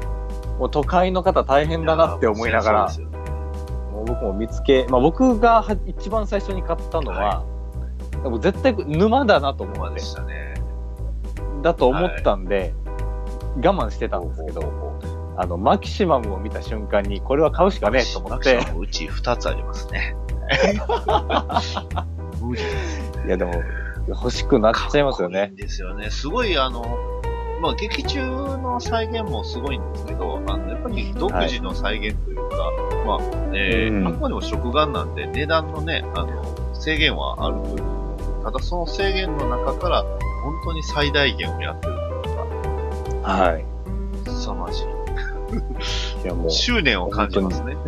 [0.58, 3.22] もう都会の方大変だなって思いながら、そうですよ
[3.92, 7.44] もう僕も見つけ、まあ僕がは一番最初に買ったのは、
[8.22, 10.00] でも絶対沼だなと思って、
[11.62, 12.74] だと思ったんで、
[13.56, 14.62] 我慢してたんですけど、
[15.36, 18.54] あの、マキシマムを見た瞬間に、これは買うしかねえと思って。
[18.56, 20.14] マキシマ、ムうち2つありますね。
[23.26, 23.52] いやでも、
[24.08, 25.52] 欲しくなっちゃいますよね。
[25.54, 26.10] ですよね。
[26.10, 26.84] すごい、あの、
[27.60, 32.56] まあ、劇中の再現もすごいんですけど、あの、やっぱり独自の再現というか、
[33.06, 33.18] まあ、
[33.54, 36.42] えーうんあくまでも食玩なんで、値段のね、あの、
[36.74, 37.84] 制限はあるという。
[38.44, 40.10] ただその制限の中から、本
[40.64, 42.36] 当に最大限をやってるという
[43.22, 43.64] か、はい。
[44.26, 44.86] 凄まじい。
[46.24, 47.76] いやもう、執念を感じますね。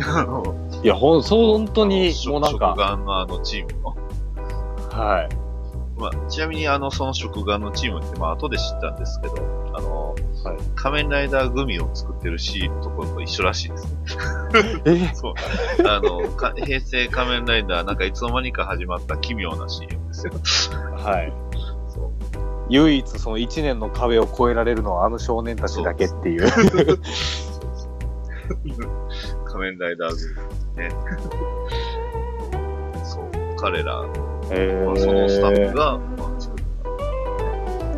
[0.83, 3.95] いや、ほん、そう、本当に、もうなん食か、玩のあのチームの。
[4.91, 5.45] はい。
[5.97, 9.35] まあ、ちなみにあの、その食玩のチームって、まあ、後で知ったんですけど、
[9.73, 10.15] あの、
[10.75, 13.91] 仮面ライダーグミを作ってるシーンのところと一緒らしいですね。
[14.85, 15.11] え？
[15.15, 15.33] そう。
[15.87, 20.33] あの、か平成仮面ライダー、なんかいつの間にか始まった奇妙な CM ですよ。
[20.97, 21.33] はい。
[22.69, 26.47] 唯一その1年の壁を越えられるのはあの少年たちだけっていう。
[29.55, 30.17] 仮面ライダーグ
[30.75, 30.83] ミ。
[30.83, 30.89] ね。
[33.05, 33.31] そう。
[33.57, 34.05] 彼ら、
[34.51, 36.63] えまあそのスタッフが、まあ、作った。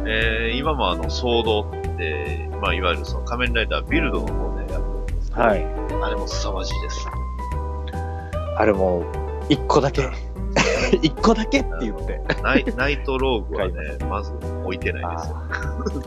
[0.05, 5.65] えー、今もあの、ソードって、まあ、いわゆるその仮面ライダービルドの方でやってるんですけど、はい。
[6.03, 7.07] あれも凄まじいです。
[8.55, 9.03] あれも、
[9.49, 10.27] 一個だけ。
[11.01, 12.21] 一個だけって言って。
[12.41, 13.73] ナイナイトローグはね、
[14.09, 15.35] まず置いてないですよ。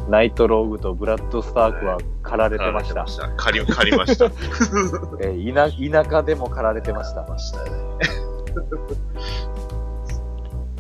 [0.08, 3.06] ナイトローグとブラッドスタークは狩られてました。
[3.36, 4.26] 狩り、狩りました。
[5.20, 7.26] えー田田舎でも狩られてました。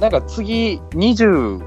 [0.00, 1.60] なんか次、29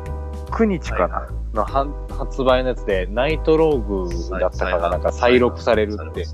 [0.66, 6.26] 日かな、のは発売のやつで、ナイトローグだったかがなんか再録されるって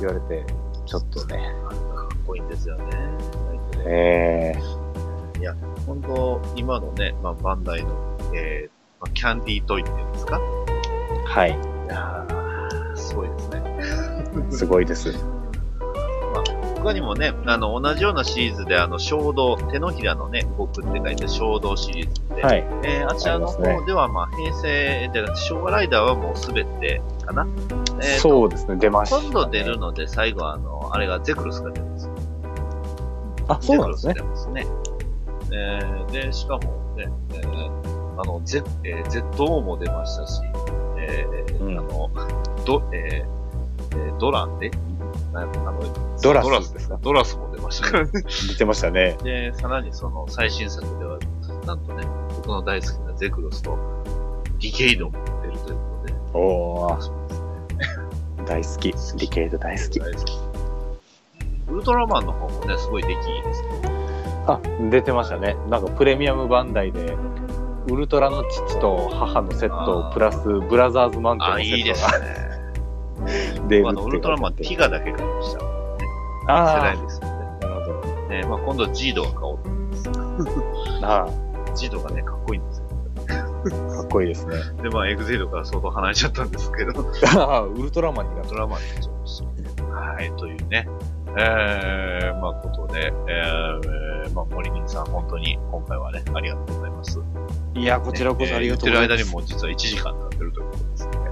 [0.00, 0.44] 言われて、
[0.86, 1.54] ちょっとね。
[1.68, 2.84] かっこいいんですよね。
[3.88, 4.54] え
[5.38, 5.54] いや、
[5.86, 10.40] 本当今のね、まあ、バンダイの、えーまあ、キャンディートイっていうんですか？
[11.26, 11.50] はい。
[11.50, 11.52] い
[11.88, 13.62] やー、すごいですね。
[14.34, 15.12] ー、 すごいです。
[16.32, 16.44] まあ、
[16.82, 27.46] 他にもね、あの、同じようなシリーズで、あの、衝動、手のひらのね、動くって書いて衝動シリーズで、はいえーあちらの方では、まあ、平成で、昭和ライダーはもうすべてかな。
[28.00, 32.10] えーとそうですね、出ました、今度出るので、最後は、あの、あれがゼクルスが出ます。
[33.48, 34.20] あ、そうなんですねゼ。
[34.22, 34.66] クルス出ますね。
[35.52, 40.40] えーで、しかもね、えーあの、ゼ、えー、ZO も出ましたし、
[40.98, 42.10] えーあの、
[42.64, 44.70] ド、えーえードランで、
[45.32, 45.80] なあの、
[46.22, 46.98] ドラスドラスですか？
[47.02, 48.10] ドラスも出ましたからね。
[48.48, 49.16] 出てましたね。
[49.22, 51.18] で、さらにその最新作では、
[51.66, 52.06] なんとね、
[52.36, 53.76] 僕の大好きなゼクロスと
[54.60, 55.12] ディケイドも
[55.42, 58.46] 出るということで、おー。
[58.46, 58.92] 大好き。
[58.92, 60.00] ディケイド大好き。
[60.00, 60.32] 大好き。
[61.68, 63.95] ウルトラマンの方もね、すごい出来いいですね。
[64.46, 64.60] あ、
[64.90, 65.56] 出てましたね。
[65.68, 67.16] なんかプレミアムバンダイで、
[67.88, 72.46] ウルトラの父と母のセットプラスブラザーズマウンテンのあ、セいいでットがすね。
[73.68, 75.58] 出る僕あの、ウルトラマンティガだけ買いました。
[75.58, 75.66] ね、
[76.48, 77.36] あー世代ですよね。
[77.60, 78.28] なるほど。
[78.28, 80.10] ね、まあ今度はジードが買おうと思います。
[81.02, 81.28] あ
[81.74, 82.86] ジードがね、かっこいいんですよ。
[83.28, 84.56] あ、かっこいいですね。
[84.82, 87.06] で、まあ、エグゼイドから相当離れちゃったんですけど、ウ
[87.36, 89.42] ああ、ウルトラマンになルトラマンになっちゃいまし
[89.76, 89.84] た。
[89.84, 90.88] はい、というね、
[91.38, 97.20] えー、まあ、ことで、えー、まあ、森金さん、本当に今回はね、ありがとうございます。
[97.74, 99.16] いや、こちらこそありがとうございます。
[99.16, 101.26] 言ってる間にもう実は1時間経ってるということですね。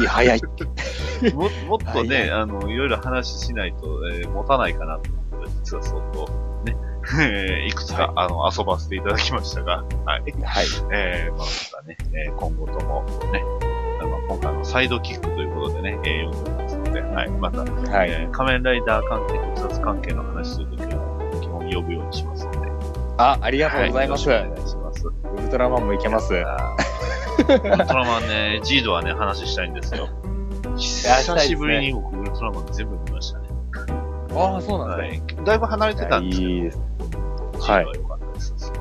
[0.00, 0.40] いい、早い。
[1.34, 6.26] ももっとね、はいあの、いろいろ話しないと、えー持たないかなと思って、実は相当、
[6.64, 6.76] ね、
[7.20, 10.22] え ーいくつか、あの、遊ばせていただきましたが、はい。
[10.42, 10.66] はい。
[10.92, 13.44] えー、まあ、またね、えー今後とも、ね、
[14.00, 17.30] あの、今回のサイドキックということでね、えー、読んでますので、はい。
[17.30, 22.58] また、はいえー仮面ライダー関係、特撮関係の話するときは、基本呼ぶようにしますので。
[23.18, 24.28] あ、ありがとうございます。
[24.28, 25.06] はよろしくお願いします。
[25.06, 26.34] ウルトラマンもいけます。
[26.34, 26.44] ウル
[27.52, 30.08] トラマンね、ジードはね、話したいんですよ。
[30.76, 33.48] 久しぶりに僕、ウルトラマン全部見ましたね。
[34.34, 35.34] ああ、そうなんですね。
[35.36, 35.44] はい。
[35.44, 36.78] だいぶ離れてたんですけど、いいです。
[37.60, 38.72] は良かったです。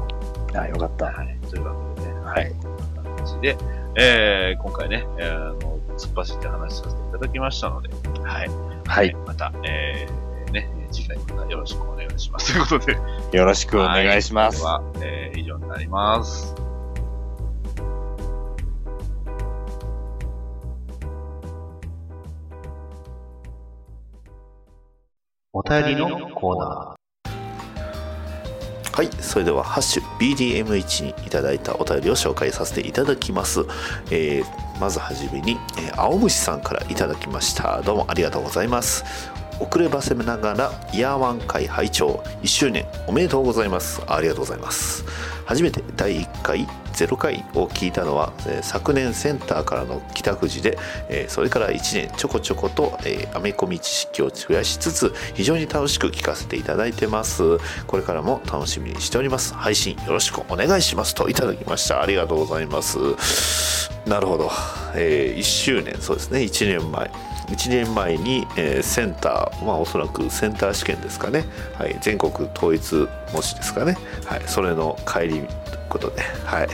[0.55, 1.05] あ、よかった。
[1.05, 1.37] はい。
[1.49, 2.51] というわけでね、はい。
[2.61, 3.57] こんな感じで、
[3.95, 7.89] えー、今回ね、えー、あの、突っ走って話させていただきましたので、
[8.23, 8.49] はい。
[8.85, 9.13] はい。
[9.27, 12.53] また、えー、ね、次回またよろしくお願いします。
[12.53, 14.63] ということで、よろしくお願いします。
[14.63, 16.55] は、えー、以上になります。
[25.51, 26.98] お便りのコーナ
[28.99, 33.61] はい、それでは、ハッシュ BDM1 にいただいたお便りを紹介させていただきます。
[34.11, 34.45] えー
[34.77, 37.81] まずはじめに、えー青虫さんからいただきました。
[37.81, 39.05] どうもありがとうございます。
[39.61, 45.03] 遅ればせながらイヤーワン会拝聴1周年おめでとうございますありがとうございます
[45.45, 46.67] 初めて第1回
[47.05, 50.77] 0回を聞いたのは、えー昨年センターからの帰宅時で、
[51.09, 51.77] えーそれから1
[52.07, 57.57] 年ちょこちょこと、えーアメコミ知識を増やしつつ非常に楽しく聞かせていただいてます。
[57.87, 59.53] これからも楽しみにしております。
[59.53, 61.15] 配信よろしくお願いします。
[61.15, 62.01] といただきました。
[62.01, 62.97] ありがとうございます。
[64.05, 64.49] なるほど、
[64.95, 65.95] え1周年。
[65.99, 66.39] そうですね。
[66.39, 67.11] 1年前。
[67.49, 71.45] 1年前に、えーセンターまあおそらくセンター試験ですかね、
[71.77, 75.47] はい、全国統一模試ですかね、はい、それの帰り
[75.89, 76.67] ことではい。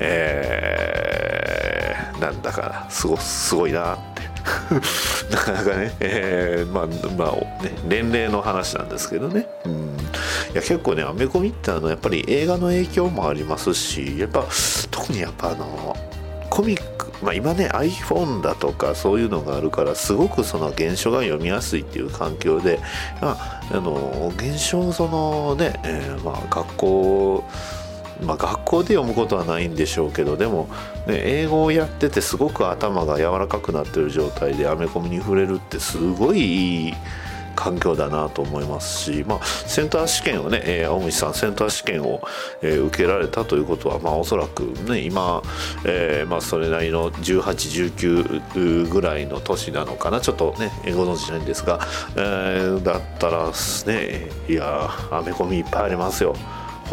[0.00, 1.82] えー
[2.22, 4.22] なんだかすごすごいなって。
[5.30, 6.86] なかなかね、えーまあ
[7.16, 9.76] まあね年齢の話なんですけどね、うん、い
[10.54, 14.44] や結構ねアメコミってあのやっぱり映画の影響もありますしやっぱ
[14.90, 15.96] 特にやっぱあの
[16.50, 22.80] コミック、まあ、今ね iPhone だとかそういうのがあるからすごくその現象が読みやすいっていう環境で、
[23.20, 27.44] まあ、あの現象そのね、えーまあ、学校
[28.22, 30.68] まあ、学校で読むことはないんでしょうけどでも、
[31.06, 36.94] ね、英語をやっててすごく頭が柔らかくなってる状態でアメコミに触れるってすごいいい
[37.54, 42.22] 環境だなと思いますし、まあ、センター試験をね、えー青虫さんセンター試験を、
[42.62, 45.42] えー受けられたということは、まあ、おそらくね今、
[45.84, 51.80] えーまあ、それなりの1819ぐらいの年なのかなちょっとねご存じないんですが、
[52.16, 56.34] えーだったらすねいやアメコミいっぱいありますよ。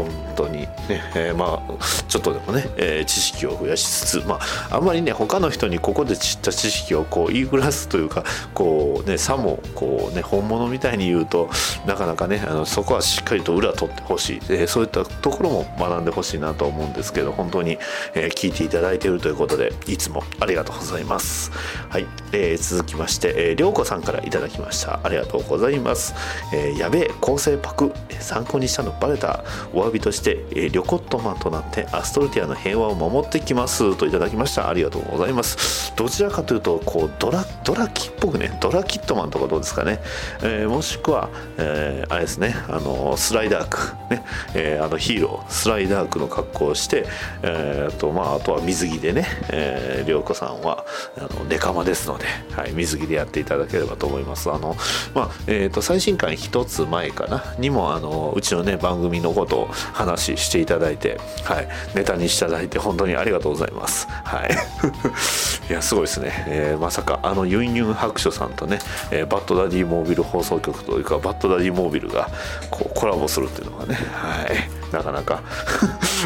[0.04, 0.60] 本当に。
[0.60, 1.74] ね、えーまあ
[2.08, 4.40] ちょっとでもね、えー知識を増やしつつま
[4.70, 8.24] ああんまりね他の人にここで知った知識をこう言いふらすというか
[8.54, 11.50] こうねさもこうね本物みたいに言うと
[11.86, 17.78] なかなかねあのそこはしっかりと裏取ってほしい、えーそういったところも学んでほしいなと思うんですけど本当に、
[18.14, 21.52] えー聞いていただいているということでいつもありがとうございます。
[21.90, 25.00] はい、えー続きまして、えー、りょうこさんからいただきました。
[25.04, 26.14] ありがとうございます、
[26.54, 29.44] えーやべえ構成パク参考にしたのバレた。
[29.74, 34.70] お詫びとして、えー、リョコットマンとなってアストルティアの平和を守ってきますといただきました。
[34.70, 35.94] ありがとうございます。
[35.96, 40.00] どちらかというとこうドラドラキっぽくねドラキットマンとかどうですかね、
[40.42, 43.78] えーもしくは、えーあれですねあのスライダーク
[44.14, 44.24] ね、
[44.56, 47.06] えーあのヒーロースライダークの格好をして、
[47.44, 50.86] えーとまああとは水着でね、えー、りょうこさんは
[51.18, 54.52] あのネカマですので、はい、水着でやっていただければと思います。
[54.52, 54.76] あの
[55.14, 64.08] まあえー、と最新刊一つ前かなにもあのうちのね番組のことを話していただいて、はい、ネタにしていただいて本当にありがとうございます。
[64.10, 64.50] はい。
[65.70, 68.80] いやすごいですね、えーまさかあのユンユン白書さんとね、
[69.12, 72.30] えーバッドダディモービル放送局というかバッドダディモービルが
[72.72, 74.80] こうコラボするっていうのがねはい。
[74.92, 75.42] なかなか。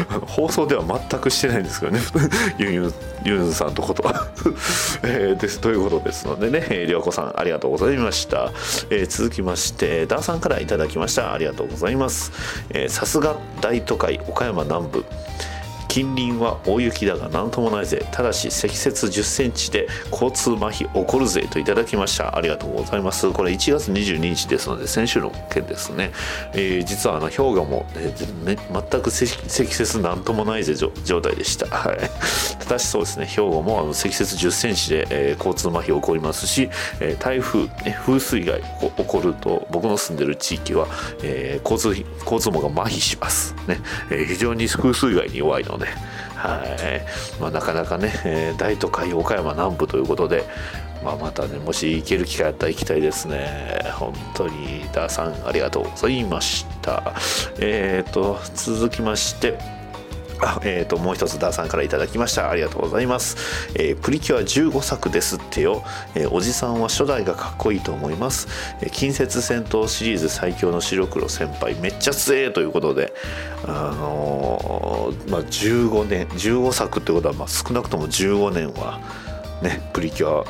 [0.26, 2.00] 放送では全くしてないんですけどね。
[2.58, 2.94] ユンユン
[3.24, 4.28] ユンさんとことは、
[5.02, 5.60] えーです。
[5.60, 6.66] ということですのでね。
[6.70, 8.52] えーりょうこさんありがとうございました、
[8.90, 11.32] えー続きましてダーさんからいただきました。
[11.32, 12.32] ありがとうございます。
[12.88, 15.04] さすが大都会岡山南部。
[15.94, 18.04] 近隣は大雪だが何ともないぜ。
[18.10, 21.46] ただし積雪1 0センチで交通麻痺起こるぜ。
[21.48, 22.36] といただきました。
[22.36, 23.30] ありがとうございます。
[23.30, 26.10] これ1月22日ですので先週の件ですね、
[26.52, 28.56] えー実はあの氷河も、えーね
[28.90, 30.74] 全く積雪なんともないぜ。
[30.74, 31.98] 状状態でした、はい、
[32.58, 33.26] ただしそうですね。
[33.26, 38.60] 兵庫もあの積雪1 0センチで、えー交通麻痺起こりますし、えー台風、ね、風水害
[38.96, 40.88] 起こると僕の住んでる地域は、
[41.22, 43.54] えー交通交通網が麻痺します。
[43.68, 43.78] ね、
[44.10, 45.83] えー非常に風水害に弱いので
[46.36, 50.44] はい、まあ、なかなかね、え大都会岡山南部ということで、
[51.04, 53.92] まあ、またねもし行ける機会あったら行きたいですね。
[53.94, 54.84] 本当に。
[54.92, 57.14] ダーさんありがとうございました。
[57.60, 59.73] えっ、と続きまして。
[60.40, 62.50] あえー、ともう一つダーさんから頂きました。
[62.50, 63.36] ありがとうございます、
[63.74, 65.82] えープリキュア15作ですってよ、
[66.14, 68.48] えーおじさんは初代がかっこいいと思います、
[68.80, 73.12] えー近接戦闘シリーズ最強の白黒先輩めっちゃ強えということで
[73.66, 79.00] あのーまあ15年15作ってことは、まあ、少なくとも15年は
[79.64, 80.44] ね、プリキュア、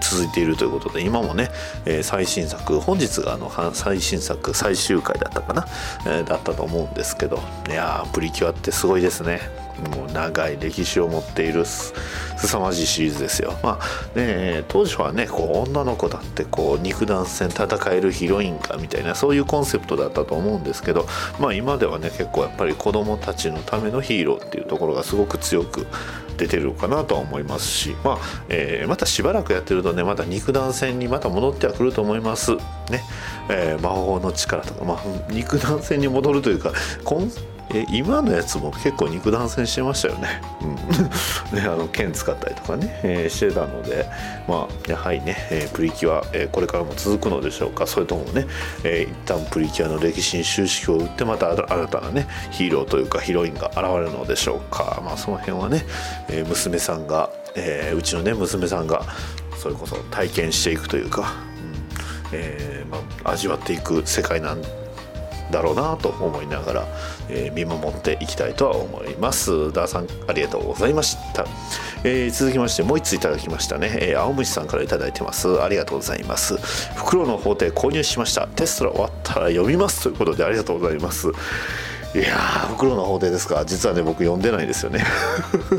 [0.00, 1.50] 続いているということで今もね、
[1.84, 5.66] え最新作本日があの最新作最終回だったかな、
[6.06, 9.40] えだったと思うんですけどいやープリキュアってすごいですね。
[9.80, 11.94] もう長い歴史を持っているす
[12.36, 13.58] 凄まじいシリーズですよ。
[13.62, 21.06] まあね当時はねこう女の子だってこう肉弾戦戦えるヒロインかみたいなそういうコンセプトだったと思うんですけど
[21.38, 25.86] まあ今ではね結構やっぱり子供たちのためのヒーローっていうところがすごく強く
[26.36, 32.56] 出てるかなとは思いますし、まあえーまたしばらくやってるとねまた肉弾戦にまた戻ってはくると思います。
[32.56, 33.02] ね、
[33.50, 36.72] えー魔法の力とか、まあ、肉弾戦に戻るというか
[37.72, 40.74] え今のやつも結構肉弾戦してましたよね,、うん、
[41.56, 44.06] ねあの剣使ったりとかね、えーしてたので
[44.48, 47.86] まあやはりね、えープリキュア、えーこれからも続くのでしょうか。
[47.86, 48.46] それともね、
[48.82, 55.00] えー一旦プリキュアの歴史に終止符を打ってまた新たなねヒーローというかヒロインが現れるのでしょうか。
[55.04, 55.84] まあその辺はね、
[56.28, 59.04] え娘さんが、えうちのね娘さんが
[59.56, 61.26] それこそ体験していくというか、うん
[62.32, 64.62] えまあ、味わっていく世界なん
[65.50, 66.86] だろうなと思いながら、
[67.28, 69.72] えー見守っていきたいとは思います。
[69.72, 71.44] ダーさんありがとうございました、
[72.04, 75.62] えー続きましてもう1ついただきましたね、えー青虫さんからいただいてます。
[75.62, 76.56] ありがとうございます。
[76.94, 78.46] 袋の法廷購入しました。
[78.46, 81.28] テストが終わったら読みますということでありがとうございます。
[82.12, 83.64] いやー梟の法廷ですか。
[83.64, 85.04] 実はね僕読んでないですよね。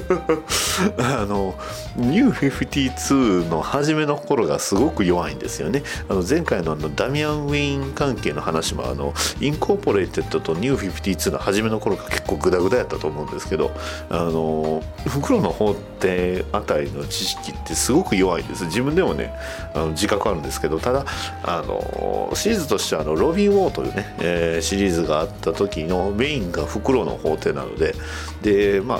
[0.97, 1.55] あの
[1.97, 5.83] ニュー52の初めの頃がすごく弱いんですよね。
[6.07, 13.71] あの前回のあのダミアン・ウェイン関係の話もあのインコーポレーテッドとニュー52の初めの頃が結構グダグダやったと思うんですけど
[14.09, 18.63] あの梟の法廷あたりの知識ってすごく弱いんです。
[18.65, 19.33] 自分でもね
[19.73, 21.05] あの自覚あるんですけどただ
[21.43, 27.95] あのシリーズとしてあのロビン・ウォーというね、えーシリーズがあった時のメインが袋の法廷なので
[28.43, 28.99] でまあ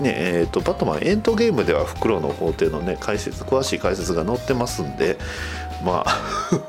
[0.00, 5.18] ねえー、とバットマンエンドゲームでは袋の法廷のね解説詳しい解説が載ってますんで
[5.84, 6.20] まあ、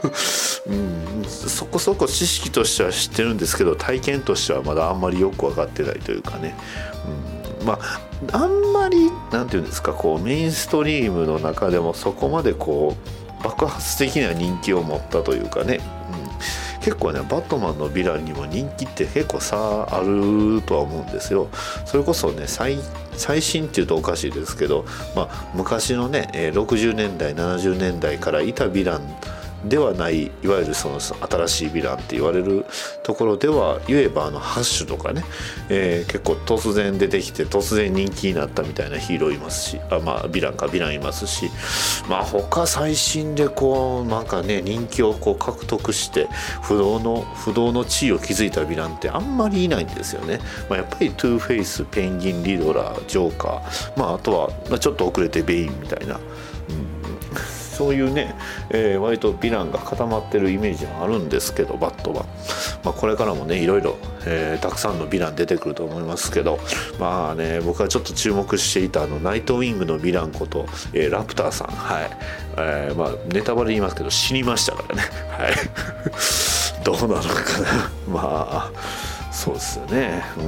[0.67, 6.55] うん、そこそこ知識としては知ってるんですけど体験としてはまだあんまりよく分かってないというかね、
[7.61, 7.99] うん、まあ
[8.33, 12.97] あんまりなんていうんですかこうメインストリームの中でもそこまでこ
[13.39, 15.79] う爆発的な人気を持ったというかね、
[16.85, 21.49] 結構ねバットマンのヴィランにも人気って結構差あるとは思うんですよ。
[21.83, 22.77] それこそね最
[23.41, 24.85] 新っていうとおかしいですけど、
[25.15, 29.01] まあ、昔のね60年代70年代からいたヴィラン
[29.65, 32.65] ではないいわゆるその新しいヴィランって言われる
[33.03, 35.23] ところでは言えばあのハッシュとかね、
[35.69, 41.49] えー結構突然出てきて突然人気になったみたいなヒーローいますしあまあヴィランかヴィランいますし
[42.09, 46.27] まあ他最新でこうなんかね人気をこう獲得して
[46.61, 50.39] 不動の不動の地位を築いたヴィランってあんまりいないんですよね、
[50.69, 56.19] まあ、やっぱりトゥーフェイスペンギンリドラージョーカーまああとはちょっと遅れてベインみたいな
[57.75, 58.33] そういうね、
[58.69, 62.25] えー割とヴィランが固まってるイメージはあるんですけどバットは、
[62.83, 66.57] まあ、これからもねいろいろ、えーたくさんのヴィラン出てくると思いますけど
[66.99, 71.67] まあね僕はちょっと注目していたあのナイトウィングのヴィランこと、えーラプターさん。
[71.67, 72.09] はい、
[72.57, 75.01] えーまあネタバレ言いますけど死にましたからね。
[75.29, 75.53] はい。
[76.83, 77.91] どうなのかな。
[78.07, 78.71] まあ
[79.35, 80.23] そうですよね。
[80.37, 80.41] う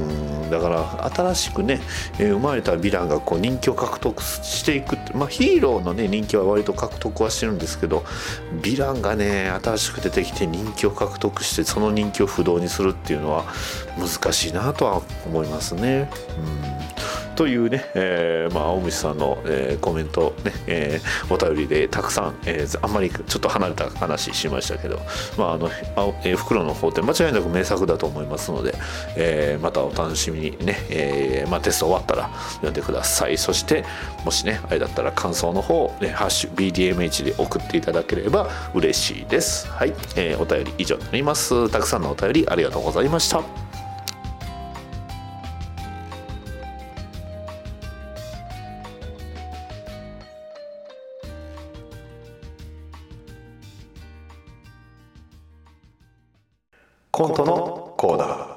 [0.46, 0.50] ん。
[0.50, 1.80] だから新しくね、
[2.18, 7.98] えー生まれたヴィランがこう人気を獲得していくまあヒーローのね人気は割と獲得はしてるんですけど
[8.62, 13.44] ヴィランがね新しく出てきて人気を獲得してその人気を不動にするっていうのは
[13.98, 16.08] 難しいなとは思いますね。
[16.38, 17.27] うん。
[17.38, 24.98] というね、えーまあ、青虫さんの、えーコメント、ねえーお便りでたくさん、えーあんまりちょっと離れた話しましたけど、
[25.36, 28.74] まああの青えー袋の方って間違いなく名作だと思いますので、
[29.16, 33.38] えーまたお楽しみにね、えーまあ、テスト終わったら読んでください。
[33.38, 33.84] そして
[34.24, 39.68] もしねあれだったら感想の方、ね、ハッシュ BDMH で送っていただければ嬉しいです。
[39.68, 41.70] はい、えーお便り以上になります。
[41.70, 43.67] たくさんのお便りありがとうございました。
[57.18, 58.56] コントのコーナー。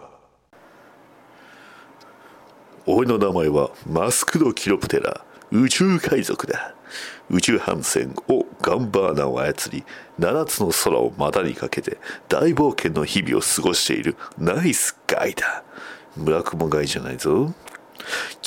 [2.86, 6.76] 俺の名前はマスクド・キロプテラ宇宙海賊だ。
[7.32, 9.84] 宇宙帆船をガンバーナを操り
[10.20, 11.98] 7つの空を股にかけて
[12.30, 15.64] 大冒険の日々を過ごしているナイスガイだ。
[16.16, 17.52] 村雲ガイじゃないぞ。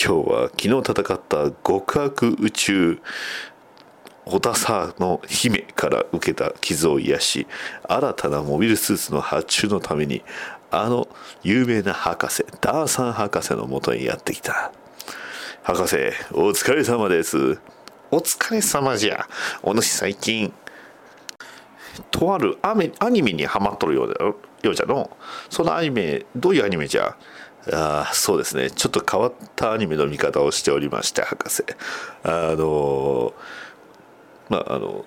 [0.01, 3.01] 今日は昨日戦った極悪宇宙。
[4.27, 7.47] 小田さの姫から受けた傷を癒し
[7.87, 10.23] 新たなモビルスーツの発注のために
[10.71, 11.09] あの
[11.43, 14.73] 有名な博士ダーサン博士のもとにやってきた。
[15.63, 15.97] 博士
[16.33, 17.59] お疲れ様です。
[18.11, 19.27] お疲れ様じゃ。
[19.63, 20.53] お主最近
[22.11, 24.37] とあるアメアニメにハマっとるようだよ。
[24.63, 25.17] ようじゃの。
[25.51, 27.17] そのアニメどういうアニメじゃ？
[27.73, 28.71] あーそうですね。
[28.71, 31.65] ちょっと変わったアニメの見方をしておりまして博士。
[32.25, 33.33] あの
[34.49, 35.05] まああの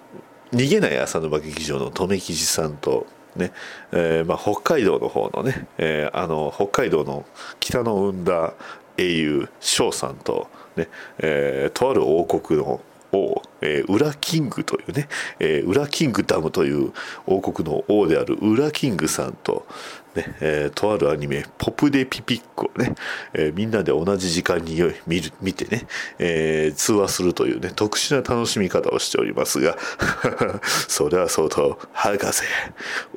[0.51, 3.05] 逃げない浅沼劇場の留吉さんと
[3.35, 3.51] ね
[3.91, 7.23] えーまあ、北海道の方のね、えーあの北海道の
[7.59, 8.53] 北の生んだ
[8.97, 10.87] 英雄翔さんとね、
[11.19, 12.81] えーとある王国の
[13.11, 15.07] 王、えー、ウラキングというね、
[15.39, 16.91] えー、ウラキングダムという
[17.25, 19.65] 王国の王であるウラキングさんと、
[20.17, 22.95] ねえーとあるアニメ「ポプデピピッコ」をね、
[23.33, 24.75] えーみんなで同じ時間に
[25.05, 25.87] 見る見てね、
[26.19, 29.77] えー通話するというね特殊な楽しみ方をしておりますが
[30.87, 32.43] それはそうと博士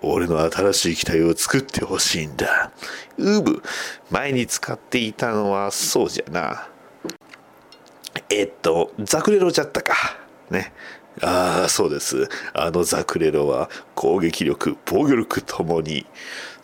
[0.02, 2.70] 俺の新しい機体を作ってほしいんだ。
[3.18, 3.62] うぶ
[4.10, 6.68] 前に使っていたのはそうじゃな。
[8.28, 9.94] えっとザクレロじゃったか。
[10.50, 10.72] ね。
[11.22, 12.28] ああそうです。
[12.54, 16.06] あのザクレロは攻撃力防御力ともに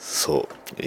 [0.09, 0.83] そう、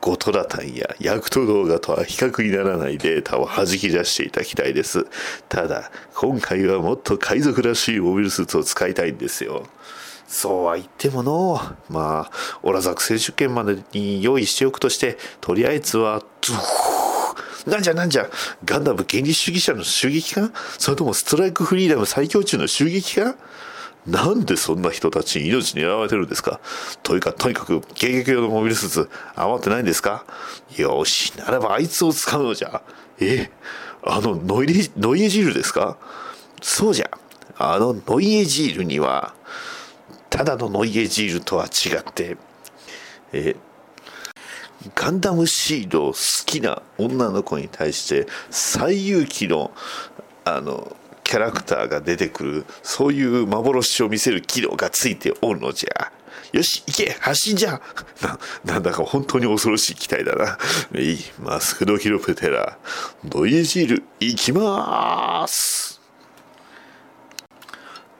[0.00, 5.06] ゴトラタンやヤクト・ドーガとは比較にならないデータを弾き出していた機体です。
[5.50, 9.66] ただ今回はもっと海賊らしいモビルスーツを使いたいんですよ。
[10.26, 11.60] そうは言ってもの
[11.90, 18.28] まあオラザク選手権までに用意しておくとしてとりあえずはズーなんじゃなんじゃ。
[18.64, 20.50] ガンダム原理主義者の襲撃か？
[20.78, 23.36] それともストライクフリーダム最強厨の襲撃か？
[24.06, 26.60] なんでそんな人たちに命狙われてるんですか？
[27.02, 30.24] というか、とにかく迎撃用のモビルスーツ余ってないんですか？
[30.76, 32.82] よし、ならばあいつを使うのじゃ。
[33.20, 33.50] え
[34.04, 35.98] あのノイレノイエジールですか？
[36.60, 37.10] そうじゃ。
[37.58, 39.34] あのノイエジールには、
[40.30, 42.36] ただのノイエジールとは違って、
[43.32, 43.54] え
[44.96, 46.14] ガンダムシード好
[46.44, 49.70] きな女の子に対して最勇気の
[50.44, 50.96] あの
[51.32, 56.12] キャラクターが出てくるそういう幻を見せる機能がついておるのじゃ。
[56.52, 57.80] よし行け発進じゃ。
[58.20, 60.58] ななんだか本当に恐ろしい機体だな。
[61.00, 62.76] いいマスクドキロプテラ
[63.24, 66.02] ドイエジール行きまーす。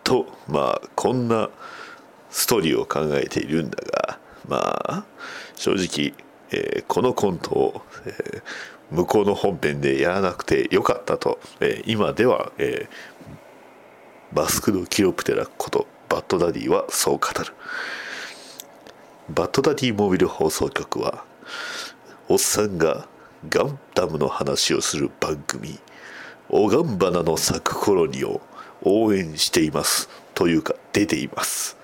[0.05, 1.51] とまあこんな
[2.31, 3.77] ストーリーを考えているんだ
[4.09, 4.19] が
[4.49, 5.05] まあ
[5.57, 6.15] 正直、
[6.51, 8.43] えーこのコントを、えー
[8.93, 12.89] 向こうの本編でやらなくてよかったと、え今では、え
[14.33, 17.55] バスクド・キロプテラことバッドダディはそう語る。
[19.31, 21.25] バッドダディモビル放送局は
[22.29, 23.07] おっさんが
[23.49, 25.79] ガンダムの話をする番組
[26.51, 28.41] 「おがんばなの咲く頃に」を
[28.83, 31.77] 応援していますというか出ています。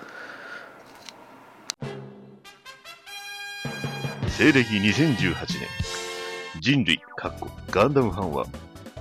[4.29, 5.35] 西暦2018年、
[6.61, 8.47] 人類、かっこガンダムファンは、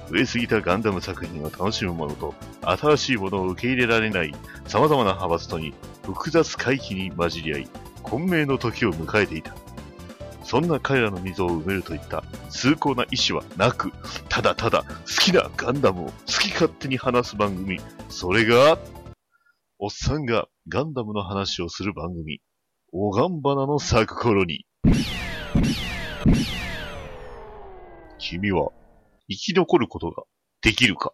[0.09, 4.33] 増えすぎたガンダム作品を楽しむ者と、新しいものを受け入れられない
[4.65, 5.73] 様々な派閥とに、
[6.03, 7.69] 複雑回帰に混じり合い、
[8.03, 9.55] 混迷の時を迎えていた。
[10.43, 13.91] そんな彼らの溝を埋めるといった崇高な意志はなく、
[14.29, 17.81] ただただ好きなガンダムを好き勝手に話す番組。
[18.07, 18.79] それが、
[19.77, 22.39] おっさんがガンダムの話をする番組。
[22.93, 24.65] おがんばなの咲く頃に。
[28.19, 28.71] 君は
[29.29, 30.23] 生き残ることが
[30.61, 31.13] できるか？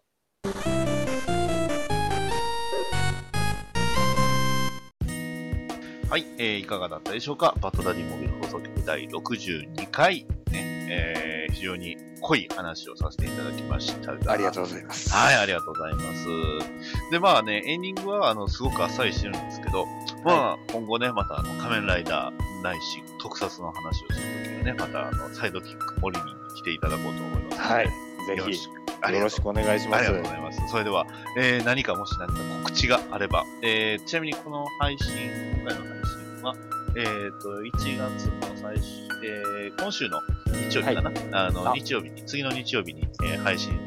[6.09, 7.55] はい、えー、いかがだったでしょうか？
[7.59, 14.31] バッドダディモビル放送局第62回、ね、えー、非常に濃い話をさせていただきましたが。
[14.31, 15.09] ありがとうございます。
[15.09, 16.27] はい、ありがとうございます。
[17.11, 19.87] で、まあね、エンディングは、あの、すごくあっさりしてるんですけど、
[20.23, 27.61] まあ、今後ね、また、あの、仮面ライダーないし、特撮の話をするときはね、また、あの、サイドキック、森に来ていただこうと思います。
[27.61, 30.61] はいぜひよろしくお願いしますありがとうございます。
[30.69, 31.05] それでは、
[31.37, 35.13] えー、何かもし何か告知があれば、えー、ちなみにこの配信、
[35.61, 36.55] 今回の配信は、
[36.95, 38.85] えーと、1月の最終、
[39.25, 40.21] えー、今週の
[40.69, 43.77] 日曜日かな、あの、あ日曜日に、次の日曜日に、えー配信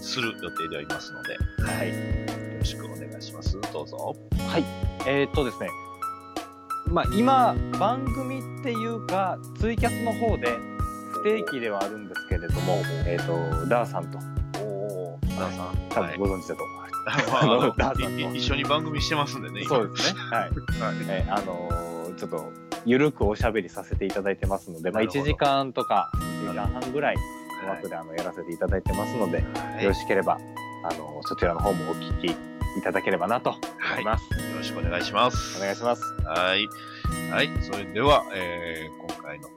[0.00, 1.88] する予定でありますので、はい。
[1.88, 1.94] よ
[2.58, 3.60] ろしくお願いします。
[3.72, 4.16] どうぞ。
[4.48, 4.64] はい。
[5.06, 5.68] えーっとですね、
[6.86, 10.69] まあ今、番組っていうか、ツイキャスの方で
[11.22, 14.18] 不定期ではあるんですけれども、えーっと、ダーさんと、
[14.62, 15.76] おー、ダーさん。
[15.90, 17.30] 多分ご存知だと思います。
[17.30, 20.20] まあ、あの ダーさんいい一緒に番組してますんでね、今そうですね。
[20.20, 20.50] はい。
[21.08, 21.90] えーあのー
[22.20, 22.52] ちょっと、
[22.84, 27.16] ゆるくおしゃべりさせていただいてますので、まあ、なるほど1時間とか、1時間半ぐらい
[27.64, 29.38] の枠であのやらせていただいてますので、
[29.82, 30.38] よろしければ、
[30.84, 34.24] あのそちらの方もお聞きいただければなと思います。
[34.32, 35.58] よろしくお願いします。
[35.58, 36.02] お願いします。
[36.24, 36.68] はい。
[37.32, 37.50] はい。
[37.62, 39.48] それでは、えー、今回の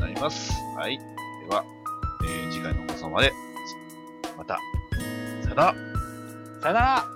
[0.00, 0.52] なります。
[0.76, 0.98] はい。
[0.98, 1.04] で
[1.54, 1.64] は、
[2.24, 3.32] えー、次回の放送まで、
[4.36, 4.58] また、
[5.42, 5.74] さよなら。
[6.62, 7.06] さよなら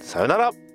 [0.00, 0.71] さよなら。